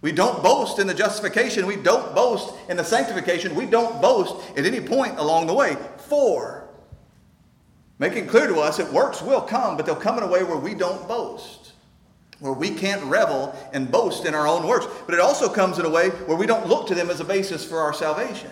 We 0.03 0.13
don't 0.13 0.41
boast 0.41 0.79
in 0.79 0.87
the 0.87 0.95
justification. 0.95 1.67
We 1.67 1.75
don't 1.75 2.15
boast 2.15 2.55
in 2.69 2.77
the 2.77 2.85
sanctification. 2.85 3.57
We 3.57 3.67
don't 3.67 4.01
boast 4.01 4.37
at 4.57 4.65
any 4.65 4.81
point 4.81 5.19
along 5.19 5.49
the 5.49 5.55
way. 5.55 5.77
For, 6.07 6.69
making 7.99 8.29
clear 8.29 8.47
to 8.47 8.61
us 8.61 8.77
that 8.77 8.93
works 8.93 9.21
will 9.21 9.41
come, 9.41 9.77
but 9.77 9.85
they'll 9.85 9.97
come 9.97 10.17
in 10.17 10.23
a 10.23 10.29
way 10.29 10.45
where 10.45 10.59
we 10.59 10.75
don't 10.75 11.09
boast 11.09 11.73
where 12.41 12.53
we 12.53 12.71
can't 12.71 13.03
revel 13.05 13.55
and 13.73 13.91
boast 13.91 14.27
in 14.27 14.35
our 14.35 14.47
own 14.47 14.67
works. 14.67 14.87
But 15.07 15.15
it 15.15 15.21
also 15.21 15.49
comes 15.49 15.79
in 15.79 15.87
a 15.87 15.91
way 15.91 16.11
where 16.11 16.37
we 16.37 16.47
don't 16.47 16.67
look 16.67 16.87
to 16.89 16.95
them 16.95 17.11
as 17.11 17.21
a 17.21 17.25
basis 17.25 17.65
for 17.65 17.79
our 17.79 17.93
salvation. 17.93 18.51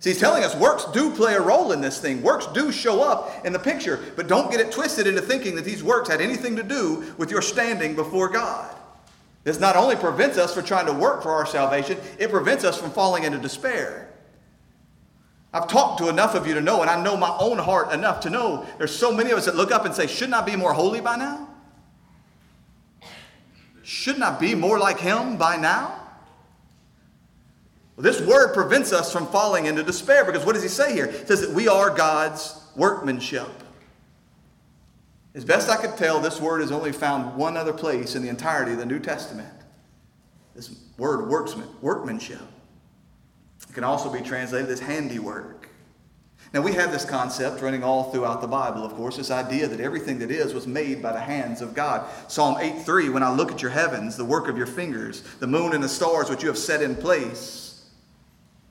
See, 0.00 0.10
he's 0.10 0.20
telling 0.20 0.44
us 0.44 0.54
works 0.56 0.84
do 0.92 1.10
play 1.10 1.34
a 1.34 1.40
role 1.40 1.72
in 1.72 1.80
this 1.80 2.00
thing. 2.00 2.22
Works 2.22 2.46
do 2.48 2.70
show 2.70 3.02
up 3.02 3.44
in 3.44 3.52
the 3.52 3.58
picture, 3.58 4.00
but 4.14 4.28
don't 4.28 4.50
get 4.50 4.60
it 4.60 4.70
twisted 4.70 5.06
into 5.06 5.20
thinking 5.20 5.56
that 5.56 5.64
these 5.64 5.82
works 5.82 6.08
had 6.08 6.20
anything 6.20 6.54
to 6.56 6.62
do 6.62 7.14
with 7.18 7.30
your 7.30 7.42
standing 7.42 7.96
before 7.96 8.28
God. 8.28 8.74
This 9.42 9.58
not 9.58 9.76
only 9.76 9.96
prevents 9.96 10.36
us 10.36 10.54
from 10.54 10.64
trying 10.64 10.86
to 10.86 10.92
work 10.92 11.22
for 11.22 11.32
our 11.32 11.46
salvation, 11.46 11.98
it 12.18 12.30
prevents 12.30 12.64
us 12.64 12.80
from 12.80 12.90
falling 12.90 13.24
into 13.24 13.38
despair. 13.38 14.08
I've 15.52 15.68
talked 15.68 15.98
to 15.98 16.08
enough 16.08 16.34
of 16.34 16.46
you 16.46 16.54
to 16.54 16.60
know, 16.60 16.82
and 16.82 16.90
I 16.90 17.02
know 17.02 17.16
my 17.16 17.34
own 17.38 17.58
heart 17.58 17.92
enough 17.92 18.20
to 18.20 18.30
know 18.30 18.66
there's 18.76 18.94
so 18.94 19.10
many 19.10 19.30
of 19.30 19.38
us 19.38 19.46
that 19.46 19.56
look 19.56 19.72
up 19.72 19.84
and 19.84 19.94
say, 19.94 20.06
Shouldn't 20.06 20.34
I 20.34 20.42
be 20.42 20.54
more 20.54 20.74
holy 20.74 21.00
by 21.00 21.16
now? 21.16 21.47
Shouldn't 23.88 24.22
I 24.22 24.38
be 24.38 24.54
more 24.54 24.78
like 24.78 25.00
him 25.00 25.38
by 25.38 25.56
now? 25.56 25.98
Well, 27.96 28.04
this 28.04 28.20
word 28.20 28.52
prevents 28.52 28.92
us 28.92 29.10
from 29.10 29.26
falling 29.28 29.64
into 29.64 29.82
despair 29.82 30.26
because 30.26 30.44
what 30.44 30.52
does 30.52 30.62
he 30.62 30.68
say 30.68 30.92
here? 30.92 31.06
It 31.06 31.26
says 31.26 31.40
that 31.40 31.52
we 31.52 31.68
are 31.68 31.88
God's 31.88 32.62
workmanship. 32.76 33.48
As 35.34 35.42
best 35.42 35.70
I 35.70 35.76
could 35.76 35.96
tell, 35.96 36.20
this 36.20 36.38
word 36.38 36.60
is 36.60 36.70
only 36.70 36.92
found 36.92 37.34
one 37.34 37.56
other 37.56 37.72
place 37.72 38.14
in 38.14 38.20
the 38.20 38.28
entirety 38.28 38.72
of 38.72 38.78
the 38.78 38.84
New 38.84 38.98
Testament. 38.98 39.48
This 40.54 40.78
word 40.98 41.20
worksman, 41.20 41.66
workmanship. 41.80 42.42
It 43.70 43.72
can 43.72 43.84
also 43.84 44.12
be 44.12 44.20
translated 44.20 44.68
as 44.68 44.80
handiwork. 44.80 45.70
Now, 46.54 46.62
we 46.62 46.72
have 46.72 46.92
this 46.92 47.04
concept 47.04 47.60
running 47.60 47.84
all 47.84 48.10
throughout 48.10 48.40
the 48.40 48.46
Bible, 48.46 48.82
of 48.82 48.94
course, 48.94 49.18
this 49.18 49.30
idea 49.30 49.68
that 49.68 49.80
everything 49.80 50.18
that 50.20 50.30
is 50.30 50.54
was 50.54 50.66
made 50.66 51.02
by 51.02 51.12
the 51.12 51.20
hands 51.20 51.60
of 51.60 51.74
God. 51.74 52.08
Psalm 52.28 52.56
8 52.58 52.82
3, 52.82 53.10
when 53.10 53.22
I 53.22 53.30
look 53.30 53.52
at 53.52 53.60
your 53.60 53.70
heavens, 53.70 54.16
the 54.16 54.24
work 54.24 54.48
of 54.48 54.56
your 54.56 54.66
fingers, 54.66 55.22
the 55.40 55.46
moon 55.46 55.74
and 55.74 55.84
the 55.84 55.88
stars 55.88 56.30
which 56.30 56.42
you 56.42 56.48
have 56.48 56.56
set 56.56 56.80
in 56.80 56.96
place, 56.96 57.84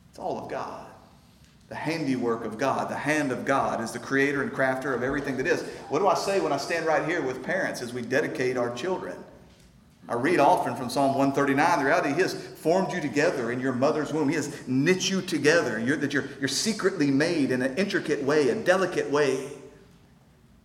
it's 0.09 0.17
all 0.17 0.39
of 0.39 0.49
God. 0.49 0.87
The 1.69 1.75
handiwork 1.75 2.45
of 2.45 2.57
God, 2.57 2.89
the 2.89 2.95
hand 2.95 3.31
of 3.31 3.45
God 3.45 3.81
is 3.81 3.91
the 3.91 3.99
creator 3.99 4.41
and 4.41 4.51
crafter 4.51 4.95
of 4.95 5.03
everything 5.03 5.37
that 5.37 5.45
is. 5.45 5.61
What 5.89 5.99
do 5.99 6.07
I 6.07 6.15
say 6.15 6.39
when 6.39 6.53
I 6.53 6.57
stand 6.57 6.87
right 6.87 7.05
here 7.05 7.21
with 7.21 7.43
parents 7.43 7.81
as 7.83 7.93
we 7.93 8.01
dedicate 8.01 8.57
our 8.57 8.73
children? 8.73 9.17
I 10.09 10.13
read 10.13 10.39
often 10.39 10.75
from 10.75 10.89
Psalm 10.89 11.17
139 11.17 11.79
the 11.79 11.85
reality 11.85 12.13
He 12.13 12.21
has 12.21 12.33
formed 12.33 12.93
you 12.93 13.01
together 13.01 13.51
in 13.51 13.59
your 13.59 13.73
mother's 13.73 14.13
womb. 14.13 14.29
He 14.29 14.35
has 14.35 14.67
knit 14.67 15.09
you 15.09 15.21
together, 15.21 15.79
you're, 15.79 15.97
that 15.97 16.13
you're, 16.13 16.25
you're 16.39 16.47
secretly 16.47 17.11
made 17.11 17.51
in 17.51 17.61
an 17.61 17.75
intricate 17.75 18.23
way, 18.23 18.49
a 18.49 18.55
delicate 18.55 19.11
way. 19.11 19.49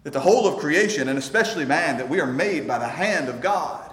That 0.05 0.13
the 0.13 0.21
whole 0.21 0.47
of 0.47 0.59
creation, 0.59 1.09
and 1.09 1.19
especially 1.19 1.65
man, 1.65 1.97
that 1.99 2.09
we 2.09 2.21
are 2.21 2.27
made 2.27 2.69
by 2.69 2.79
the 2.79 2.89
hand 2.89 3.29
of 3.29 3.41
God. 3.41 3.93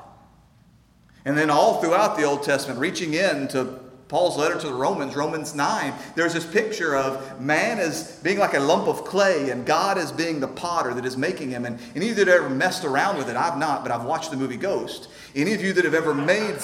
And 1.26 1.38
then 1.38 1.50
all 1.50 1.82
throughout 1.82 2.18
the 2.18 2.24
Old 2.24 2.43
Testament, 2.43 2.80
reaching 2.80 3.14
in 3.14 3.47
to 3.50 3.80
Paul's 4.08 4.38
letter 4.38 4.60
to 4.60 4.68
the 4.68 4.74
Romans, 4.74 5.16
Romans 5.16 5.54
9, 5.54 5.93
there's 6.16 6.34
this 6.34 6.45
picture 6.45 6.95
of 6.95 7.39
man 7.39 7.78
as 7.78 8.20
being 8.24 8.39
like 8.39 8.56
a 8.56 8.60
lump 8.60 8.88
of 8.88 9.06
clay 9.06 9.52
and 9.52 9.68
God 9.68 10.00
as 10.00 10.12
being 10.12 10.39
the 10.39 10.47
potter 10.47 10.95
that 10.95 11.06
is 11.06 11.16
making 11.16 11.52
him. 11.52 11.66
And 11.66 11.80
you 11.93 12.16
that 12.16 12.28
ever 12.28 12.50
messed 12.50 12.86
around 12.86 13.18
with 13.18 13.30
it, 13.30 13.36
I've 13.36 13.60
not, 13.60 13.84
but 13.84 13.91
I've 13.91 14.06
watched 14.06 14.32
the 14.32 14.38
movie 14.38 14.58
Ghost. 14.58 15.10
Any 15.36 15.53
of 15.53 15.61
you 15.61 15.73
that 15.73 15.86
have 15.86 15.93
ever 15.93 16.13
made, 16.13 16.57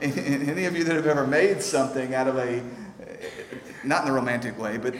any 0.00 0.64
of 0.66 0.76
you 0.76 0.84
that 0.84 0.94
have 0.94 1.06
ever 1.06 1.26
made 1.26 1.62
something 1.62 2.14
out 2.14 2.28
of 2.28 2.36
a, 2.36 2.62
not 3.82 4.04
in 4.04 4.10
a 4.10 4.12
romantic 4.12 4.58
way, 4.58 4.76
but 4.76 4.94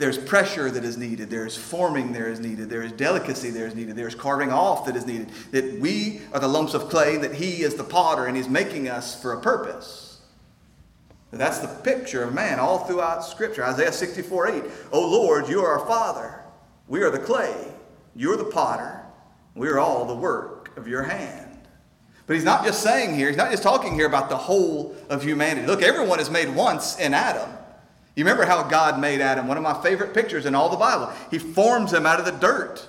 there's 0.00 0.18
pressure 0.18 0.70
that 0.70 0.84
is 0.84 0.96
needed, 0.96 1.30
there's 1.30 1.56
forming 1.56 2.12
there 2.12 2.28
is 2.28 2.40
needed, 2.40 2.70
there 2.70 2.82
is 2.82 2.92
delicacy 2.92 3.50
there 3.50 3.66
is 3.66 3.74
needed, 3.74 3.96
there's 3.96 4.14
carving 4.14 4.50
off 4.50 4.86
that 4.86 4.96
is 4.96 5.06
needed. 5.06 5.28
That 5.52 5.78
we 5.78 6.22
are 6.32 6.40
the 6.40 6.48
lumps 6.48 6.74
of 6.74 6.88
clay, 6.88 7.16
that 7.18 7.34
He 7.34 7.62
is 7.62 7.74
the 7.74 7.84
potter, 7.84 8.26
and 8.26 8.36
He's 8.36 8.48
making 8.48 8.88
us 8.88 9.20
for 9.20 9.34
a 9.34 9.40
purpose. 9.40 10.20
That's 11.32 11.58
the 11.58 11.68
picture 11.68 12.24
of 12.24 12.34
man 12.34 12.58
all 12.58 12.80
throughout 12.80 13.24
Scripture. 13.24 13.64
Isaiah 13.64 13.92
64 13.92 14.48
8. 14.48 14.64
O 14.92 15.08
Lord, 15.08 15.48
you 15.48 15.60
are 15.60 15.78
our 15.78 15.86
Father. 15.86 16.40
We 16.88 17.02
are 17.02 17.10
the 17.10 17.20
clay. 17.20 17.72
You're 18.16 18.36
the 18.36 18.44
potter. 18.44 18.99
We 19.54 19.68
are 19.68 19.78
all 19.78 20.04
the 20.04 20.14
work 20.14 20.76
of 20.76 20.86
your 20.86 21.02
hand. 21.02 21.46
But 22.26 22.34
he's 22.36 22.44
not 22.44 22.64
just 22.64 22.82
saying 22.82 23.16
here, 23.16 23.28
he's 23.28 23.36
not 23.36 23.50
just 23.50 23.62
talking 23.62 23.94
here 23.94 24.06
about 24.06 24.28
the 24.28 24.36
whole 24.36 24.94
of 25.08 25.22
humanity. 25.22 25.66
Look, 25.66 25.82
everyone 25.82 26.20
is 26.20 26.30
made 26.30 26.54
once 26.54 26.98
in 26.98 27.12
Adam. 27.12 27.50
You 28.14 28.24
remember 28.24 28.44
how 28.44 28.62
God 28.62 29.00
made 29.00 29.20
Adam? 29.20 29.48
One 29.48 29.56
of 29.56 29.62
my 29.62 29.80
favorite 29.82 30.14
pictures 30.14 30.46
in 30.46 30.54
all 30.54 30.68
the 30.68 30.76
Bible. 30.76 31.12
He 31.30 31.38
forms 31.38 31.92
him 31.92 32.06
out 32.06 32.20
of 32.20 32.26
the 32.26 32.32
dirt. 32.32 32.86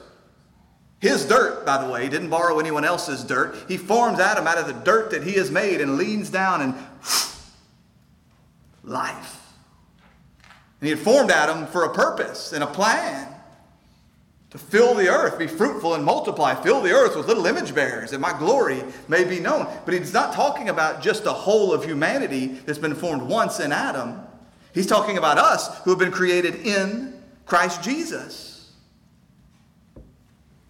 His 0.99 1.25
dirt, 1.25 1.65
by 1.65 1.83
the 1.83 1.91
way, 1.91 2.07
didn't 2.09 2.29
borrow 2.29 2.59
anyone 2.59 2.85
else's 2.85 3.23
dirt. 3.23 3.55
He 3.67 3.77
forms 3.77 4.19
Adam 4.19 4.45
out 4.45 4.59
of 4.59 4.67
the 4.67 4.73
dirt 4.73 5.09
that 5.11 5.23
he 5.23 5.33
has 5.33 5.49
made 5.49 5.81
and 5.81 5.97
leans 5.97 6.29
down 6.29 6.61
and 6.61 6.75
life. 8.83 9.39
And 10.79 10.87
he 10.87 10.89
had 10.91 10.99
formed 10.99 11.31
Adam 11.31 11.65
for 11.65 11.85
a 11.85 11.93
purpose 11.93 12.53
and 12.53 12.63
a 12.63 12.67
plan 12.67 13.27
to 14.51 14.57
fill 14.57 14.93
the 14.93 15.07
earth, 15.07 15.39
be 15.39 15.47
fruitful 15.47 15.95
and 15.95 16.03
multiply, 16.03 16.53
fill 16.53 16.81
the 16.81 16.91
earth 16.91 17.15
with 17.15 17.25
little 17.25 17.45
image 17.45 17.73
bearers, 17.73 18.11
that 18.11 18.19
my 18.19 18.37
glory 18.37 18.83
may 19.07 19.23
be 19.23 19.39
known. 19.39 19.65
But 19.85 19.93
he's 19.93 20.13
not 20.13 20.33
talking 20.33 20.67
about 20.67 21.01
just 21.01 21.23
the 21.23 21.33
whole 21.33 21.73
of 21.73 21.85
humanity 21.85 22.47
that's 22.47 22.77
been 22.77 22.95
formed 22.95 23.23
once 23.23 23.61
in 23.61 23.71
Adam. 23.71 24.21
He's 24.73 24.87
talking 24.87 25.17
about 25.17 25.37
us 25.37 25.79
who 25.83 25.91
have 25.91 25.99
been 25.99 26.11
created 26.11 26.67
in 26.67 27.21
Christ 27.45 27.81
Jesus. 27.81 28.73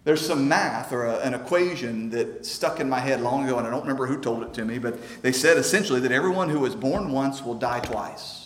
There's 0.04 0.24
some 0.24 0.48
math 0.48 0.92
or 0.92 1.06
a, 1.06 1.18
an 1.18 1.34
equation 1.34 2.10
that 2.10 2.46
stuck 2.46 2.78
in 2.80 2.88
my 2.88 3.00
head 3.00 3.20
long 3.20 3.44
ago, 3.44 3.58
and 3.58 3.66
I 3.66 3.70
don't 3.70 3.82
remember 3.82 4.06
who 4.06 4.20
told 4.20 4.42
it 4.44 4.54
to 4.54 4.64
me, 4.64 4.78
but 4.78 4.98
they 5.22 5.32
said 5.32 5.56
essentially 5.56 6.00
that 6.00 6.12
everyone 6.12 6.50
who 6.50 6.64
is 6.66 6.74
born 6.74 7.10
once 7.12 7.42
will 7.42 7.54
die 7.54 7.80
twice. 7.80 8.41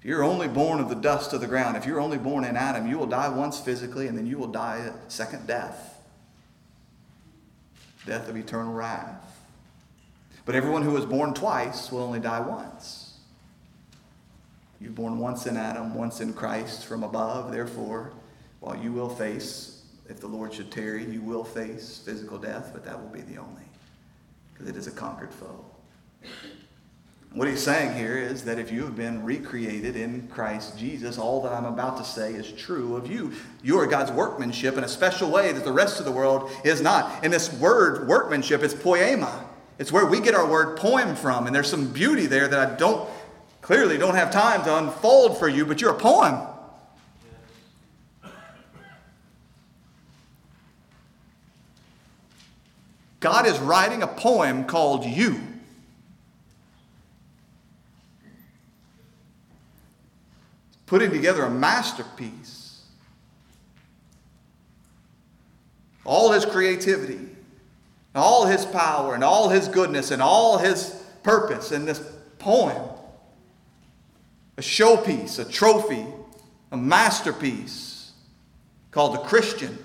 If 0.00 0.06
you're 0.06 0.24
only 0.24 0.48
born 0.48 0.80
of 0.80 0.88
the 0.88 0.94
dust 0.94 1.34
of 1.34 1.42
the 1.42 1.46
ground, 1.46 1.76
if 1.76 1.84
you're 1.84 2.00
only 2.00 2.16
born 2.16 2.44
in 2.44 2.56
Adam, 2.56 2.88
you 2.88 2.96
will 2.96 3.06
die 3.06 3.28
once 3.28 3.60
physically, 3.60 4.06
and 4.06 4.16
then 4.16 4.26
you 4.26 4.38
will 4.38 4.48
die 4.48 4.78
a 4.78 5.10
second 5.10 5.46
death 5.46 5.90
death 8.06 8.28
of 8.28 8.36
eternal 8.36 8.72
wrath. 8.72 9.46
But 10.46 10.54
everyone 10.54 10.82
who 10.82 10.96
is 10.96 11.04
born 11.04 11.34
twice 11.34 11.92
will 11.92 12.00
only 12.00 12.18
die 12.18 12.40
once. 12.40 13.18
You're 14.80 14.90
born 14.90 15.18
once 15.18 15.46
in 15.46 15.56
Adam, 15.56 15.94
once 15.94 16.20
in 16.20 16.32
Christ 16.32 16.86
from 16.86 17.04
above. 17.04 17.52
Therefore, 17.52 18.12
while 18.60 18.76
you 18.76 18.92
will 18.92 19.10
face, 19.10 19.84
if 20.08 20.18
the 20.18 20.26
Lord 20.26 20.54
should 20.54 20.72
tarry, 20.72 21.04
you 21.04 21.20
will 21.20 21.44
face 21.44 21.98
physical 21.98 22.38
death, 22.38 22.70
but 22.72 22.84
that 22.86 23.00
will 23.00 23.10
be 23.10 23.20
the 23.20 23.36
only, 23.36 23.62
because 24.52 24.68
it 24.68 24.76
is 24.76 24.86
a 24.86 24.90
conquered 24.90 25.32
foe. 25.32 25.64
What 27.32 27.46
he's 27.46 27.62
saying 27.62 27.96
here 27.96 28.18
is 28.18 28.42
that 28.44 28.58
if 28.58 28.72
you 28.72 28.82
have 28.82 28.96
been 28.96 29.22
recreated 29.22 29.94
in 29.94 30.26
Christ 30.28 30.76
Jesus, 30.76 31.16
all 31.16 31.40
that 31.42 31.52
I'm 31.52 31.64
about 31.64 31.96
to 31.98 32.04
say 32.04 32.32
is 32.32 32.50
true 32.50 32.96
of 32.96 33.08
you. 33.08 33.32
You 33.62 33.78
are 33.78 33.86
God's 33.86 34.10
workmanship 34.10 34.76
in 34.76 34.82
a 34.82 34.88
special 34.88 35.30
way 35.30 35.52
that 35.52 35.64
the 35.64 35.70
rest 35.70 36.00
of 36.00 36.06
the 36.06 36.10
world 36.10 36.50
is 36.64 36.80
not. 36.80 37.22
And 37.22 37.32
this 37.32 37.52
word 37.52 38.08
workmanship 38.08 38.64
is 38.64 38.74
poema. 38.74 39.44
It's 39.78 39.92
where 39.92 40.06
we 40.06 40.20
get 40.20 40.34
our 40.34 40.46
word 40.46 40.76
poem 40.76 41.14
from. 41.14 41.46
And 41.46 41.54
there's 41.54 41.70
some 41.70 41.92
beauty 41.92 42.26
there 42.26 42.48
that 42.48 42.58
I 42.58 42.74
don't 42.74 43.08
clearly 43.62 43.96
don't 43.96 44.16
have 44.16 44.32
time 44.32 44.64
to 44.64 44.78
unfold 44.78 45.38
for 45.38 45.46
you, 45.46 45.64
but 45.64 45.80
you're 45.80 45.94
a 45.94 45.98
poem. 45.98 46.48
God 53.20 53.46
is 53.46 53.58
writing 53.60 54.02
a 54.02 54.08
poem 54.08 54.64
called 54.64 55.04
You. 55.04 55.40
Putting 60.90 61.12
together 61.12 61.44
a 61.44 61.50
masterpiece. 61.50 62.82
All 66.04 66.32
his 66.32 66.44
creativity, 66.44 67.28
all 68.12 68.46
his 68.46 68.64
power, 68.66 69.14
and 69.14 69.22
all 69.22 69.50
his 69.50 69.68
goodness, 69.68 70.10
and 70.10 70.20
all 70.20 70.58
his 70.58 71.00
purpose 71.22 71.70
in 71.70 71.84
this 71.84 72.02
poem 72.40 72.82
a 74.58 74.60
showpiece, 74.60 75.38
a 75.38 75.44
trophy, 75.44 76.04
a 76.72 76.76
masterpiece 76.76 78.10
called 78.90 79.14
the 79.14 79.20
Christian. 79.20 79.78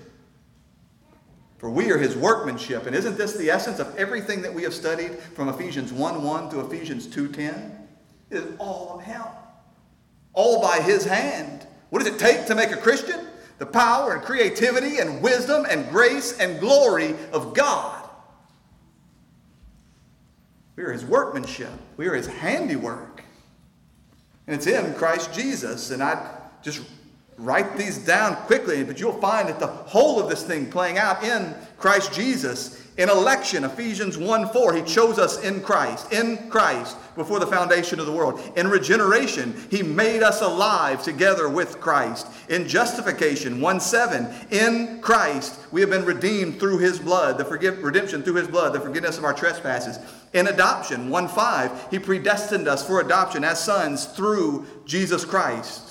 For 1.59 1.69
we 1.69 1.91
are 1.91 1.99
his 1.99 2.15
workmanship. 2.15 2.87
And 2.87 2.95
isn't 2.95 3.15
this 3.15 3.37
the 3.37 3.51
essence 3.51 3.77
of 3.77 3.95
everything 3.95 4.41
that 4.41 4.51
we 4.51 4.63
have 4.63 4.73
studied 4.73 5.11
from 5.35 5.49
Ephesians 5.49 5.93
1 5.93 6.23
1 6.23 6.49
to 6.49 6.61
Ephesians 6.61 7.05
2.10? 7.05 7.73
It 8.31 8.37
is 8.37 8.55
all 8.57 8.97
of 8.97 9.05
him. 9.05 9.21
All 10.35 10.61
by 10.61 10.79
his 10.79 11.05
hand. 11.05 11.65
What 11.89 12.03
does 12.03 12.13
it 12.13 12.19
take 12.19 12.45
to 12.47 12.55
make 12.55 12.71
a 12.71 12.77
Christian? 12.77 13.25
The 13.57 13.65
power 13.65 14.13
and 14.13 14.21
creativity 14.21 14.97
and 14.99 15.21
wisdom 15.21 15.65
and 15.69 15.89
grace 15.89 16.37
and 16.39 16.59
glory 16.59 17.15
of 17.31 17.53
God. 17.53 18.07
We 20.75 20.83
are 20.83 20.91
his 20.91 21.05
workmanship. 21.05 21.71
We 21.97 22.07
are 22.07 22.15
his 22.15 22.27
handiwork. 22.27 23.23
And 24.47 24.55
it's 24.55 24.67
in 24.67 24.93
Christ 24.95 25.33
Jesus. 25.33 25.91
And 25.91 26.03
I 26.03 26.37
just 26.61 26.81
write 27.37 27.77
these 27.77 27.97
down 27.97 28.35
quickly, 28.47 28.83
but 28.83 28.99
you'll 28.99 29.19
find 29.19 29.47
that 29.49 29.59
the 29.59 29.67
whole 29.67 30.19
of 30.19 30.29
this 30.29 30.43
thing 30.43 30.69
playing 30.69 30.97
out 30.97 31.23
in 31.23 31.55
Christ 31.77 32.13
Jesus. 32.13 32.84
In 32.97 33.09
election, 33.09 33.65
Ephesians 33.65 34.17
1 34.17 34.49
4, 34.49 34.73
he 34.73 34.81
chose 34.83 35.19
us 35.19 35.43
in 35.43 35.61
Christ, 35.61 36.13
in 36.13 36.49
Christ 36.49 36.95
before 37.15 37.39
the 37.39 37.47
foundation 37.47 37.99
of 37.99 38.05
the 38.05 38.11
world. 38.11 38.39
In 38.55 38.69
regeneration, 38.69 39.53
he 39.69 39.83
made 39.83 40.23
us 40.23 40.41
alive 40.41 41.03
together 41.03 41.49
with 41.49 41.81
Christ. 41.81 42.27
In 42.47 42.69
justification, 42.69 43.59
1 43.59 43.79
7, 43.81 44.33
in 44.51 45.01
Christ, 45.01 45.59
we 45.73 45.81
have 45.81 45.89
been 45.89 46.05
redeemed 46.05 46.57
through 46.57 46.77
his 46.77 46.97
blood, 46.97 47.37
the 47.37 47.43
forgive, 47.43 47.83
redemption 47.83 48.23
through 48.23 48.35
his 48.35 48.47
blood, 48.47 48.71
the 48.71 48.79
forgiveness 48.79 49.17
of 49.17 49.25
our 49.25 49.33
trespasses. 49.33 49.99
In 50.31 50.47
adoption, 50.47 51.09
1 51.09 51.27
5, 51.27 51.87
he 51.91 51.99
predestined 51.99 52.69
us 52.69 52.85
for 52.85 53.01
adoption 53.01 53.43
as 53.43 53.61
sons 53.61 54.05
through 54.05 54.65
Jesus 54.85 55.25
Christ. 55.25 55.84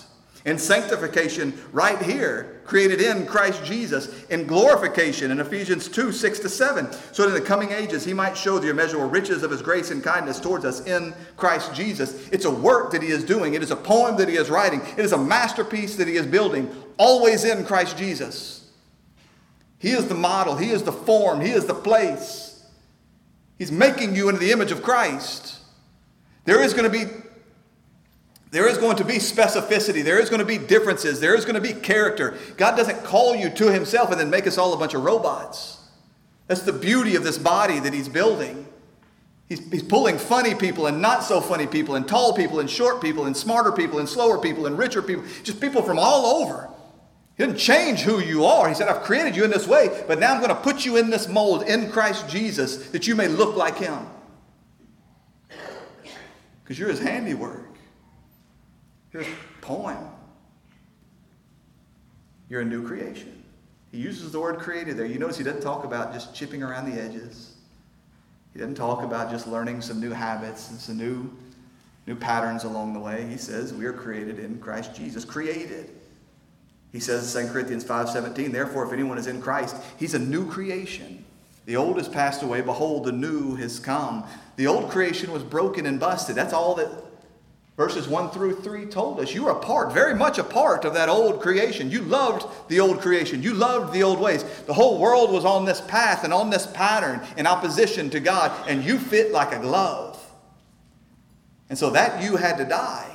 In 0.45 0.59
sanctification, 0.59 1.59
right 1.73 2.01
here, 2.03 2.61
created 2.65 3.01
in 3.01 3.27
Christ 3.27 3.65
Jesus. 3.65 4.25
In 4.27 4.47
glorification, 4.47 5.31
in 5.31 5.41
Ephesians 5.41 5.89
2 5.89 6.13
6 6.13 6.39
to 6.41 6.49
7, 6.51 6.93
so 7.13 7.23
that 7.23 7.35
in 7.35 7.43
the 7.43 7.49
coming 7.49 7.71
ages 7.71 8.05
he 8.05 8.13
might 8.13 8.37
show 8.37 8.59
the 8.59 8.69
immeasurable 8.69 9.09
riches 9.09 9.43
of 9.43 9.51
his 9.51 9.63
grace 9.63 9.91
and 9.91 10.05
kindness 10.05 10.39
towards 10.39 10.67
us 10.67 10.87
in 10.87 11.15
Christ 11.39 11.75
Jesus. 11.75 12.29
It's 12.29 12.45
a 12.45 12.51
work 12.51 12.91
that 12.93 13.03
he 13.03 13.09
is 13.09 13.25
doing, 13.25 13.55
it 13.55 13.63
is 13.63 13.71
a 13.71 13.77
poem 13.77 14.17
that 14.17 14.29
he 14.29 14.37
is 14.37 14.51
writing, 14.51 14.83
it 14.99 15.05
is 15.05 15.13
a 15.13 15.19
masterpiece 15.19 15.97
that 15.97 16.09
he 16.09 16.17
is 16.17 16.27
building, 16.27 16.71
always 16.99 17.45
in 17.45 17.65
Christ 17.65 17.97
Jesus. 17.97 18.71
He 19.79 19.93
is 19.93 20.09
the 20.09 20.15
model, 20.15 20.57
he 20.57 20.71
is 20.71 20.83
the 20.83 20.93
form, 20.93 21.41
he 21.41 21.53
is 21.53 21.65
the 21.65 21.75
place. 21.75 22.67
He's 23.59 23.73
making 23.73 24.15
you 24.15 24.29
into 24.29 24.41
the 24.41 24.53
image 24.53 24.73
of 24.73 24.83
Christ. 24.83 25.59
There 26.45 26.63
is 26.63 26.75
going 26.75 26.91
to 26.91 26.91
be 26.91 27.11
there 28.55 28.69
is 28.69 28.79
going 28.79 28.97
to 28.99 29.05
be 29.05 29.15
specificity. 29.15 30.05
There 30.05 30.21
is 30.21 30.31
going 30.31 30.39
to 30.39 30.47
be 30.47 30.59
differences. 30.59 31.19
There 31.19 31.35
is 31.35 31.45
going 31.45 31.57
to 31.57 31.61
be 31.61 31.73
character. 31.73 32.39
God 32.57 32.77
doesn't 32.77 33.03
call 33.03 33.35
you 33.35 33.51
to 33.51 33.73
Himself 33.73 34.13
and 34.13 34.21
then 34.21 34.31
make 34.31 34.47
us 34.47 34.59
all 34.59 34.73
a 34.73 34.77
bunch 34.77 34.95
of 34.95 35.03
robots. 35.03 35.79
That's 36.47 36.63
the 36.63 36.73
beauty 36.73 37.17
of 37.17 37.25
this 37.25 37.37
body 37.37 37.81
that 37.81 37.93
He's 37.93 38.09
building. 38.09 38.65
He's, 39.49 39.59
he's 39.73 39.83
pulling 39.83 40.19
funny 40.19 40.55
people 40.55 40.87
and 40.87 41.03
not 41.03 41.25
so 41.25 41.41
funny 41.41 41.67
people, 41.67 41.97
and 41.97 42.07
tall 42.07 42.33
people 42.33 42.61
and 42.61 42.71
short 42.71 43.03
people, 43.03 43.27
and 43.27 43.37
smarter 43.37 43.73
people 43.73 43.99
and 43.99 44.09
slower 44.09 44.39
people, 44.39 44.67
and 44.67 44.79
richer 44.79 45.03
people, 45.03 45.25
just 45.43 45.61
people 45.61 45.83
from 45.83 45.99
all 45.99 46.41
over. 46.41 46.71
He 47.37 47.45
didn't 47.45 47.59
change 47.59 48.03
who 48.03 48.21
you 48.21 48.45
are. 48.45 48.69
He 48.69 48.75
said, 48.77 48.87
I've 48.87 49.03
created 49.03 49.35
you 49.35 49.43
in 49.43 49.51
this 49.51 49.67
way, 49.67 50.05
but 50.07 50.21
now 50.21 50.33
I'm 50.33 50.39
going 50.39 50.55
to 50.55 50.63
put 50.63 50.87
you 50.87 50.97
in 50.97 51.11
this 51.11 51.27
mold 51.27 51.65
in 51.65 51.91
Christ 51.91 52.29
Jesus 52.29 52.91
that 52.91 53.09
you 53.09 53.17
may 53.17 53.27
look 53.27 53.57
like 53.57 53.79
Him. 53.79 53.99
Because 56.63 56.79
you're 56.79 56.89
His 56.91 57.01
handiwork. 57.01 57.64
Here's 59.15 59.29
poem. 59.61 59.97
You're 62.51 62.63
a 62.63 62.65
new 62.65 62.85
creation. 62.85 63.45
He 63.93 63.99
uses 63.99 64.33
the 64.33 64.41
word 64.41 64.59
created 64.59 64.97
there. 64.97 65.07
You 65.07 65.21
notice 65.21 65.39
he 65.39 65.45
doesn't 65.45 65.63
talk 65.63 65.85
about 65.85 66.13
just 66.13 66.35
chipping 66.35 66.65
around 66.65 66.91
the 66.91 67.01
edges. 67.01 67.53
He 68.53 68.59
doesn't 68.59 68.75
talk 68.75 69.05
about 69.05 69.31
just 69.31 69.47
learning 69.47 69.83
some 69.83 70.01
new 70.01 70.11
habits 70.11 70.71
and 70.71 70.81
some 70.81 70.99
new, 70.99 71.31
new 72.09 72.17
patterns 72.17 72.65
along 72.65 72.93
the 72.93 72.99
way. 72.99 73.25
He 73.31 73.37
says 73.37 73.73
we 73.73 73.87
are 73.87 73.93
created 73.93 74.41
in 74.41 74.59
Christ 74.59 74.97
Jesus. 74.97 75.25
Created. 75.25 75.91
He 76.91 76.99
says 76.99 77.37
in 77.37 77.47
2 77.47 77.53
Corinthians 77.53 77.85
5:17, 77.85 78.51
therefore, 78.51 78.85
if 78.85 78.93
anyone 78.93 79.17
is 79.17 79.29
in 79.29 79.41
Christ, 79.41 79.77
he's 79.97 80.15
a 80.15 80.19
new 80.19 80.51
creation. 80.51 81.25
The 81.67 81.77
old 81.77 81.99
has 81.99 82.09
passed 82.09 82.43
away, 82.43 82.63
behold, 82.63 83.05
the 83.05 83.13
new 83.13 83.55
has 83.55 83.79
come. 83.79 84.25
The 84.57 84.67
old 84.67 84.91
creation 84.91 85.31
was 85.31 85.45
broken 85.45 85.87
and 85.87 86.01
busted. 86.01 86.35
That's 86.35 86.53
all 86.53 86.75
that 86.75 87.04
Verses 87.77 88.07
1 88.07 88.31
through 88.31 88.61
3 88.61 88.87
told 88.87 89.19
us 89.19 89.35
you 89.35 89.49
are 89.49 89.57
a 89.57 89.61
part, 89.61 89.93
very 89.93 90.15
much 90.15 90.39
a 90.39 90.45
part 90.45 90.85
of 90.85 90.95
that 90.95 91.09
old 91.09 91.41
creation. 91.41 91.91
You 91.91 92.03
loved 92.03 92.47
the 92.69 92.79
old 92.79 93.01
creation. 93.01 93.43
You 93.43 93.53
loved 93.53 93.93
the 93.93 94.05
old 94.05 94.21
ways. 94.21 94.45
The 94.67 94.73
whole 94.73 95.01
world 95.01 95.33
was 95.33 95.45
on 95.45 95.65
this 95.65 95.81
path 95.81 96.23
and 96.23 96.33
on 96.33 96.51
this 96.51 96.69
pattern 96.69 97.21
in 97.37 97.49
opposition 97.49 98.11
to 98.11 98.21
God, 98.21 98.53
and 98.69 98.85
you 98.85 98.97
fit 98.99 99.33
like 99.33 99.53
a 99.53 99.59
glove. 99.59 100.21
And 101.69 101.77
so 101.77 101.91
that 101.91 102.23
you 102.23 102.37
had 102.37 102.59
to 102.59 102.65
die. 102.65 103.11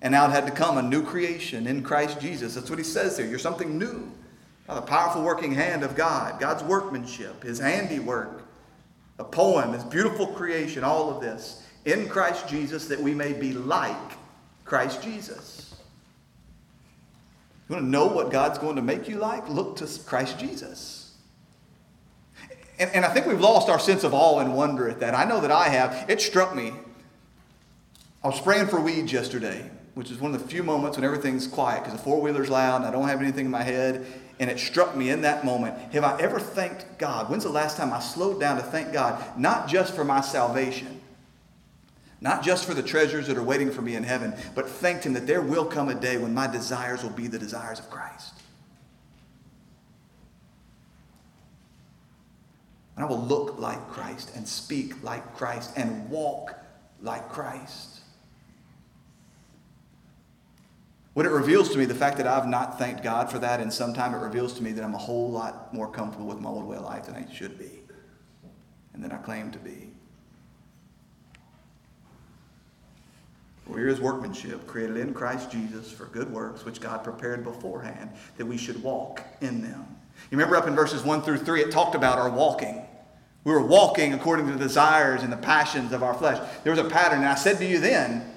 And 0.00 0.12
now 0.12 0.26
it 0.26 0.30
had 0.30 0.46
to 0.46 0.52
come 0.52 0.78
a 0.78 0.82
new 0.82 1.02
creation 1.02 1.66
in 1.66 1.82
Christ 1.82 2.20
Jesus. 2.20 2.54
That's 2.54 2.70
what 2.70 2.78
he 2.78 2.84
says 2.84 3.18
here. 3.18 3.26
You're 3.26 3.38
something 3.38 3.78
new. 3.78 4.10
By 4.66 4.76
the 4.76 4.82
powerful 4.82 5.22
working 5.22 5.52
hand 5.52 5.82
of 5.82 5.94
God, 5.94 6.40
God's 6.40 6.62
workmanship, 6.62 7.42
his 7.42 7.58
handiwork, 7.58 8.44
a 9.18 9.24
poem, 9.24 9.74
his 9.74 9.84
beautiful 9.84 10.28
creation, 10.28 10.84
all 10.84 11.14
of 11.14 11.20
this 11.20 11.62
in 11.84 12.08
Christ 12.08 12.48
Jesus 12.48 12.86
that 12.86 13.00
we 13.00 13.14
may 13.14 13.32
be 13.32 13.52
like 13.52 13.96
Christ 14.64 15.02
Jesus. 15.02 15.74
You 17.68 17.76
want 17.76 17.86
to 17.86 17.90
know 17.90 18.06
what 18.06 18.30
God's 18.30 18.58
going 18.58 18.76
to 18.76 18.82
make 18.82 19.08
you 19.08 19.18
like? 19.18 19.48
Look 19.48 19.76
to 19.76 19.88
Christ 20.04 20.38
Jesus. 20.38 21.14
And, 22.80 22.90
and 22.92 23.04
I 23.04 23.08
think 23.08 23.26
we've 23.26 23.40
lost 23.40 23.68
our 23.68 23.78
sense 23.78 24.04
of 24.04 24.14
awe 24.14 24.40
and 24.40 24.56
wonder 24.56 24.88
at 24.88 25.00
that. 25.00 25.14
I 25.14 25.24
know 25.24 25.40
that 25.40 25.52
I 25.52 25.68
have. 25.68 26.08
It 26.08 26.20
struck 26.20 26.54
me. 26.54 26.72
I 28.24 28.28
was 28.28 28.36
spraying 28.36 28.66
for 28.66 28.80
weeds 28.80 29.12
yesterday, 29.12 29.70
which 29.94 30.10
is 30.10 30.18
one 30.18 30.34
of 30.34 30.42
the 30.42 30.48
few 30.48 30.62
moments 30.62 30.96
when 30.96 31.04
everything's 31.04 31.46
quiet 31.46 31.84
because 31.84 31.96
the 31.96 32.02
four 32.02 32.20
wheeler's 32.20 32.50
loud 32.50 32.76
and 32.76 32.86
I 32.86 32.90
don't 32.90 33.08
have 33.08 33.20
anything 33.20 33.46
in 33.46 33.50
my 33.50 33.62
head. 33.62 34.06
And 34.38 34.50
it 34.50 34.58
struck 34.58 34.96
me 34.96 35.10
in 35.10 35.22
that 35.22 35.44
moment 35.44 35.76
have 35.92 36.04
I 36.04 36.18
ever 36.20 36.40
thanked 36.40 36.98
God? 36.98 37.30
When's 37.30 37.44
the 37.44 37.50
last 37.50 37.76
time 37.76 37.92
I 37.92 38.00
slowed 38.00 38.40
down 38.40 38.56
to 38.56 38.62
thank 38.62 38.92
God, 38.92 39.38
not 39.38 39.68
just 39.68 39.94
for 39.94 40.04
my 40.04 40.22
salvation? 40.22 40.99
Not 42.20 42.42
just 42.42 42.66
for 42.66 42.74
the 42.74 42.82
treasures 42.82 43.26
that 43.28 43.38
are 43.38 43.42
waiting 43.42 43.70
for 43.70 43.80
me 43.80 43.94
in 43.94 44.02
heaven, 44.02 44.34
but 44.54 44.68
thanked 44.68 45.04
Him 45.04 45.14
that 45.14 45.26
there 45.26 45.40
will 45.40 45.64
come 45.64 45.88
a 45.88 45.94
day 45.94 46.18
when 46.18 46.34
my 46.34 46.46
desires 46.46 47.02
will 47.02 47.10
be 47.10 47.26
the 47.26 47.38
desires 47.38 47.78
of 47.78 47.88
Christ. 47.88 48.34
And 52.96 53.04
I 53.04 53.08
will 53.08 53.22
look 53.22 53.58
like 53.58 53.88
Christ 53.88 54.32
and 54.36 54.46
speak 54.46 55.02
like 55.02 55.34
Christ 55.34 55.72
and 55.76 56.10
walk 56.10 56.54
like 57.00 57.30
Christ. 57.30 58.00
When 61.14 61.24
it 61.24 61.30
reveals 61.30 61.70
to 61.70 61.78
me 61.78 61.86
the 61.86 61.94
fact 61.94 62.18
that 62.18 62.26
I've 62.26 62.46
not 62.46 62.78
thanked 62.78 63.02
God 63.02 63.30
for 63.30 63.38
that 63.38 63.60
in 63.60 63.70
some 63.70 63.94
time, 63.94 64.14
it 64.14 64.18
reveals 64.18 64.52
to 64.54 64.62
me 64.62 64.72
that 64.72 64.84
I'm 64.84 64.94
a 64.94 64.98
whole 64.98 65.30
lot 65.30 65.72
more 65.72 65.90
comfortable 65.90 66.26
with 66.26 66.40
my 66.40 66.50
old 66.50 66.66
way 66.66 66.76
of 66.76 66.84
life 66.84 67.06
than 67.06 67.14
I 67.14 67.30
should 67.32 67.58
be 67.58 67.80
and 68.92 69.02
than 69.02 69.12
I 69.12 69.16
claim 69.16 69.50
to 69.52 69.58
be. 69.58 69.89
We're 73.70 73.86
his 73.86 74.00
workmanship, 74.00 74.66
created 74.66 74.96
in 74.96 75.14
Christ 75.14 75.50
Jesus 75.50 75.90
for 75.90 76.06
good 76.06 76.30
works, 76.30 76.64
which 76.64 76.80
God 76.80 77.04
prepared 77.04 77.44
beforehand 77.44 78.10
that 78.36 78.46
we 78.46 78.56
should 78.56 78.82
walk 78.82 79.22
in 79.40 79.62
them. 79.62 79.86
You 80.30 80.36
remember 80.36 80.56
up 80.56 80.66
in 80.66 80.74
verses 80.74 81.02
1 81.02 81.22
through 81.22 81.38
3, 81.38 81.62
it 81.62 81.70
talked 81.70 81.94
about 81.94 82.18
our 82.18 82.30
walking. 82.30 82.84
We 83.44 83.52
were 83.52 83.64
walking 83.64 84.12
according 84.12 84.46
to 84.46 84.52
the 84.52 84.58
desires 84.58 85.22
and 85.22 85.32
the 85.32 85.36
passions 85.36 85.92
of 85.92 86.02
our 86.02 86.14
flesh. 86.14 86.46
There 86.62 86.72
was 86.72 86.80
a 86.80 86.90
pattern, 86.90 87.20
and 87.20 87.28
I 87.28 87.36
said 87.36 87.58
to 87.58 87.64
you 87.66 87.78
then, 87.78 88.30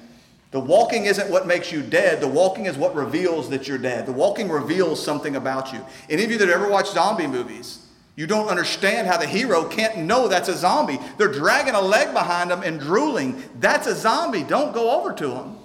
the 0.51 0.59
walking 0.59 1.05
isn't 1.05 1.31
what 1.31 1.47
makes 1.47 1.71
you 1.71 1.81
dead. 1.81 2.21
The 2.21 2.27
walking 2.27 2.67
is 2.67 2.77
what 2.77 2.93
reveals 2.93 3.49
that 3.49 3.67
you're 3.67 3.79
dead. 3.79 4.05
The 4.05 4.13
walking 4.13 4.49
reveals 4.49 5.03
something 5.03 5.35
about 5.35 5.73
you. 5.73 5.83
Any 6.11 6.23
of 6.23 6.31
you 6.31 6.37
that 6.37 6.47
ever 6.47 6.69
watched 6.69 6.93
zombie 6.93 7.25
movies, 7.25 7.82
you 8.15 8.27
don't 8.27 8.47
understand 8.47 9.07
how 9.07 9.17
the 9.17 9.25
hero 9.25 9.65
can't 9.65 9.97
know 9.97 10.27
that's 10.27 10.49
a 10.49 10.55
zombie. 10.55 10.99
They're 11.17 11.31
dragging 11.31 11.73
a 11.73 11.81
leg 11.81 12.13
behind 12.13 12.51
them 12.51 12.61
and 12.61 12.79
drooling. 12.79 13.43
That's 13.59 13.87
a 13.87 13.95
zombie. 13.95 14.43
Don't 14.43 14.73
go 14.73 14.99
over 14.99 15.13
to 15.13 15.27
them. 15.29 15.57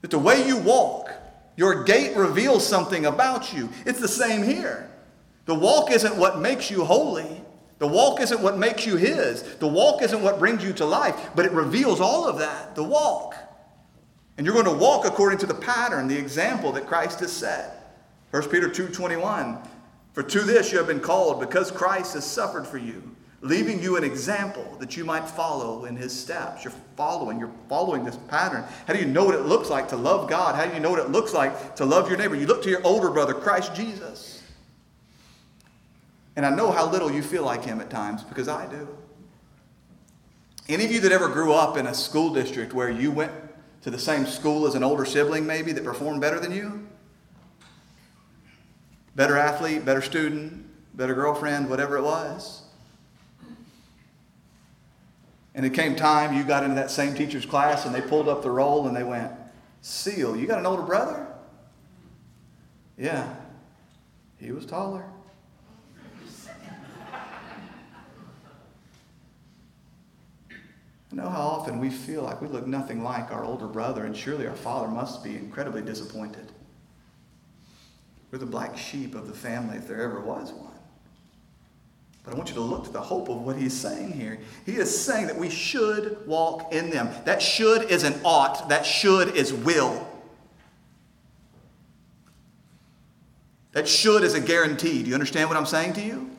That 0.00 0.10
the 0.10 0.18
way 0.18 0.46
you 0.46 0.56
walk, 0.56 1.10
your 1.56 1.84
gait 1.84 2.16
reveals 2.16 2.66
something 2.66 3.04
about 3.04 3.52
you. 3.52 3.68
It's 3.84 4.00
the 4.00 4.08
same 4.08 4.42
here. 4.42 4.90
The 5.44 5.54
walk 5.54 5.90
isn't 5.90 6.16
what 6.16 6.40
makes 6.40 6.70
you 6.70 6.84
holy. 6.84 7.42
The 7.78 7.86
walk 7.86 8.20
isn't 8.20 8.40
what 8.40 8.56
makes 8.56 8.86
you 8.86 8.96
His. 8.96 9.42
The 9.56 9.68
walk 9.68 10.00
isn't 10.02 10.22
what 10.22 10.38
brings 10.38 10.64
you 10.64 10.72
to 10.74 10.86
life, 10.86 11.30
but 11.34 11.44
it 11.44 11.52
reveals 11.52 12.00
all 12.00 12.26
of 12.26 12.38
that. 12.38 12.74
The 12.74 12.82
walk. 12.82 13.34
And 14.38 14.46
you're 14.46 14.54
going 14.54 14.66
to 14.66 14.84
walk 14.84 15.06
according 15.06 15.38
to 15.40 15.46
the 15.46 15.54
pattern, 15.54 16.08
the 16.08 16.16
example 16.16 16.72
that 16.72 16.86
Christ 16.86 17.20
has 17.20 17.32
set. 17.32 17.85
1 18.30 18.50
Peter 18.50 18.68
2:21 18.68 19.58
For 20.12 20.22
to 20.22 20.40
this 20.40 20.72
you 20.72 20.78
have 20.78 20.86
been 20.86 21.00
called 21.00 21.40
because 21.40 21.70
Christ 21.70 22.14
has 22.14 22.24
suffered 22.24 22.66
for 22.66 22.78
you 22.78 23.16
leaving 23.46 23.82
you 23.82 23.96
an 23.96 24.04
example 24.04 24.76
that 24.78 24.96
you 24.96 25.04
might 25.04 25.28
follow 25.28 25.84
in 25.84 25.96
his 25.96 26.18
steps. 26.18 26.64
You're 26.64 26.74
following, 26.96 27.38
you're 27.38 27.52
following 27.68 28.04
this 28.04 28.16
pattern. 28.28 28.64
How 28.86 28.94
do 28.94 28.98
you 28.98 29.06
know 29.06 29.24
what 29.24 29.34
it 29.34 29.42
looks 29.42 29.70
like 29.70 29.88
to 29.88 29.96
love 29.96 30.28
God? 30.28 30.54
How 30.54 30.66
do 30.66 30.74
you 30.74 30.80
know 30.80 30.90
what 30.90 31.00
it 31.00 31.10
looks 31.10 31.32
like 31.32 31.76
to 31.76 31.84
love 31.84 32.08
your 32.08 32.18
neighbor? 32.18 32.34
You 32.34 32.46
look 32.46 32.62
to 32.62 32.70
your 32.70 32.84
older 32.84 33.10
brother, 33.10 33.34
Christ 33.34 33.74
Jesus. 33.74 34.42
And 36.34 36.44
I 36.44 36.50
know 36.50 36.70
how 36.70 36.90
little 36.90 37.10
you 37.10 37.22
feel 37.22 37.44
like 37.44 37.64
him 37.64 37.80
at 37.80 37.90
times 37.90 38.22
because 38.22 38.48
I 38.48 38.66
do. 38.66 38.88
Any 40.68 40.84
of 40.84 40.92
you 40.92 41.00
that 41.00 41.12
ever 41.12 41.28
grew 41.28 41.52
up 41.52 41.76
in 41.76 41.86
a 41.86 41.94
school 41.94 42.34
district 42.34 42.72
where 42.72 42.90
you 42.90 43.10
went 43.10 43.32
to 43.82 43.90
the 43.90 43.98
same 43.98 44.26
school 44.26 44.66
as 44.66 44.74
an 44.74 44.82
older 44.82 45.04
sibling 45.04 45.46
maybe 45.46 45.72
that 45.72 45.84
performed 45.84 46.20
better 46.20 46.40
than 46.40 46.52
you? 46.52 46.86
Better 49.16 49.36
athlete, 49.36 49.84
better 49.84 50.02
student, 50.02 50.64
better 50.94 51.14
girlfriend, 51.14 51.68
whatever 51.68 51.96
it 51.96 52.02
was. 52.02 52.62
And 55.54 55.64
it 55.64 55.72
came 55.72 55.96
time 55.96 56.36
you 56.36 56.44
got 56.44 56.62
into 56.62 56.76
that 56.76 56.90
same 56.90 57.14
teacher's 57.14 57.46
class 57.46 57.86
and 57.86 57.94
they 57.94 58.02
pulled 58.02 58.28
up 58.28 58.42
the 58.42 58.50
roll 58.50 58.86
and 58.86 58.94
they 58.94 59.02
went, 59.02 59.32
Seal, 59.80 60.36
you 60.36 60.46
got 60.46 60.58
an 60.58 60.66
older 60.66 60.82
brother? 60.82 61.26
Yeah. 62.98 63.34
He 64.38 64.52
was 64.52 64.66
taller. 64.66 65.06
I 71.10 71.14
know 71.14 71.30
how 71.30 71.40
often 71.40 71.78
we 71.78 71.88
feel 71.88 72.22
like 72.22 72.42
we 72.42 72.48
look 72.48 72.66
nothing 72.66 73.02
like 73.02 73.30
our 73.30 73.42
older 73.42 73.66
brother, 73.66 74.04
and 74.04 74.14
surely 74.14 74.46
our 74.46 74.56
father 74.56 74.88
must 74.88 75.24
be 75.24 75.34
incredibly 75.36 75.80
disappointed. 75.80 76.45
We're 78.30 78.38
the 78.38 78.46
black 78.46 78.76
sheep 78.76 79.14
of 79.14 79.28
the 79.28 79.34
family 79.34 79.76
if 79.76 79.86
there 79.86 80.02
ever 80.02 80.20
was 80.20 80.52
one. 80.52 80.72
But 82.24 82.34
I 82.34 82.36
want 82.36 82.48
you 82.48 82.56
to 82.56 82.60
look 82.60 82.84
to 82.84 82.92
the 82.92 83.00
hope 83.00 83.28
of 83.28 83.42
what 83.42 83.56
he's 83.56 83.72
saying 83.72 84.12
here. 84.12 84.40
He 84.64 84.72
is 84.72 85.00
saying 85.00 85.28
that 85.28 85.38
we 85.38 85.48
should 85.48 86.26
walk 86.26 86.72
in 86.72 86.90
them. 86.90 87.08
That 87.24 87.40
should 87.40 87.88
is 87.90 88.02
an 88.02 88.20
ought, 88.24 88.68
that 88.68 88.84
should 88.84 89.36
is 89.36 89.52
will. 89.52 90.06
That 93.72 93.86
should 93.86 94.24
is 94.24 94.34
a 94.34 94.40
guarantee. 94.40 95.02
Do 95.02 95.08
you 95.08 95.14
understand 95.14 95.48
what 95.48 95.56
I'm 95.56 95.66
saying 95.66 95.92
to 95.94 96.02
you? 96.02 96.35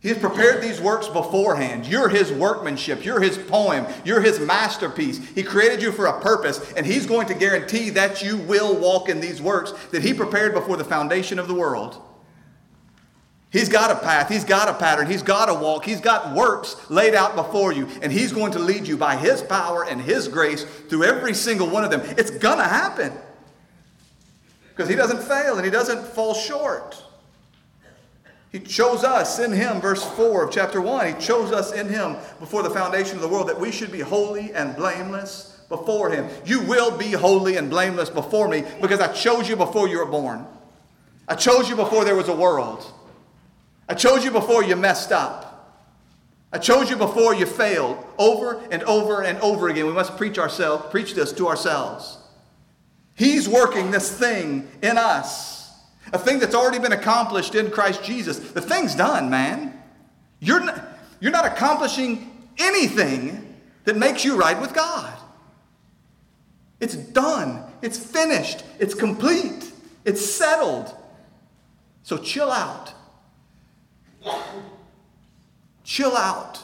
He 0.00 0.08
has 0.08 0.18
prepared 0.18 0.62
these 0.62 0.80
works 0.80 1.08
beforehand. 1.08 1.86
You're 1.86 2.08
his 2.08 2.30
workmanship. 2.30 3.04
You're 3.04 3.20
his 3.20 3.38
poem. 3.38 3.86
You're 4.04 4.20
his 4.20 4.38
masterpiece. 4.38 5.18
He 5.30 5.42
created 5.42 5.82
you 5.82 5.90
for 5.90 6.06
a 6.06 6.20
purpose, 6.20 6.72
and 6.74 6.86
he's 6.86 7.06
going 7.06 7.26
to 7.28 7.34
guarantee 7.34 7.90
that 7.90 8.22
you 8.22 8.36
will 8.36 8.76
walk 8.76 9.08
in 9.08 9.20
these 9.20 9.42
works 9.42 9.72
that 9.90 10.02
he 10.02 10.14
prepared 10.14 10.54
before 10.54 10.76
the 10.76 10.84
foundation 10.84 11.38
of 11.38 11.48
the 11.48 11.54
world. 11.54 12.00
He's 13.50 13.68
got 13.70 13.90
a 13.90 13.96
path, 13.96 14.28
He's 14.28 14.44
got 14.44 14.68
a 14.68 14.74
pattern, 14.74 15.10
He's 15.10 15.22
got 15.22 15.48
a 15.48 15.54
walk, 15.54 15.84
He's 15.84 16.00
got 16.00 16.34
works 16.34 16.76
laid 16.90 17.14
out 17.14 17.34
before 17.34 17.72
you, 17.72 17.88
and 18.02 18.12
He's 18.12 18.30
going 18.30 18.52
to 18.52 18.58
lead 18.58 18.86
you 18.86 18.96
by 18.96 19.16
His 19.16 19.40
power 19.40 19.84
and 19.84 20.00
His 20.00 20.28
grace 20.28 20.64
through 20.64 21.04
every 21.04 21.32
single 21.32 21.68
one 21.68 21.82
of 21.82 21.90
them. 21.90 22.02
It's 22.18 22.30
going 22.30 22.58
to 22.58 22.64
happen 22.64 23.12
because 24.68 24.90
He 24.90 24.94
doesn't 24.94 25.22
fail 25.22 25.56
and 25.56 25.64
He 25.64 25.70
doesn't 25.70 26.04
fall 26.08 26.34
short. 26.34 27.02
He 28.56 28.62
chose 28.62 29.04
us 29.04 29.38
in 29.38 29.52
Him, 29.52 29.82
verse 29.82 30.02
4 30.02 30.44
of 30.44 30.50
chapter 30.50 30.80
1. 30.80 31.06
He 31.08 31.20
chose 31.20 31.52
us 31.52 31.72
in 31.72 31.90
Him 31.90 32.16
before 32.40 32.62
the 32.62 32.70
foundation 32.70 33.16
of 33.16 33.20
the 33.20 33.28
world 33.28 33.50
that 33.50 33.60
we 33.60 33.70
should 33.70 33.92
be 33.92 34.00
holy 34.00 34.50
and 34.54 34.74
blameless 34.74 35.60
before 35.68 36.08
Him. 36.08 36.26
You 36.46 36.62
will 36.62 36.96
be 36.96 37.12
holy 37.12 37.58
and 37.58 37.68
blameless 37.68 38.08
before 38.08 38.48
me 38.48 38.64
because 38.80 38.98
I 38.98 39.12
chose 39.12 39.46
you 39.46 39.56
before 39.56 39.88
you 39.88 39.98
were 39.98 40.06
born. 40.06 40.46
I 41.28 41.34
chose 41.34 41.68
you 41.68 41.76
before 41.76 42.06
there 42.06 42.16
was 42.16 42.30
a 42.30 42.34
world. 42.34 42.90
I 43.90 43.94
chose 43.94 44.24
you 44.24 44.30
before 44.30 44.64
you 44.64 44.74
messed 44.74 45.12
up. 45.12 45.76
I 46.50 46.56
chose 46.56 46.88
you 46.88 46.96
before 46.96 47.34
you 47.34 47.44
failed 47.44 48.02
over 48.16 48.66
and 48.70 48.82
over 48.84 49.22
and 49.22 49.36
over 49.40 49.68
again. 49.68 49.84
We 49.84 49.92
must 49.92 50.16
preach 50.16 50.38
ourselves, 50.38 50.86
preach 50.90 51.12
this 51.12 51.30
to 51.34 51.48
ourselves. 51.48 52.16
He's 53.16 53.50
working 53.50 53.90
this 53.90 54.10
thing 54.18 54.66
in 54.80 54.96
us. 54.96 55.55
A 56.12 56.18
thing 56.18 56.38
that's 56.38 56.54
already 56.54 56.78
been 56.78 56.92
accomplished 56.92 57.54
in 57.54 57.70
Christ 57.70 58.02
Jesus. 58.02 58.38
The 58.38 58.60
thing's 58.60 58.94
done, 58.94 59.28
man. 59.28 59.80
You're 60.40 60.60
not, 60.60 60.82
you're 61.20 61.32
not 61.32 61.46
accomplishing 61.46 62.48
anything 62.58 63.54
that 63.84 63.96
makes 63.96 64.24
you 64.24 64.36
right 64.38 64.60
with 64.60 64.72
God. 64.72 65.12
It's 66.80 66.94
done. 66.94 67.64
It's 67.82 67.98
finished. 67.98 68.64
It's 68.78 68.94
complete. 68.94 69.72
It's 70.04 70.24
settled. 70.24 70.94
So 72.02 72.18
chill 72.18 72.50
out. 72.50 72.92
Chill 75.84 76.16
out. 76.16 76.60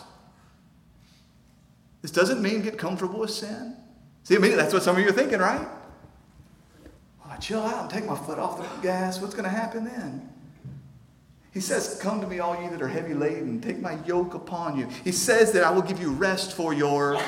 This 2.02 2.10
doesn't 2.10 2.42
mean 2.42 2.62
get 2.62 2.76
comfortable 2.76 3.20
with 3.20 3.30
sin. 3.30 3.76
See, 4.24 4.36
I 4.36 4.38
mean, 4.38 4.56
that's 4.56 4.72
what 4.72 4.82
some 4.82 4.96
of 4.96 5.02
you 5.02 5.08
are 5.08 5.12
thinking, 5.12 5.38
right? 5.38 5.66
Chill 7.42 7.60
out 7.60 7.82
and 7.82 7.90
take 7.90 8.06
my 8.06 8.14
foot 8.14 8.38
off 8.38 8.56
the 8.56 8.82
gas. 8.82 9.20
What's 9.20 9.34
going 9.34 9.44
to 9.44 9.50
happen 9.50 9.84
then? 9.84 10.30
He 11.52 11.58
says, 11.58 11.98
Come 12.00 12.20
to 12.20 12.26
me, 12.28 12.38
all 12.38 12.62
you 12.62 12.70
that 12.70 12.80
are 12.80 12.86
heavy 12.86 13.14
laden, 13.14 13.60
take 13.60 13.80
my 13.80 13.98
yoke 14.06 14.34
upon 14.34 14.78
you. 14.78 14.86
He 15.02 15.10
says 15.10 15.50
that 15.52 15.64
I 15.64 15.70
will 15.72 15.82
give 15.82 16.00
you 16.00 16.12
rest 16.12 16.52
for 16.52 16.72
your 16.72 17.20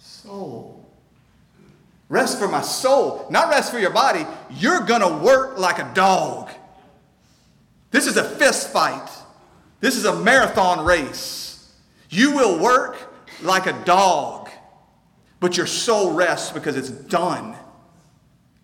soul. 0.00 0.84
Rest 2.08 2.40
for 2.40 2.48
my 2.48 2.60
soul, 2.60 3.24
not 3.30 3.50
rest 3.50 3.72
for 3.72 3.78
your 3.78 3.92
body. 3.92 4.26
You're 4.50 4.80
going 4.80 5.00
to 5.00 5.24
work 5.24 5.58
like 5.58 5.78
a 5.78 5.88
dog. 5.94 6.50
This 7.92 8.08
is 8.08 8.16
a 8.16 8.24
fist 8.24 8.70
fight. 8.70 9.08
This 9.78 9.96
is 9.96 10.06
a 10.06 10.20
marathon 10.20 10.84
race. 10.84 11.72
You 12.10 12.34
will 12.34 12.58
work 12.58 13.14
like 13.42 13.66
a 13.68 13.84
dog, 13.84 14.50
but 15.38 15.56
your 15.56 15.66
soul 15.66 16.14
rests 16.14 16.50
because 16.50 16.76
it's 16.76 16.90
done. 16.90 17.56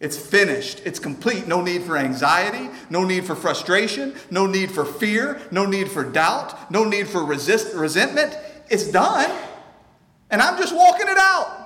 It's 0.01 0.17
finished. 0.17 0.83
It's 0.85 0.99
complete. 0.99 1.49
No 1.49 1.61
need 1.61 1.83
for 1.83 1.97
anxiety, 1.97 2.71
no 2.89 3.05
need 3.05 3.25
for 3.25 3.35
frustration, 3.35 4.15
no 4.31 4.47
need 4.47 4.71
for 4.71 4.85
fear, 4.85 5.41
no 5.51 5.67
need 5.67 5.91
for 5.91 6.05
doubt, 6.05 6.71
no 6.71 6.85
need 6.85 7.09
for 7.09 7.25
resist, 7.25 7.75
resentment. 7.75 8.37
It's 8.71 8.91
done. 8.91 9.31
And 10.31 10.41
I'm 10.41 10.57
just 10.59 10.75
walking 10.75 11.09
it 11.09 11.19
out. 11.19 11.59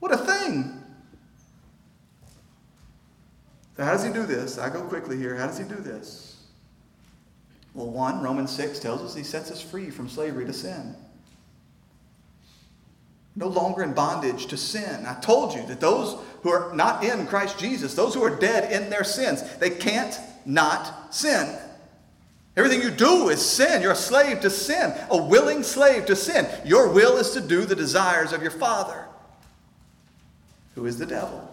What 0.00 0.12
a 0.12 0.18
thing. 0.18 0.82
So, 3.76 3.84
how 3.84 3.92
does 3.92 4.04
he 4.04 4.12
do 4.12 4.26
this? 4.26 4.58
I 4.58 4.68
go 4.68 4.82
quickly 4.82 5.16
here. 5.16 5.36
How 5.36 5.46
does 5.46 5.58
he 5.58 5.64
do 5.64 5.76
this? 5.76 6.36
Well, 7.74 7.90
one, 7.90 8.20
Romans 8.20 8.50
6 8.50 8.80
tells 8.80 9.02
us 9.02 9.14
he 9.14 9.22
sets 9.22 9.50
us 9.50 9.62
free 9.62 9.88
from 9.90 10.08
slavery 10.08 10.44
to 10.46 10.52
sin. 10.52 10.96
No 13.38 13.46
longer 13.46 13.84
in 13.84 13.92
bondage 13.92 14.46
to 14.46 14.56
sin. 14.56 15.06
I 15.06 15.14
told 15.20 15.54
you 15.54 15.64
that 15.66 15.78
those 15.78 16.18
who 16.42 16.50
are 16.50 16.74
not 16.74 17.04
in 17.04 17.24
Christ 17.28 17.56
Jesus, 17.56 17.94
those 17.94 18.12
who 18.12 18.24
are 18.24 18.34
dead 18.34 18.72
in 18.72 18.90
their 18.90 19.04
sins, 19.04 19.44
they 19.58 19.70
can't 19.70 20.18
not 20.44 21.14
sin. 21.14 21.56
Everything 22.56 22.82
you 22.82 22.90
do 22.90 23.28
is 23.28 23.40
sin. 23.40 23.80
You're 23.80 23.92
a 23.92 23.94
slave 23.96 24.40
to 24.40 24.50
sin, 24.50 24.92
a 25.08 25.16
willing 25.16 25.62
slave 25.62 26.04
to 26.06 26.16
sin. 26.16 26.48
Your 26.64 26.92
will 26.92 27.16
is 27.16 27.30
to 27.30 27.40
do 27.40 27.64
the 27.64 27.76
desires 27.76 28.32
of 28.32 28.42
your 28.42 28.50
father, 28.50 29.06
who 30.74 30.86
is 30.86 30.98
the 30.98 31.06
devil. 31.06 31.48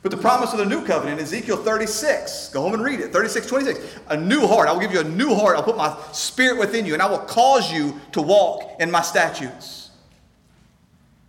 But 0.00 0.10
the 0.10 0.16
promise 0.16 0.52
of 0.52 0.58
the 0.58 0.64
new 0.64 0.86
covenant, 0.86 1.20
Ezekiel 1.20 1.58
36, 1.58 2.48
go 2.48 2.62
home 2.62 2.72
and 2.72 2.82
read 2.82 3.00
it, 3.00 3.12
36, 3.12 3.46
26. 3.46 3.98
A 4.08 4.16
new 4.16 4.46
heart. 4.46 4.68
I 4.68 4.72
will 4.72 4.80
give 4.80 4.92
you 4.92 5.00
a 5.00 5.04
new 5.04 5.34
heart. 5.34 5.54
I'll 5.54 5.62
put 5.62 5.76
my 5.76 5.94
spirit 6.12 6.58
within 6.58 6.86
you, 6.86 6.94
and 6.94 7.02
I 7.02 7.10
will 7.10 7.18
cause 7.18 7.70
you 7.70 8.00
to 8.12 8.22
walk 8.22 8.80
in 8.80 8.90
my 8.90 9.02
statutes. 9.02 9.81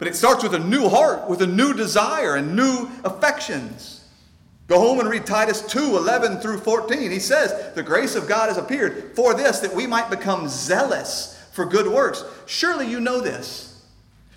But 0.03 0.09
it 0.09 0.17
starts 0.17 0.43
with 0.43 0.53
a 0.53 0.59
new 0.59 0.89
heart, 0.89 1.29
with 1.29 1.41
a 1.41 1.47
new 1.47 1.73
desire 1.73 2.35
and 2.35 2.57
new 2.57 2.89
affections. 3.05 4.03
Go 4.67 4.77
home 4.77 4.99
and 4.99 5.07
read 5.07 5.25
Titus 5.25 5.61
2 5.61 5.95
11 5.95 6.41
through 6.41 6.57
14. 6.57 7.09
He 7.09 7.19
says, 7.19 7.73
The 7.73 7.83
grace 7.83 8.13
of 8.15 8.27
God 8.27 8.49
has 8.49 8.57
appeared 8.57 9.15
for 9.15 9.33
this, 9.33 9.61
that 9.61 9.73
we 9.73 9.87
might 9.87 10.09
become 10.09 10.49
zealous 10.49 11.41
for 11.53 11.65
good 11.65 11.87
works. 11.87 12.25
Surely 12.47 12.85
you 12.85 12.99
know 12.99 13.21
this. 13.21 13.81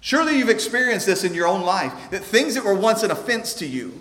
Surely 0.00 0.38
you've 0.38 0.50
experienced 0.50 1.04
this 1.04 1.24
in 1.24 1.34
your 1.34 1.48
own 1.48 1.62
life, 1.62 1.92
that 2.12 2.22
things 2.22 2.54
that 2.54 2.64
were 2.64 2.72
once 2.72 3.02
an 3.02 3.10
offense 3.10 3.52
to 3.54 3.66
you, 3.66 4.00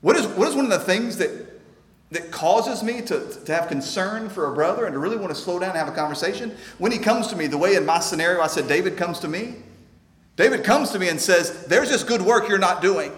what 0.00 0.16
is, 0.16 0.26
what 0.26 0.48
is 0.48 0.56
one 0.56 0.64
of 0.64 0.72
the 0.72 0.80
things 0.80 1.18
that, 1.18 1.30
that 2.10 2.30
causes 2.30 2.82
me 2.82 3.00
to, 3.02 3.28
to 3.44 3.54
have 3.54 3.68
concern 3.68 4.28
for 4.28 4.50
a 4.50 4.54
brother 4.54 4.84
and 4.84 4.94
to 4.94 4.98
really 4.98 5.16
want 5.16 5.34
to 5.34 5.40
slow 5.40 5.58
down 5.58 5.70
and 5.70 5.78
have 5.78 5.88
a 5.88 5.92
conversation? 5.92 6.56
When 6.78 6.92
he 6.92 6.98
comes 6.98 7.28
to 7.28 7.36
me, 7.36 7.46
the 7.46 7.58
way 7.58 7.76
in 7.76 7.86
my 7.86 8.00
scenario 8.00 8.40
I 8.40 8.48
said 8.48 8.68
David 8.68 8.96
comes 8.96 9.20
to 9.20 9.28
me, 9.28 9.56
David 10.36 10.64
comes 10.64 10.90
to 10.90 10.98
me 10.98 11.08
and 11.08 11.20
says, 11.20 11.66
There's 11.66 11.88
this 11.88 12.02
good 12.02 12.22
work 12.22 12.48
you're 12.48 12.58
not 12.58 12.80
doing. 12.80 13.12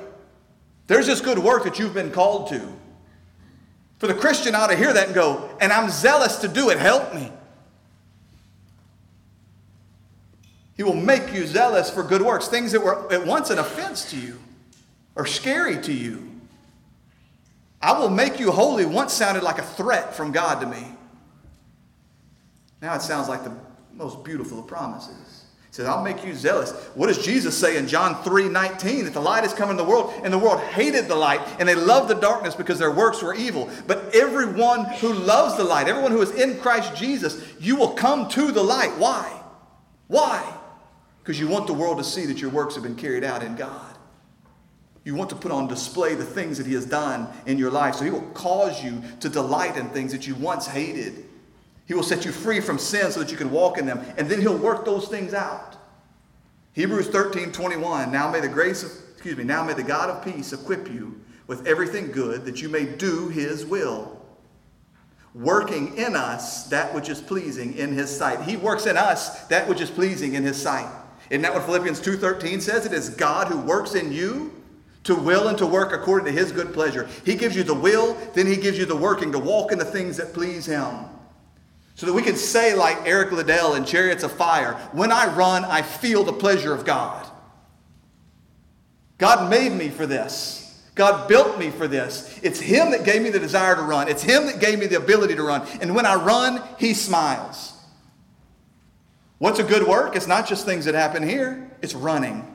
There's 0.89 1.07
this 1.07 1.21
good 1.21 1.39
work 1.39 1.65
that 1.65 1.79
you've 1.79 1.95
been 1.95 2.11
called 2.11 2.49
to. 2.49 2.61
For 3.99 4.09
the 4.09 4.15
Christian 4.15 4.55
ought 4.57 4.67
to 4.67 4.77
hear 4.77 4.93
that 4.93 5.07
and 5.07 5.15
go, 5.15 5.49
And 5.61 5.73
I'm 5.73 5.89
zealous 5.89 6.39
to 6.39 6.49
do 6.49 6.71
it. 6.71 6.79
Help 6.79 7.15
me. 7.15 7.31
He 10.77 10.83
will 10.83 10.95
make 10.95 11.33
you 11.33 11.47
zealous 11.47 11.91
for 11.91 12.03
good 12.03 12.23
works, 12.23 12.49
things 12.49 12.73
that 12.73 12.83
were 12.83 13.13
at 13.13 13.25
once 13.25 13.51
an 13.51 13.59
offense 13.59 14.11
to 14.11 14.19
you 14.19 14.41
or 15.15 15.27
scary 15.27 15.81
to 15.83 15.93
you. 15.93 16.32
I 17.83 17.99
will 17.99 18.11
make 18.11 18.39
you 18.39 18.53
holy 18.53 18.87
once 18.87 19.13
sounded 19.13 19.43
like 19.43 19.59
a 19.59 19.63
threat 19.63 20.15
from 20.15 20.31
God 20.31 20.61
to 20.61 20.67
me. 20.67 20.87
Now 22.81 22.95
it 22.95 23.03
sounds 23.03 23.29
like 23.29 23.43
the 23.45 23.57
most 23.93 24.25
beautiful 24.25 24.61
of 24.61 24.67
promises. 24.67 25.45
He 25.73 25.77
says, 25.77 25.87
I'll 25.87 26.05
make 26.05 26.25
you 26.25 26.35
zealous. 26.35 26.73
What 26.95 27.07
does 27.07 27.25
Jesus 27.25 27.57
say 27.57 27.79
in 27.79 27.89
John 27.89 28.23
3 28.23 28.49
19? 28.49 29.07
That 29.07 29.15
the 29.15 29.21
light 29.21 29.43
has 29.43 29.55
come 29.55 29.71
in 29.71 29.77
the 29.77 29.85
world, 29.85 30.13
and 30.23 30.33
the 30.33 30.39
world 30.39 30.61
hated 30.61 31.09
the 31.09 31.17
light, 31.17 31.41
and 31.59 31.69
they 31.69 31.75
loved 31.75 32.09
the 32.11 32.15
darkness 32.15 32.55
because 32.55 32.79
their 32.79 32.91
works 32.91 33.23
were 33.23 33.35
evil. 33.35 33.71
But 33.87 34.15
everyone 34.15 34.85
who 34.85 35.13
loves 35.15 35.57
the 35.57 35.65
light, 35.65 35.89
everyone 35.89 36.13
who 36.13 36.21
is 36.21 36.31
in 36.33 36.59
Christ 36.59 36.95
Jesus, 36.95 37.43
you 37.59 37.77
will 37.77 37.95
come 37.95 38.29
to 38.31 38.53
the 38.53 38.63
light. 38.63 38.93
Why? 38.99 39.41
Why? 40.09 40.45
Because 41.23 41.41
you 41.41 41.49
want 41.49 41.67
the 41.67 41.73
world 41.73 41.99
to 41.99 42.05
see 42.05 42.27
that 42.27 42.41
your 42.41 42.51
works 42.51 42.75
have 42.75 42.83
been 42.83 42.97
carried 42.97 43.25
out 43.25 43.43
in 43.43 43.57
God. 43.57 43.92
You 45.05 45.15
want 45.15 45.31
to 45.31 45.37
put 45.37 45.51
on 45.51 45.67
display 45.67 46.15
the 46.15 46.25
things 46.25 46.59
that 46.59 46.67
He 46.67 46.75
has 46.75 46.87
done 46.87 47.29
in 47.47 47.59
your 47.59 47.71
life. 47.71 47.97
So 47.97 48.05
He 48.05 48.11
will 48.11 48.23
cause 48.33 48.83
you 48.83 49.03
to 49.21 49.29
delight 49.29 49.77
in 49.77 49.89
things 49.89 50.13
that 50.13 50.27
you 50.27 50.35
once 50.37 50.67
hated. 50.67 51.25
He 51.87 51.95
will 51.95 52.05
set 52.05 52.25
you 52.25 52.31
free 52.33 52.61
from 52.61 52.79
sin 52.79 53.11
so 53.11 53.21
that 53.21 53.31
you 53.31 53.37
can 53.37 53.51
walk 53.51 53.79
in 53.79 53.87
them. 53.87 54.05
And 54.17 54.29
then 54.29 54.41
He'll 54.41 54.57
work 54.57 54.85
those 54.85 55.09
things 55.09 55.35
out. 55.35 55.77
Hebrews 56.75 57.09
13 57.09 57.53
21. 57.53 58.13
Now 58.13 58.31
may 58.31 58.41
the 58.41 58.49
grace 58.49 58.83
of, 58.85 58.93
excuse 59.13 59.37
me, 59.37 59.45
now 59.45 59.65
may 59.65 59.75
the 59.75 59.83
God 59.83 60.09
of 60.09 60.25
peace 60.25 60.53
equip 60.53 60.91
you 60.91 61.21
with 61.49 61.67
everything 61.67 62.13
good 62.13 62.45
that 62.45 62.63
you 62.63 62.69
may 62.69 62.85
do 62.85 63.29
His 63.29 63.67
will. 63.67 64.21
Working 65.35 65.97
in 65.97 66.15
us 66.15 66.69
that 66.69 66.95
which 66.95 67.09
is 67.09 67.21
pleasing 67.21 67.75
in 67.77 67.93
His 67.93 68.15
sight. 68.15 68.43
He 68.43 68.57
works 68.57 68.87
in 68.87 68.97
us 68.97 69.47
that 69.47 69.69
which 69.69 69.81
is 69.81 69.91
pleasing 69.91 70.35
in 70.35 70.45
His 70.45 70.61
sight. 70.61 70.91
Isn't 71.29 71.43
that 71.43 71.55
what 71.55 71.65
Philippians 71.65 72.01
2.13 72.01 72.61
says? 72.61 72.87
It 72.87 72.93
is 72.93 73.11
God 73.11 73.49
who 73.49 73.59
works 73.59 73.95
in 73.95 74.13
you 74.13 74.62
to 75.05 75.15
will 75.15 75.49
and 75.49 75.59
to 75.59 75.67
work 75.67 75.93
according 75.93 76.27
to 76.27 76.39
his 76.39 76.53
good 76.53 76.73
pleasure. 76.73 77.09
He 77.25 77.35
gives 77.35 77.57
you 77.57 77.63
the 77.63 77.75
will, 77.75 78.15
then 78.35 78.47
he 78.47 78.57
gives 78.57 78.79
you 78.79 78.87
the 78.87 78.97
working 78.97 79.33
to 79.33 79.39
walk 79.39 79.73
in 79.73 79.79
the 79.79 79.85
things 79.85 80.17
that 80.19 80.33
please 80.33 80.67
him. 80.67 80.95
So 81.95 82.07
that 82.07 82.13
we 82.13 82.23
can 82.23 82.37
say, 82.37 82.75
like 82.75 82.99
Eric 83.05 83.33
Liddell 83.33 83.75
in 83.75 83.85
Chariots 83.85 84.23
of 84.23 84.33
Fire, 84.33 84.75
when 84.93 85.13
I 85.13 85.35
run, 85.35 85.65
I 85.65 85.83
feel 85.83 86.25
the 86.25 86.33
pleasure 86.33 86.75
of 86.75 86.85
God. 86.85 87.29
God 89.19 89.51
made 89.51 89.73
me 89.73 89.89
for 89.89 90.07
this. 90.07 90.59
God 90.95 91.29
built 91.29 91.59
me 91.59 91.71
for 91.71 91.89
this. 91.89 92.39
It's 92.43 92.61
Him 92.61 92.91
that 92.91 93.05
gave 93.05 93.23
me 93.23 93.31
the 93.31 93.39
desire 93.39 93.75
to 93.75 93.83
run. 93.83 94.09
It's 94.09 94.23
Him 94.23 94.47
that 94.47 94.61
gave 94.61 94.79
me 94.79 94.87
the 94.87 94.97
ability 94.97 95.35
to 95.37 95.43
run. 95.43 95.67
And 95.81 95.95
when 95.95 96.07
I 96.07 96.15
run, 96.15 96.63
He 96.79 96.95
smiles. 96.95 97.73
What's 99.39 99.59
a 99.59 99.65
good 99.65 99.87
work? 99.87 100.17
It's 100.17 100.27
not 100.27 100.47
just 100.47 100.65
things 100.65 100.85
that 100.85 100.95
happen 100.95 101.23
here, 101.23 101.71
it's 101.83 101.95
running, 101.95 102.55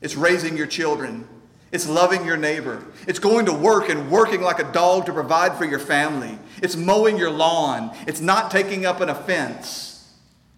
it's 0.00 0.16
raising 0.16 0.56
your 0.56 0.66
children, 0.66 1.28
It's 1.74 1.88
loving 1.88 2.24
your 2.24 2.36
neighbor. 2.36 2.84
It's 3.08 3.18
going 3.18 3.46
to 3.46 3.52
work 3.52 3.88
and 3.88 4.08
working 4.08 4.40
like 4.40 4.60
a 4.60 4.72
dog 4.72 5.06
to 5.06 5.12
provide 5.12 5.56
for 5.56 5.64
your 5.64 5.80
family. 5.80 6.38
It's 6.62 6.76
mowing 6.76 7.18
your 7.18 7.32
lawn. 7.32 7.90
It's 8.06 8.20
not 8.20 8.52
taking 8.52 8.86
up 8.86 9.00
an 9.00 9.08
offense. 9.08 10.08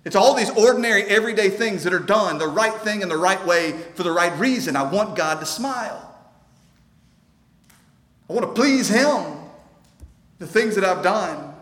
It's 0.05 0.15
all 0.15 0.35
these 0.35 0.51
ordinary, 0.51 1.05
everyday 1.05 1.49
things 1.49 1.85
that 1.85 1.95
are 1.95 2.01
done 2.01 2.37
the 2.37 2.47
right 2.47 2.75
thing 2.83 3.01
in 3.01 3.09
the 3.09 3.17
right 3.17 3.43
way 3.47 3.73
for 3.95 4.03
the 4.03 4.13
right 4.13 4.39
reason. 4.39 4.77
I 4.77 4.83
want 4.83 5.17
God 5.17 5.41
to 5.41 5.47
smile. 5.47 6.15
I 8.29 8.33
want 8.35 8.47
to 8.47 8.53
please 8.53 8.91
Him. 8.91 9.39
The 10.39 10.47
things 10.47 10.75
that 10.75 10.85
I've 10.85 11.03
done. 11.03 11.55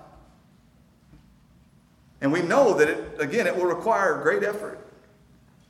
And 2.20 2.32
we 2.32 2.42
know 2.42 2.74
that, 2.74 2.88
it, 2.88 3.20
again, 3.20 3.46
it 3.46 3.54
will 3.54 3.66
require 3.66 4.20
great 4.20 4.42
effort. 4.42 4.84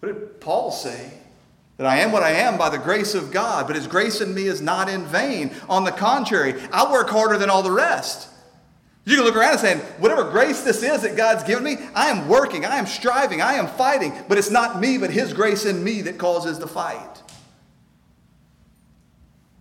What 0.01 0.09
did 0.09 0.41
Paul 0.41 0.71
say? 0.73 1.13
That 1.77 1.87
I 1.87 1.99
am 1.99 2.13
what 2.13 2.23
I 2.23 2.31
am 2.31 2.57
by 2.57 2.71
the 2.71 2.79
grace 2.79 3.15
of 3.15 3.33
God, 3.33 3.67
but 3.67 3.75
His 3.75 3.87
grace 3.87 4.21
in 4.21 4.33
me 4.33 4.45
is 4.45 4.61
not 4.61 4.89
in 4.89 5.05
vain. 5.07 5.53
On 5.69 5.85
the 5.85 5.91
contrary, 5.91 6.55
I 6.73 6.91
work 6.91 7.11
harder 7.11 7.37
than 7.37 7.51
all 7.51 7.63
the 7.63 7.73
rest. 7.73 8.29
You 9.05 9.17
can 9.17 9.25
look 9.25 9.37
around 9.37 9.53
and 9.53 9.61
say, 9.61 9.77
whatever 9.99 10.31
grace 10.31 10.63
this 10.63 10.83
is 10.83 11.03
that 11.03 11.17
God's 11.17 11.43
given 11.43 11.65
me, 11.65 11.77
I 11.95 12.09
am 12.09 12.29
working, 12.29 12.65
I 12.65 12.77
am 12.77 12.87
striving, 12.87 13.43
I 13.43 13.55
am 13.55 13.67
fighting, 13.67 14.15
but 14.29 14.39
it's 14.39 14.51
not 14.51 14.81
me, 14.81 14.99
but 14.99 15.11
His 15.11 15.33
grace 15.33 15.67
in 15.67 15.83
me 15.83 16.01
that 16.03 16.17
causes 16.17 16.59
the 16.59 16.67
fight. 16.67 17.23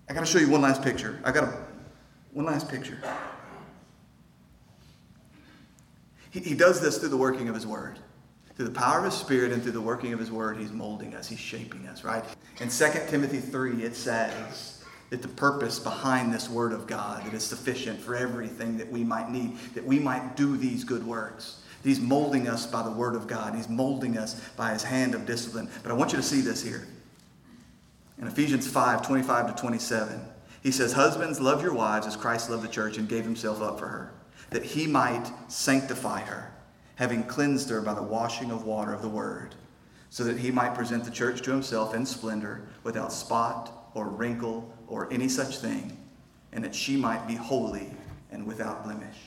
I 0.07 0.13
got 0.13 0.21
to 0.21 0.25
show 0.25 0.39
you 0.39 0.49
one 0.49 0.61
last 0.61 0.81
picture. 0.83 1.19
I 1.23 1.31
got 1.31 1.51
one 2.31 2.45
last 2.45 2.69
picture. 2.69 2.97
He, 6.29 6.39
he 6.39 6.55
does 6.55 6.79
this 6.79 6.99
through 6.99 7.09
the 7.09 7.17
working 7.17 7.49
of 7.49 7.55
His 7.55 7.65
Word. 7.65 7.99
Through 8.55 8.65
the 8.65 8.71
power 8.71 8.99
of 8.99 9.05
His 9.05 9.15
Spirit 9.15 9.51
and 9.51 9.63
through 9.63 9.71
the 9.71 9.81
working 9.81 10.13
of 10.13 10.19
His 10.19 10.31
Word, 10.31 10.57
He's 10.57 10.71
molding 10.71 11.15
us, 11.15 11.27
He's 11.27 11.39
shaping 11.39 11.87
us, 11.87 12.03
right? 12.03 12.23
In 12.59 12.69
2 12.69 12.85
Timothy 13.07 13.39
3, 13.39 13.83
it 13.83 13.95
says 13.95 14.83
that 15.09 15.21
the 15.21 15.27
purpose 15.27 15.79
behind 15.79 16.33
this 16.33 16.49
Word 16.49 16.71
of 16.71 16.85
God, 16.85 17.25
that 17.25 17.33
is 17.33 17.43
sufficient 17.43 17.99
for 17.99 18.15
everything 18.15 18.77
that 18.77 18.91
we 18.91 19.03
might 19.03 19.29
need, 19.29 19.57
that 19.73 19.85
we 19.85 19.99
might 19.99 20.35
do 20.35 20.55
these 20.55 20.83
good 20.83 21.05
works. 21.05 21.61
He's 21.83 21.99
molding 21.99 22.47
us 22.47 22.65
by 22.65 22.83
the 22.83 22.91
Word 22.91 23.15
of 23.15 23.27
God. 23.27 23.55
He's 23.55 23.69
molding 23.69 24.17
us 24.17 24.39
by 24.55 24.71
His 24.71 24.83
hand 24.83 25.15
of 25.15 25.25
discipline. 25.25 25.69
But 25.81 25.91
I 25.91 25.95
want 25.95 26.11
you 26.11 26.17
to 26.17 26.23
see 26.23 26.41
this 26.41 26.63
here. 26.63 26.87
In 28.19 28.27
Ephesians 28.27 28.67
5 28.67 29.05
25 29.05 29.55
to 29.55 29.61
27, 29.61 30.21
he 30.61 30.71
says, 30.71 30.93
Husbands, 30.93 31.41
love 31.41 31.61
your 31.61 31.73
wives 31.73 32.07
as 32.07 32.15
Christ 32.15 32.49
loved 32.49 32.63
the 32.63 32.69
church 32.69 32.97
and 32.97 33.09
gave 33.09 33.25
himself 33.25 33.61
up 33.61 33.79
for 33.79 33.87
her 33.87 34.13
that 34.53 34.63
he 34.63 34.87
might 34.87 35.25
sanctify 35.47 36.21
her, 36.21 36.52
having 37.03 37.21
cleansed 37.25 37.69
her 37.69 37.81
by 37.81 37.93
the 37.93 38.01
washing 38.01 38.49
of 38.49 38.63
water 38.63 38.93
of 38.93 39.01
the 39.01 39.09
word, 39.09 39.53
so 40.09 40.23
that 40.23 40.37
he 40.37 40.49
might 40.49 40.73
present 40.73 41.03
the 41.03 41.11
church 41.11 41.41
to 41.41 41.51
himself 41.51 41.93
in 41.93 42.05
splendor, 42.05 42.65
without 42.83 43.11
spot 43.11 43.89
or 43.93 44.07
wrinkle 44.07 44.73
or 44.87 45.11
any 45.11 45.27
such 45.27 45.57
thing, 45.57 45.97
and 46.53 46.63
that 46.63 46.73
she 46.73 46.95
might 46.95 47.27
be 47.27 47.35
holy 47.35 47.91
and 48.31 48.47
without 48.47 48.85
blemish. 48.85 49.17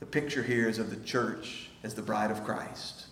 The 0.00 0.06
picture 0.06 0.42
here 0.42 0.68
is 0.68 0.80
of 0.80 0.90
the 0.90 0.96
church 1.04 1.68
as 1.84 1.94
the 1.94 2.02
bride 2.02 2.32
of 2.32 2.42
Christ. 2.42 3.06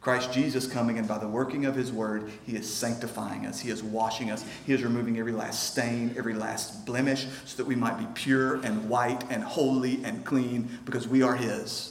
Christ 0.00 0.32
Jesus 0.32 0.68
coming, 0.68 0.96
and 0.96 1.08
by 1.08 1.18
the 1.18 1.26
working 1.26 1.66
of 1.66 1.74
his 1.74 1.90
word, 1.90 2.30
he 2.46 2.54
is 2.54 2.72
sanctifying 2.72 3.44
us. 3.44 3.58
He 3.58 3.70
is 3.70 3.82
washing 3.82 4.30
us. 4.30 4.44
He 4.64 4.72
is 4.72 4.84
removing 4.84 5.18
every 5.18 5.32
last 5.32 5.72
stain, 5.72 6.14
every 6.16 6.34
last 6.34 6.86
blemish, 6.86 7.26
so 7.44 7.56
that 7.56 7.66
we 7.66 7.74
might 7.74 7.98
be 7.98 8.06
pure 8.14 8.60
and 8.62 8.88
white 8.88 9.24
and 9.30 9.42
holy 9.42 10.00
and 10.04 10.24
clean 10.24 10.78
because 10.84 11.08
we 11.08 11.22
are 11.22 11.34
his. 11.34 11.89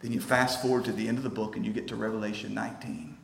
Then 0.00 0.12
you 0.12 0.20
fast 0.20 0.62
forward 0.62 0.84
to 0.84 0.92
the 0.92 1.08
end 1.08 1.18
of 1.18 1.24
the 1.24 1.30
book 1.30 1.56
and 1.56 1.66
you 1.66 1.72
get 1.72 1.88
to 1.88 1.96
Revelation 1.96 2.54
19. 2.54 3.16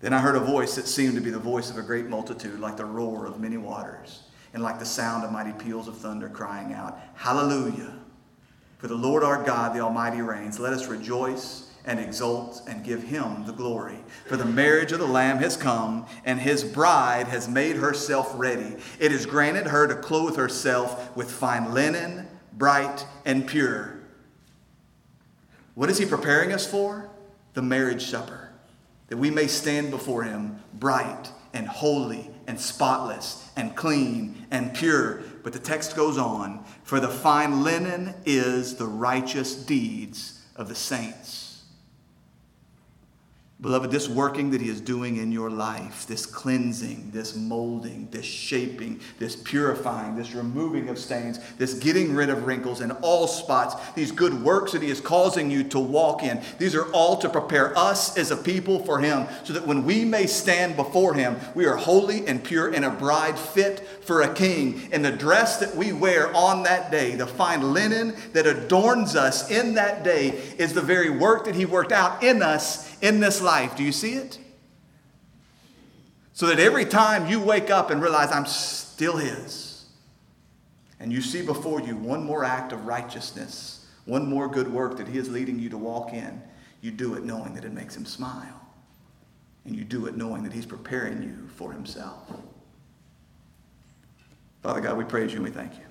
Then 0.00 0.12
I 0.12 0.18
heard 0.18 0.34
a 0.34 0.40
voice 0.40 0.74
that 0.74 0.88
seemed 0.88 1.14
to 1.14 1.20
be 1.20 1.30
the 1.30 1.38
voice 1.38 1.70
of 1.70 1.78
a 1.78 1.82
great 1.82 2.06
multitude, 2.06 2.58
like 2.58 2.76
the 2.76 2.84
roar 2.84 3.24
of 3.24 3.40
many 3.40 3.56
waters, 3.56 4.24
and 4.52 4.62
like 4.62 4.80
the 4.80 4.84
sound 4.84 5.24
of 5.24 5.30
mighty 5.30 5.52
peals 5.52 5.86
of 5.86 5.96
thunder, 5.96 6.28
crying 6.28 6.72
out, 6.72 6.98
Hallelujah! 7.14 7.94
For 8.78 8.88
the 8.88 8.96
Lord 8.96 9.22
our 9.22 9.40
God, 9.44 9.76
the 9.76 9.80
Almighty, 9.80 10.20
reigns. 10.20 10.58
Let 10.58 10.72
us 10.72 10.88
rejoice 10.88 11.70
and 11.84 12.00
exult 12.00 12.62
and 12.66 12.84
give 12.84 13.04
him 13.04 13.46
the 13.46 13.52
glory. 13.52 13.98
For 14.26 14.36
the 14.36 14.44
marriage 14.44 14.90
of 14.90 14.98
the 14.98 15.06
Lamb 15.06 15.38
has 15.38 15.56
come, 15.56 16.04
and 16.24 16.40
his 16.40 16.64
bride 16.64 17.28
has 17.28 17.48
made 17.48 17.76
herself 17.76 18.32
ready. 18.34 18.76
It 18.98 19.12
is 19.12 19.24
granted 19.24 19.68
her 19.68 19.86
to 19.86 19.94
clothe 19.94 20.36
herself 20.36 21.16
with 21.16 21.30
fine 21.30 21.72
linen, 21.72 22.26
bright 22.54 23.06
and 23.24 23.46
pure. 23.46 24.01
What 25.74 25.90
is 25.90 25.98
he 25.98 26.06
preparing 26.06 26.52
us 26.52 26.66
for? 26.66 27.08
The 27.54 27.62
marriage 27.62 28.06
supper, 28.06 28.50
that 29.08 29.16
we 29.16 29.30
may 29.30 29.46
stand 29.46 29.90
before 29.90 30.22
him 30.22 30.62
bright 30.74 31.30
and 31.52 31.66
holy 31.66 32.30
and 32.46 32.58
spotless 32.58 33.50
and 33.56 33.76
clean 33.76 34.46
and 34.50 34.74
pure. 34.74 35.22
But 35.42 35.52
the 35.52 35.58
text 35.58 35.96
goes 35.96 36.18
on 36.18 36.64
For 36.82 37.00
the 37.00 37.08
fine 37.08 37.62
linen 37.62 38.14
is 38.24 38.76
the 38.76 38.86
righteous 38.86 39.54
deeds 39.54 40.40
of 40.56 40.68
the 40.68 40.74
saints. 40.74 41.51
Beloved, 43.62 43.92
this 43.92 44.08
working 44.08 44.50
that 44.50 44.60
He 44.60 44.68
is 44.68 44.80
doing 44.80 45.18
in 45.18 45.30
your 45.30 45.48
life, 45.48 46.04
this 46.08 46.26
cleansing, 46.26 47.10
this 47.12 47.36
molding, 47.36 48.08
this 48.10 48.24
shaping, 48.24 48.98
this 49.20 49.36
purifying, 49.36 50.16
this 50.16 50.34
removing 50.34 50.88
of 50.88 50.98
stains, 50.98 51.38
this 51.58 51.74
getting 51.74 52.12
rid 52.12 52.28
of 52.28 52.44
wrinkles 52.44 52.80
and 52.80 52.90
all 53.02 53.28
spots, 53.28 53.76
these 53.94 54.10
good 54.10 54.34
works 54.42 54.72
that 54.72 54.82
He 54.82 54.90
is 54.90 55.00
causing 55.00 55.48
you 55.48 55.62
to 55.62 55.78
walk 55.78 56.24
in, 56.24 56.42
these 56.58 56.74
are 56.74 56.90
all 56.90 57.16
to 57.18 57.28
prepare 57.28 57.78
us 57.78 58.18
as 58.18 58.32
a 58.32 58.36
people 58.36 58.84
for 58.84 58.98
Him 58.98 59.28
so 59.44 59.52
that 59.52 59.64
when 59.64 59.84
we 59.84 60.04
may 60.04 60.26
stand 60.26 60.74
before 60.74 61.14
Him, 61.14 61.36
we 61.54 61.64
are 61.64 61.76
holy 61.76 62.26
and 62.26 62.42
pure 62.42 62.74
and 62.74 62.84
a 62.84 62.90
bride 62.90 63.38
fit 63.38 63.86
for 64.00 64.22
a 64.22 64.34
king. 64.34 64.88
And 64.90 65.04
the 65.04 65.12
dress 65.12 65.58
that 65.58 65.76
we 65.76 65.92
wear 65.92 66.34
on 66.34 66.64
that 66.64 66.90
day, 66.90 67.14
the 67.14 67.28
fine 67.28 67.72
linen 67.72 68.16
that 68.32 68.48
adorns 68.48 69.14
us 69.14 69.52
in 69.52 69.74
that 69.74 70.02
day, 70.02 70.30
is 70.58 70.72
the 70.72 70.82
very 70.82 71.10
work 71.10 71.44
that 71.44 71.54
He 71.54 71.64
worked 71.64 71.92
out 71.92 72.24
in 72.24 72.42
us 72.42 72.91
in 73.02 73.20
this 73.20 73.42
life. 73.42 73.76
Do 73.76 73.82
you 73.82 73.92
see 73.92 74.14
it? 74.14 74.38
So 76.32 76.46
that 76.46 76.58
every 76.58 76.86
time 76.86 77.28
you 77.28 77.40
wake 77.40 77.70
up 77.70 77.90
and 77.90 78.00
realize 78.00 78.32
I'm 78.32 78.46
still 78.46 79.18
His, 79.18 79.84
and 80.98 81.12
you 81.12 81.20
see 81.20 81.42
before 81.42 81.82
you 81.82 81.96
one 81.96 82.24
more 82.24 82.44
act 82.44 82.72
of 82.72 82.86
righteousness, 82.86 83.86
one 84.06 84.26
more 84.26 84.48
good 84.48 84.72
work 84.72 84.96
that 84.96 85.08
He 85.08 85.18
is 85.18 85.28
leading 85.28 85.58
you 85.58 85.68
to 85.68 85.76
walk 85.76 86.14
in, 86.14 86.40
you 86.80 86.90
do 86.90 87.14
it 87.14 87.24
knowing 87.24 87.54
that 87.54 87.64
it 87.64 87.72
makes 87.72 87.94
Him 87.94 88.06
smile. 88.06 88.60
And 89.64 89.76
you 89.76 89.84
do 89.84 90.06
it 90.06 90.16
knowing 90.16 90.42
that 90.44 90.52
He's 90.52 90.66
preparing 90.66 91.22
you 91.22 91.48
for 91.56 91.72
Himself. 91.72 92.32
Father 94.62 94.80
God, 94.80 94.96
we 94.96 95.04
praise 95.04 95.32
you 95.32 95.36
and 95.36 95.44
we 95.44 95.50
thank 95.50 95.74
you. 95.74 95.84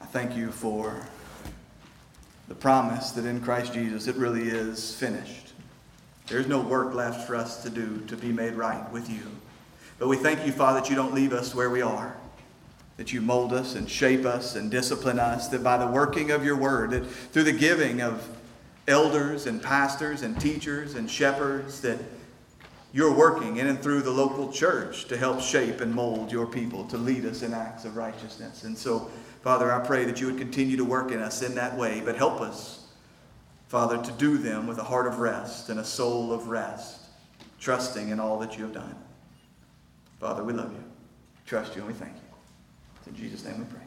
I 0.00 0.04
thank 0.06 0.36
you 0.36 0.52
for 0.52 1.06
the 2.52 2.56
promise 2.56 3.12
that 3.12 3.24
in 3.24 3.40
Christ 3.40 3.72
Jesus 3.72 4.06
it 4.06 4.16
really 4.16 4.42
is 4.42 4.94
finished. 4.94 5.54
There's 6.26 6.46
no 6.46 6.60
work 6.60 6.92
left 6.92 7.26
for 7.26 7.34
us 7.34 7.62
to 7.62 7.70
do 7.70 8.02
to 8.08 8.14
be 8.14 8.30
made 8.30 8.52
right 8.52 8.92
with 8.92 9.08
you. 9.08 9.22
But 9.98 10.08
we 10.08 10.18
thank 10.18 10.44
you, 10.44 10.52
Father, 10.52 10.80
that 10.80 10.90
you 10.90 10.94
don't 10.94 11.14
leave 11.14 11.32
us 11.32 11.54
where 11.54 11.70
we 11.70 11.80
are, 11.80 12.14
that 12.98 13.10
you 13.10 13.22
mold 13.22 13.54
us 13.54 13.74
and 13.74 13.88
shape 13.88 14.26
us 14.26 14.54
and 14.54 14.70
discipline 14.70 15.18
us, 15.18 15.48
that 15.48 15.64
by 15.64 15.78
the 15.78 15.86
working 15.86 16.30
of 16.30 16.44
your 16.44 16.58
word, 16.58 16.90
that 16.90 17.06
through 17.06 17.44
the 17.44 17.52
giving 17.52 18.02
of 18.02 18.28
elders 18.86 19.46
and 19.46 19.62
pastors 19.62 20.20
and 20.20 20.38
teachers 20.38 20.94
and 20.94 21.10
shepherds, 21.10 21.80
that 21.80 22.00
you're 22.92 23.14
working 23.14 23.56
in 23.56 23.66
and 23.66 23.82
through 23.82 24.02
the 24.02 24.10
local 24.10 24.52
church 24.52 25.06
to 25.06 25.16
help 25.16 25.40
shape 25.40 25.80
and 25.80 25.94
mold 25.94 26.30
your 26.30 26.46
people, 26.46 26.84
to 26.88 26.98
lead 26.98 27.24
us 27.24 27.40
in 27.40 27.54
acts 27.54 27.86
of 27.86 27.96
righteousness. 27.96 28.64
And 28.64 28.76
so, 28.76 29.10
Father, 29.42 29.72
I 29.72 29.84
pray 29.84 30.04
that 30.04 30.20
you 30.20 30.26
would 30.26 30.38
continue 30.38 30.76
to 30.76 30.84
work 30.84 31.10
in 31.10 31.18
us 31.18 31.42
in 31.42 31.56
that 31.56 31.76
way, 31.76 32.00
but 32.04 32.16
help 32.16 32.40
us, 32.40 32.86
Father, 33.66 34.00
to 34.00 34.12
do 34.12 34.38
them 34.38 34.68
with 34.68 34.78
a 34.78 34.84
heart 34.84 35.06
of 35.06 35.18
rest 35.18 35.68
and 35.68 35.80
a 35.80 35.84
soul 35.84 36.32
of 36.32 36.48
rest, 36.48 37.00
trusting 37.58 38.10
in 38.10 38.20
all 38.20 38.38
that 38.38 38.56
you 38.56 38.62
have 38.64 38.72
done. 38.72 38.94
Father, 40.20 40.44
we 40.44 40.52
love 40.52 40.72
you, 40.72 40.84
trust 41.44 41.74
you, 41.74 41.82
and 41.82 41.90
we 41.90 41.94
thank 41.94 42.14
you. 42.14 42.22
In 43.08 43.16
Jesus' 43.16 43.44
name 43.44 43.58
we 43.58 43.64
pray. 43.64 43.81